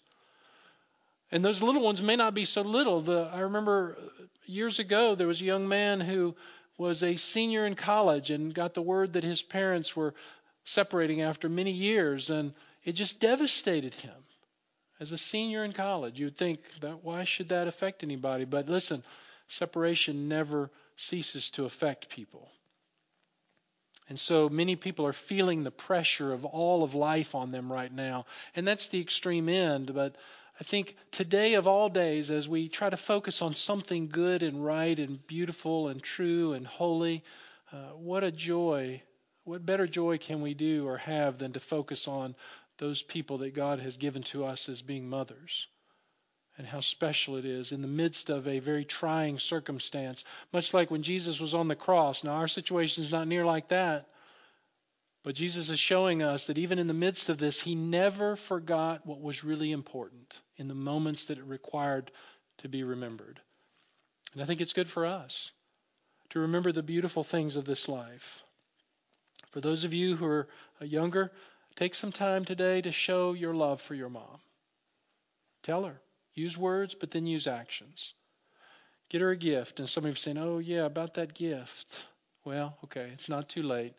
And 1.32 1.42
those 1.42 1.62
little 1.62 1.82
ones 1.82 2.02
may 2.02 2.14
not 2.14 2.34
be 2.34 2.44
so 2.44 2.60
little. 2.60 3.00
The, 3.00 3.30
I 3.32 3.40
remember 3.40 3.96
years 4.44 4.78
ago 4.78 5.14
there 5.14 5.26
was 5.26 5.40
a 5.40 5.46
young 5.46 5.66
man 5.66 6.00
who 6.00 6.36
was 6.76 7.02
a 7.02 7.16
senior 7.16 7.64
in 7.64 7.74
college 7.74 8.30
and 8.30 8.52
got 8.52 8.74
the 8.74 8.82
word 8.82 9.14
that 9.14 9.24
his 9.24 9.40
parents 9.40 9.96
were 9.96 10.14
separating 10.64 11.22
after 11.22 11.48
many 11.48 11.72
years, 11.72 12.30
and 12.30 12.52
it 12.84 12.92
just 12.92 13.20
devastated 13.20 13.94
him. 13.94 14.14
As 15.00 15.10
a 15.10 15.18
senior 15.18 15.64
in 15.64 15.72
college, 15.72 16.20
you'd 16.20 16.36
think 16.36 16.60
that 16.80 17.02
why 17.02 17.24
should 17.24 17.48
that 17.48 17.66
affect 17.66 18.04
anybody? 18.04 18.44
But 18.44 18.68
listen, 18.68 19.02
separation 19.48 20.28
never 20.28 20.70
ceases 20.96 21.50
to 21.52 21.64
affect 21.64 22.10
people. 22.10 22.48
And 24.08 24.20
so 24.20 24.48
many 24.48 24.76
people 24.76 25.06
are 25.06 25.12
feeling 25.12 25.62
the 25.64 25.70
pressure 25.70 26.32
of 26.32 26.44
all 26.44 26.82
of 26.82 26.94
life 26.94 27.34
on 27.34 27.50
them 27.50 27.72
right 27.72 27.92
now. 27.92 28.26
And 28.54 28.68
that's 28.68 28.88
the 28.88 29.00
extreme 29.00 29.48
end. 29.48 29.94
But 29.94 30.14
I 30.62 30.64
think 30.64 30.94
today 31.10 31.54
of 31.54 31.66
all 31.66 31.88
days, 31.88 32.30
as 32.30 32.48
we 32.48 32.68
try 32.68 32.88
to 32.88 32.96
focus 32.96 33.42
on 33.42 33.52
something 33.52 34.06
good 34.06 34.44
and 34.44 34.64
right 34.64 34.96
and 34.96 35.26
beautiful 35.26 35.88
and 35.88 36.00
true 36.00 36.52
and 36.52 36.64
holy, 36.64 37.24
uh, 37.72 37.96
what 37.96 38.22
a 38.22 38.30
joy, 38.30 39.02
what 39.42 39.66
better 39.66 39.88
joy 39.88 40.18
can 40.18 40.40
we 40.40 40.54
do 40.54 40.86
or 40.86 40.98
have 40.98 41.36
than 41.36 41.52
to 41.54 41.58
focus 41.58 42.06
on 42.06 42.36
those 42.78 43.02
people 43.02 43.38
that 43.38 43.56
God 43.56 43.80
has 43.80 43.96
given 43.96 44.22
to 44.30 44.44
us 44.44 44.68
as 44.68 44.82
being 44.82 45.08
mothers? 45.08 45.66
And 46.56 46.64
how 46.64 46.80
special 46.80 47.38
it 47.38 47.44
is 47.44 47.72
in 47.72 47.82
the 47.82 47.88
midst 47.88 48.30
of 48.30 48.46
a 48.46 48.60
very 48.60 48.84
trying 48.84 49.40
circumstance, 49.40 50.22
much 50.52 50.72
like 50.72 50.92
when 50.92 51.02
Jesus 51.02 51.40
was 51.40 51.54
on 51.54 51.66
the 51.66 51.74
cross. 51.74 52.22
Now, 52.22 52.34
our 52.34 52.46
situation 52.46 53.02
is 53.02 53.10
not 53.10 53.26
near 53.26 53.44
like 53.44 53.66
that. 53.70 54.06
But 55.24 55.36
Jesus 55.36 55.70
is 55.70 55.78
showing 55.78 56.22
us 56.22 56.46
that 56.46 56.58
even 56.58 56.78
in 56.78 56.88
the 56.88 56.94
midst 56.94 57.28
of 57.28 57.38
this, 57.38 57.60
he 57.60 57.74
never 57.74 58.34
forgot 58.34 59.06
what 59.06 59.20
was 59.20 59.44
really 59.44 59.70
important 59.70 60.40
in 60.56 60.66
the 60.66 60.74
moments 60.74 61.26
that 61.26 61.38
it 61.38 61.44
required 61.44 62.10
to 62.58 62.68
be 62.68 62.82
remembered. 62.82 63.40
And 64.32 64.42
I 64.42 64.46
think 64.46 64.60
it's 64.60 64.72
good 64.72 64.88
for 64.88 65.06
us 65.06 65.52
to 66.30 66.40
remember 66.40 66.72
the 66.72 66.82
beautiful 66.82 67.22
things 67.22 67.56
of 67.56 67.64
this 67.64 67.88
life. 67.88 68.42
For 69.50 69.60
those 69.60 69.84
of 69.84 69.92
you 69.92 70.16
who 70.16 70.26
are 70.26 70.48
uh, 70.80 70.86
younger, 70.86 71.30
take 71.76 71.94
some 71.94 72.10
time 72.10 72.44
today 72.44 72.80
to 72.80 72.90
show 72.90 73.34
your 73.34 73.54
love 73.54 73.80
for 73.80 73.94
your 73.94 74.08
mom. 74.08 74.40
Tell 75.62 75.84
her. 75.84 76.00
Use 76.34 76.56
words, 76.56 76.94
but 76.94 77.10
then 77.10 77.26
use 77.26 77.46
actions. 77.46 78.14
Get 79.10 79.20
her 79.20 79.30
a 79.30 79.36
gift. 79.36 79.78
And 79.78 79.88
some 79.88 80.04
of 80.04 80.08
you 80.08 80.14
are 80.14 80.16
saying, 80.16 80.38
oh, 80.38 80.58
yeah, 80.58 80.86
about 80.86 81.14
that 81.14 81.34
gift. 81.34 82.04
Well, 82.44 82.76
okay, 82.84 83.10
it's 83.12 83.28
not 83.28 83.50
too 83.50 83.62
late. 83.62 83.92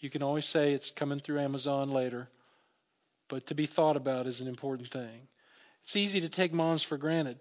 You 0.00 0.10
can 0.10 0.22
always 0.22 0.46
say 0.46 0.72
it's 0.72 0.90
coming 0.90 1.20
through 1.20 1.40
Amazon 1.40 1.90
later, 1.90 2.28
but 3.28 3.46
to 3.48 3.54
be 3.54 3.66
thought 3.66 3.96
about 3.96 4.26
is 4.26 4.40
an 4.40 4.48
important 4.48 4.90
thing. 4.90 5.28
It's 5.84 5.96
easy 5.96 6.20
to 6.20 6.28
take 6.28 6.52
moms 6.52 6.82
for 6.82 6.96
granted. 6.96 7.38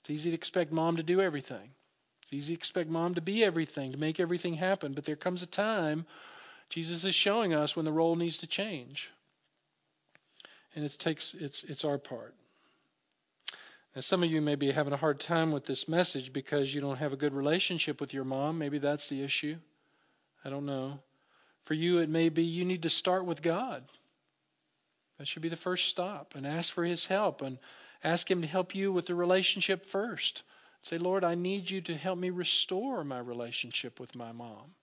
It's 0.00 0.10
easy 0.10 0.30
to 0.30 0.36
expect 0.36 0.72
mom 0.72 0.96
to 0.96 1.02
do 1.02 1.20
everything. 1.20 1.70
It's 2.22 2.32
easy 2.32 2.54
to 2.54 2.58
expect 2.58 2.90
mom 2.90 3.14
to 3.14 3.20
be 3.20 3.42
everything, 3.44 3.92
to 3.92 3.98
make 3.98 4.20
everything 4.20 4.54
happen, 4.54 4.92
but 4.92 5.04
there 5.04 5.16
comes 5.16 5.42
a 5.42 5.46
time 5.46 6.06
Jesus 6.70 7.04
is 7.04 7.14
showing 7.14 7.54
us 7.54 7.74
when 7.74 7.86
the 7.86 7.92
role 7.92 8.14
needs 8.16 8.38
to 8.38 8.46
change. 8.46 9.10
and 10.74 10.84
it 10.84 10.96
takes 10.98 11.34
it's 11.34 11.64
it's 11.64 11.84
our 11.84 11.98
part. 11.98 12.34
Now, 13.94 14.02
some 14.02 14.22
of 14.22 14.30
you 14.30 14.40
may 14.40 14.54
be 14.54 14.70
having 14.70 14.92
a 14.92 14.96
hard 14.98 15.18
time 15.18 15.50
with 15.50 15.64
this 15.64 15.88
message 15.88 16.32
because 16.32 16.72
you 16.72 16.80
don't 16.80 16.98
have 16.98 17.12
a 17.12 17.16
good 17.16 17.32
relationship 17.32 18.00
with 18.00 18.14
your 18.14 18.24
mom. 18.24 18.58
Maybe 18.58 18.78
that's 18.78 19.08
the 19.08 19.22
issue. 19.24 19.56
I 20.44 20.50
don't 20.50 20.66
know. 20.66 21.00
For 21.64 21.74
you, 21.74 21.98
it 21.98 22.08
may 22.08 22.28
be 22.28 22.44
you 22.44 22.64
need 22.64 22.82
to 22.82 22.90
start 22.90 23.24
with 23.24 23.42
God. 23.42 23.84
That 25.18 25.26
should 25.26 25.42
be 25.42 25.48
the 25.48 25.56
first 25.56 25.88
stop 25.88 26.34
and 26.34 26.46
ask 26.46 26.72
for 26.72 26.84
His 26.84 27.04
help 27.04 27.42
and 27.42 27.58
ask 28.02 28.30
Him 28.30 28.42
to 28.42 28.48
help 28.48 28.74
you 28.74 28.92
with 28.92 29.06
the 29.06 29.14
relationship 29.14 29.84
first. 29.84 30.42
Say, 30.82 30.98
Lord, 30.98 31.24
I 31.24 31.34
need 31.34 31.68
you 31.70 31.80
to 31.82 31.96
help 31.96 32.18
me 32.18 32.30
restore 32.30 33.04
my 33.04 33.18
relationship 33.18 33.98
with 33.98 34.14
my 34.14 34.32
mom. 34.32 34.74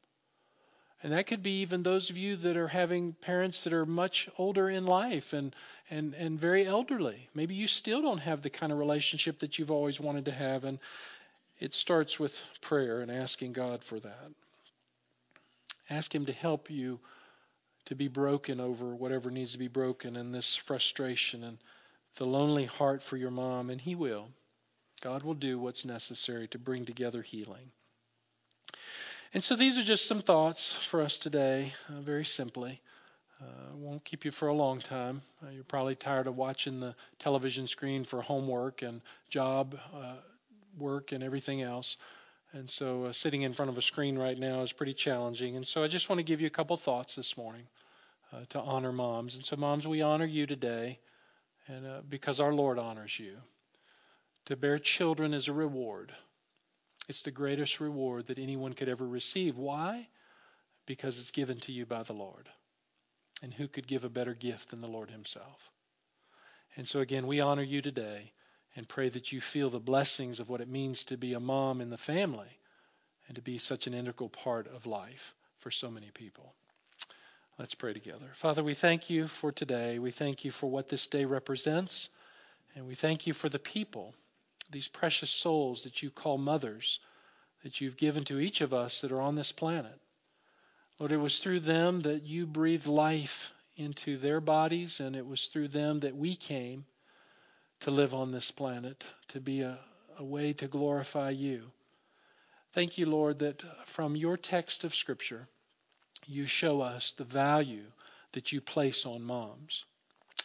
And 1.04 1.14
that 1.14 1.28
could 1.28 1.44
be 1.44 1.62
even 1.62 1.84
those 1.84 2.10
of 2.10 2.18
you 2.18 2.36
that 2.38 2.58
are 2.58 2.68
having 2.68 3.14
parents 3.14 3.64
that 3.64 3.74
are 3.74 3.86
much 3.86 4.30
older 4.38 4.70
in 4.70 4.86
life 4.86 5.34
and, 5.34 5.56
and, 5.90 6.14
and 6.16 6.40
very 6.40 6.66
elderly. 6.66 7.30
Maybe 7.34 7.56
you 7.56 7.68
still 7.68 8.02
don't 8.02 8.20
have 8.20 8.42
the 8.42 8.50
kind 8.50 8.72
of 8.72 8.80
relationship 8.80 9.40
that 9.40 9.60
you've 9.60 9.72
always 9.72 10.00
wanted 10.00 10.26
to 10.26 10.32
have. 10.32 10.64
And 10.64 10.80
it 11.60 11.74
starts 11.74 12.20
with 12.20 12.42
prayer 12.62 13.02
and 13.02 13.12
asking 13.12 13.54
God 13.54 13.84
for 13.84 14.00
that. 14.00 14.32
Ask 15.90 16.14
Him 16.14 16.26
to 16.26 16.34
help 16.34 16.70
you 16.70 17.00
to 17.86 17.96
be 17.96 18.08
broken 18.08 18.60
over 18.60 18.96
whatever 18.96 19.30
needs 19.30 19.52
to 19.52 19.60
be 19.60 19.68
broken 19.68 20.16
and 20.16 20.34
this 20.34 20.56
frustration 20.56 21.44
and 21.44 21.58
the 22.16 22.26
lonely 22.26 22.66
heart 22.66 23.04
for 23.04 23.18
your 23.18 23.32
mom, 23.32 23.70
and 23.70 23.80
He 23.80 23.96
will. 23.96 24.28
God 25.02 25.24
will 25.24 25.34
do 25.34 25.60
what's 25.60 25.86
necessary 25.86 26.48
to 26.50 26.58
bring 26.58 26.86
together 26.86 27.22
healing. 27.22 27.72
And 29.34 29.44
so 29.44 29.56
these 29.56 29.78
are 29.78 29.84
just 29.84 30.08
some 30.08 30.22
thoughts 30.22 30.74
for 30.74 31.02
us 31.02 31.18
today, 31.18 31.74
uh, 31.90 32.00
very 32.00 32.26
simply. 32.26 32.82
Uh, 33.42 33.72
I 33.72 33.76
won't 33.76 34.06
keep 34.06 34.24
you 34.24 34.32
for 34.32 34.48
a 34.48 34.54
long 34.54 34.80
time. 34.80 35.22
Uh, 35.44 35.50
you're 35.50 35.66
probably 35.66 35.96
tired 35.96 36.28
of 36.28 36.38
watching 36.38 36.80
the 36.80 36.96
television 37.20 37.68
screen 37.68 38.06
for 38.06 38.22
homework 38.22 38.82
and 38.82 39.02
job 39.30 39.78
uh, 39.94 40.16
work 40.78 41.12
and 41.12 41.22
everything 41.22 41.62
else. 41.62 41.98
And 42.56 42.70
so 42.70 43.06
uh, 43.06 43.12
sitting 43.12 43.42
in 43.42 43.52
front 43.52 43.70
of 43.70 43.78
a 43.78 43.82
screen 43.82 44.18
right 44.18 44.40
now 44.40 44.62
is 44.62 44.72
pretty 44.72 44.94
challenging. 44.94 45.58
And 45.58 45.68
so 45.68 45.84
I 45.84 45.88
just 45.88 46.08
want 46.08 46.20
to 46.20 46.24
give 46.24 46.40
you 46.40 46.48
a 46.48 46.52
couple 46.52 46.78
thoughts 46.78 47.16
this 47.16 47.36
morning 47.36 47.68
uh, 48.32 48.46
to 48.50 48.62
honor 48.62 48.94
moms. 48.94 49.36
And 49.36 49.44
so, 49.44 49.58
moms, 49.58 49.86
we 49.86 50.02
honor 50.02 50.26
you 50.26 50.46
today 50.46 51.00
and 51.68 51.86
because 52.10 52.40
our 52.40 52.54
Lord 52.54 52.80
honors 52.80 53.20
you. 53.20 53.36
To 54.46 54.56
bear 54.56 54.80
children 54.80 55.34
is 55.34 55.50
a 55.50 55.54
reward. 55.54 56.14
It's 57.10 57.24
the 57.24 57.32
greatest 57.32 57.82
reward 57.82 58.28
that 58.28 58.40
anyone 58.40 58.72
could 58.72 58.88
ever 58.88 59.06
receive. 59.06 59.58
Why? 59.58 60.08
Because 60.86 61.20
it's 61.20 61.32
given 61.32 61.60
to 61.62 61.74
you 61.74 61.86
by 61.86 62.04
the 62.04 62.14
Lord. 62.14 62.48
And 63.44 63.54
who 63.54 63.68
could 63.68 63.86
give 63.86 64.06
a 64.06 64.10
better 64.10 64.34
gift 64.34 64.70
than 64.70 64.80
the 64.80 64.88
Lord 64.88 65.12
Himself? 65.12 65.72
And 66.78 66.88
so, 66.88 67.02
again, 67.02 67.28
we 67.28 67.42
honor 67.42 67.64
you 67.64 67.82
today 67.82 68.32
and 68.76 68.88
pray 68.88 69.10
that 69.10 69.32
you 69.32 69.42
feel 69.42 69.70
the 69.70 69.80
blessings 69.80 70.40
of 70.40 70.50
what 70.50 70.62
it 70.62 70.68
means 70.68 71.06
to 71.06 71.18
be 71.18 71.34
a 71.34 71.40
mom 71.40 71.82
in 71.82 71.90
the 71.90 71.98
family 71.98 72.60
and 73.28 73.36
to 73.36 73.42
be 73.42 73.58
such 73.58 73.88
an 73.88 73.94
integral 73.94 74.30
part 74.30 74.68
of 74.68 74.86
life 74.86 75.34
for 75.60 75.72
so 75.72 75.90
many 75.90 76.12
people. 76.12 76.54
Let's 77.58 77.76
pray 77.76 77.94
together. 77.94 78.28
Father, 78.34 78.64
we 78.64 78.74
thank 78.74 79.10
you 79.10 79.28
for 79.28 79.52
today. 79.52 79.98
We 79.98 80.12
thank 80.12 80.44
you 80.44 80.52
for 80.52 80.70
what 80.70 80.90
this 80.90 81.08
day 81.08 81.26
represents. 81.26 82.10
And 82.76 82.86
we 82.86 82.96
thank 82.96 83.28
you 83.28 83.34
for 83.34 83.48
the 83.48 83.60
people 83.60 84.14
these 84.72 84.88
precious 84.88 85.30
souls 85.30 85.84
that 85.84 86.02
you 86.02 86.10
call 86.10 86.38
mothers 86.38 87.00
that 87.64 87.82
you've 87.82 87.98
given 87.98 88.24
to 88.26 88.40
each 88.40 88.62
of 88.62 88.74
us 88.74 89.02
that 89.02 89.12
are 89.12 89.22
on 89.22 89.36
this 89.36 89.52
planet. 89.52 90.00
Lord, 91.00 91.12
it 91.12 91.18
was 91.18 91.40
through 91.40 91.62
them 91.62 92.02
that 92.02 92.24
you 92.24 92.46
breathed 92.46 92.88
life 92.88 93.54
into 93.76 94.18
their 94.18 94.40
bodies, 94.40 95.00
and 95.00 95.16
it 95.16 95.26
was 95.26 95.48
through 95.48 95.68
them 95.68 96.00
that 96.02 96.16
we 96.16 96.36
came 96.36 96.86
to 97.86 97.92
live 97.92 98.16
on 98.16 98.32
this 98.32 98.50
planet, 98.50 99.06
to 99.28 99.40
be 99.40 99.62
a, 99.62 99.78
a 100.18 100.24
way 100.24 100.54
to 100.54 100.66
glorify 100.66 101.30
you. 101.30 101.62
Thank 102.74 102.98
you, 102.98 103.06
Lord, 103.06 103.38
that 103.40 103.62
from 103.86 104.16
your 104.16 104.38
text 104.38 104.86
of 104.86 104.96
Scripture, 104.96 105.48
you 106.26 106.48
show 106.48 106.82
us 106.82 107.12
the 107.12 107.26
value 107.26 107.86
that 108.32 108.52
you 108.52 108.60
place 108.60 109.06
on 109.06 109.22
moms, 109.22 109.86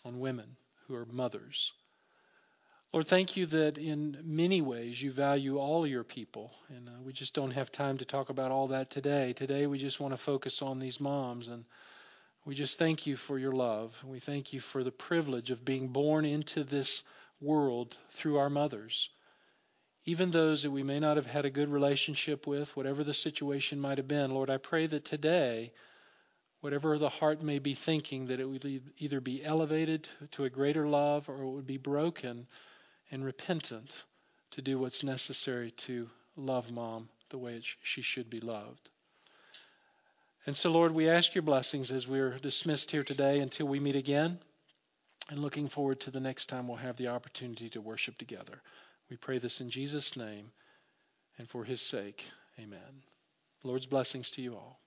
on 0.05 0.21
women 0.21 0.55
who 0.87 0.95
are 0.95 1.07
mothers. 1.07 1.73
Lord, 2.93 3.09
thank 3.09 3.39
you 3.39 3.47
that 3.47 3.79
in 3.79 4.19
many 4.23 4.61
ways 4.61 5.03
you 5.03 5.11
value 5.11 5.57
all 5.57 5.87
your 5.87 6.05
people. 6.05 6.53
And 6.69 6.91
uh, 6.91 6.93
we 7.03 7.15
just 7.15 7.33
don't 7.33 7.53
have 7.53 7.73
time 7.73 7.97
to 7.99 8.05
talk 8.05 8.29
about 8.29 8.51
all 8.51 8.69
that 8.69 8.91
today. 8.91 9.33
Today 9.33 9.67
we 9.67 9.79
just 9.79 9.99
want 9.99 10.13
to 10.13 10.19
focus 10.19 10.61
on 10.61 10.79
these 10.79 11.01
moms. 11.01 11.49
And 11.49 11.65
we 12.45 12.55
just 12.55 12.79
thank 12.79 13.07
you 13.07 13.17
for 13.17 13.39
your 13.39 13.53
love. 13.53 13.97
We 14.05 14.19
thank 14.19 14.53
you 14.53 14.61
for 14.61 14.85
the 14.85 14.93
privilege 14.93 15.51
of 15.51 15.65
being 15.65 15.89
born 15.89 16.27
into 16.27 16.65
this 16.65 17.03
world 17.41 17.97
through 18.11 18.39
our 18.39 18.51
mothers. 18.51 19.09
Even 20.05 20.31
those 20.31 20.63
that 20.63 20.71
we 20.71 20.83
may 20.83 20.99
not 20.99 21.17
have 21.17 21.27
had 21.27 21.45
a 21.45 21.51
good 21.51 21.69
relationship 21.69 22.47
with, 22.47 22.75
whatever 22.77 23.05
the 23.05 23.15
situation 23.15 23.81
might 23.81 23.99
have 23.99 24.09
been, 24.09 24.31
Lord, 24.31 24.51
I 24.51 24.57
pray 24.57 24.87
that 24.87 25.05
today, 25.05 25.73
whatever 26.61 26.99
the 26.99 27.09
heart 27.09 27.43
may 27.43 27.59
be 27.59 27.75
thinking, 27.75 28.27
that 28.27 28.41
it 28.41 28.49
would 28.49 28.83
either 28.99 29.21
be 29.21 29.45
elevated 29.45 30.09
to 30.33 30.45
a 30.45 30.51
greater 30.51 30.89
love 30.89 31.29
or 31.29 31.43
it 31.43 31.51
would 31.51 31.67
be 31.67 31.77
broken 31.77 32.47
and 33.11 33.25
repentant 33.25 34.03
to 34.53 34.63
do 34.63 34.79
what's 34.79 35.05
necessary 35.05 35.71
to 35.71 36.09
love 36.37 36.71
mom 36.71 37.09
the 37.29 37.39
way 37.39 37.61
she 37.83 38.03
should 38.03 38.29
be 38.29 38.41
loved. 38.41 38.91
And 40.47 40.57
so, 40.57 40.71
Lord, 40.71 40.93
we 40.93 41.09
ask 41.09 41.35
your 41.35 41.43
blessings 41.43 41.91
as 41.91 42.09
we're 42.09 42.39
dismissed 42.39 42.91
here 42.91 43.05
today 43.05 43.41
until 43.41 43.67
we 43.67 43.79
meet 43.79 43.97
again. 43.97 44.39
And 45.29 45.41
looking 45.41 45.69
forward 45.69 46.01
to 46.01 46.11
the 46.11 46.21
next 46.21 46.47
time 46.47 46.67
we'll 46.67 46.77
have 46.79 46.97
the 46.97 47.09
opportunity 47.09 47.69
to 47.71 47.81
worship 47.81 48.19
together. 48.19 48.63
We 49.11 49.17
pray 49.17 49.39
this 49.39 49.61
in 49.61 49.71
Jesus' 49.71 50.17
name 50.17 50.51
and 51.39 51.49
for 51.49 51.65
his 51.65 51.83
sake. 51.83 52.25
Amen. 52.59 53.03
Lord's 53.63 53.87
blessings 53.87 54.31
to 54.33 54.43
you 54.43 54.55
all. 54.55 54.81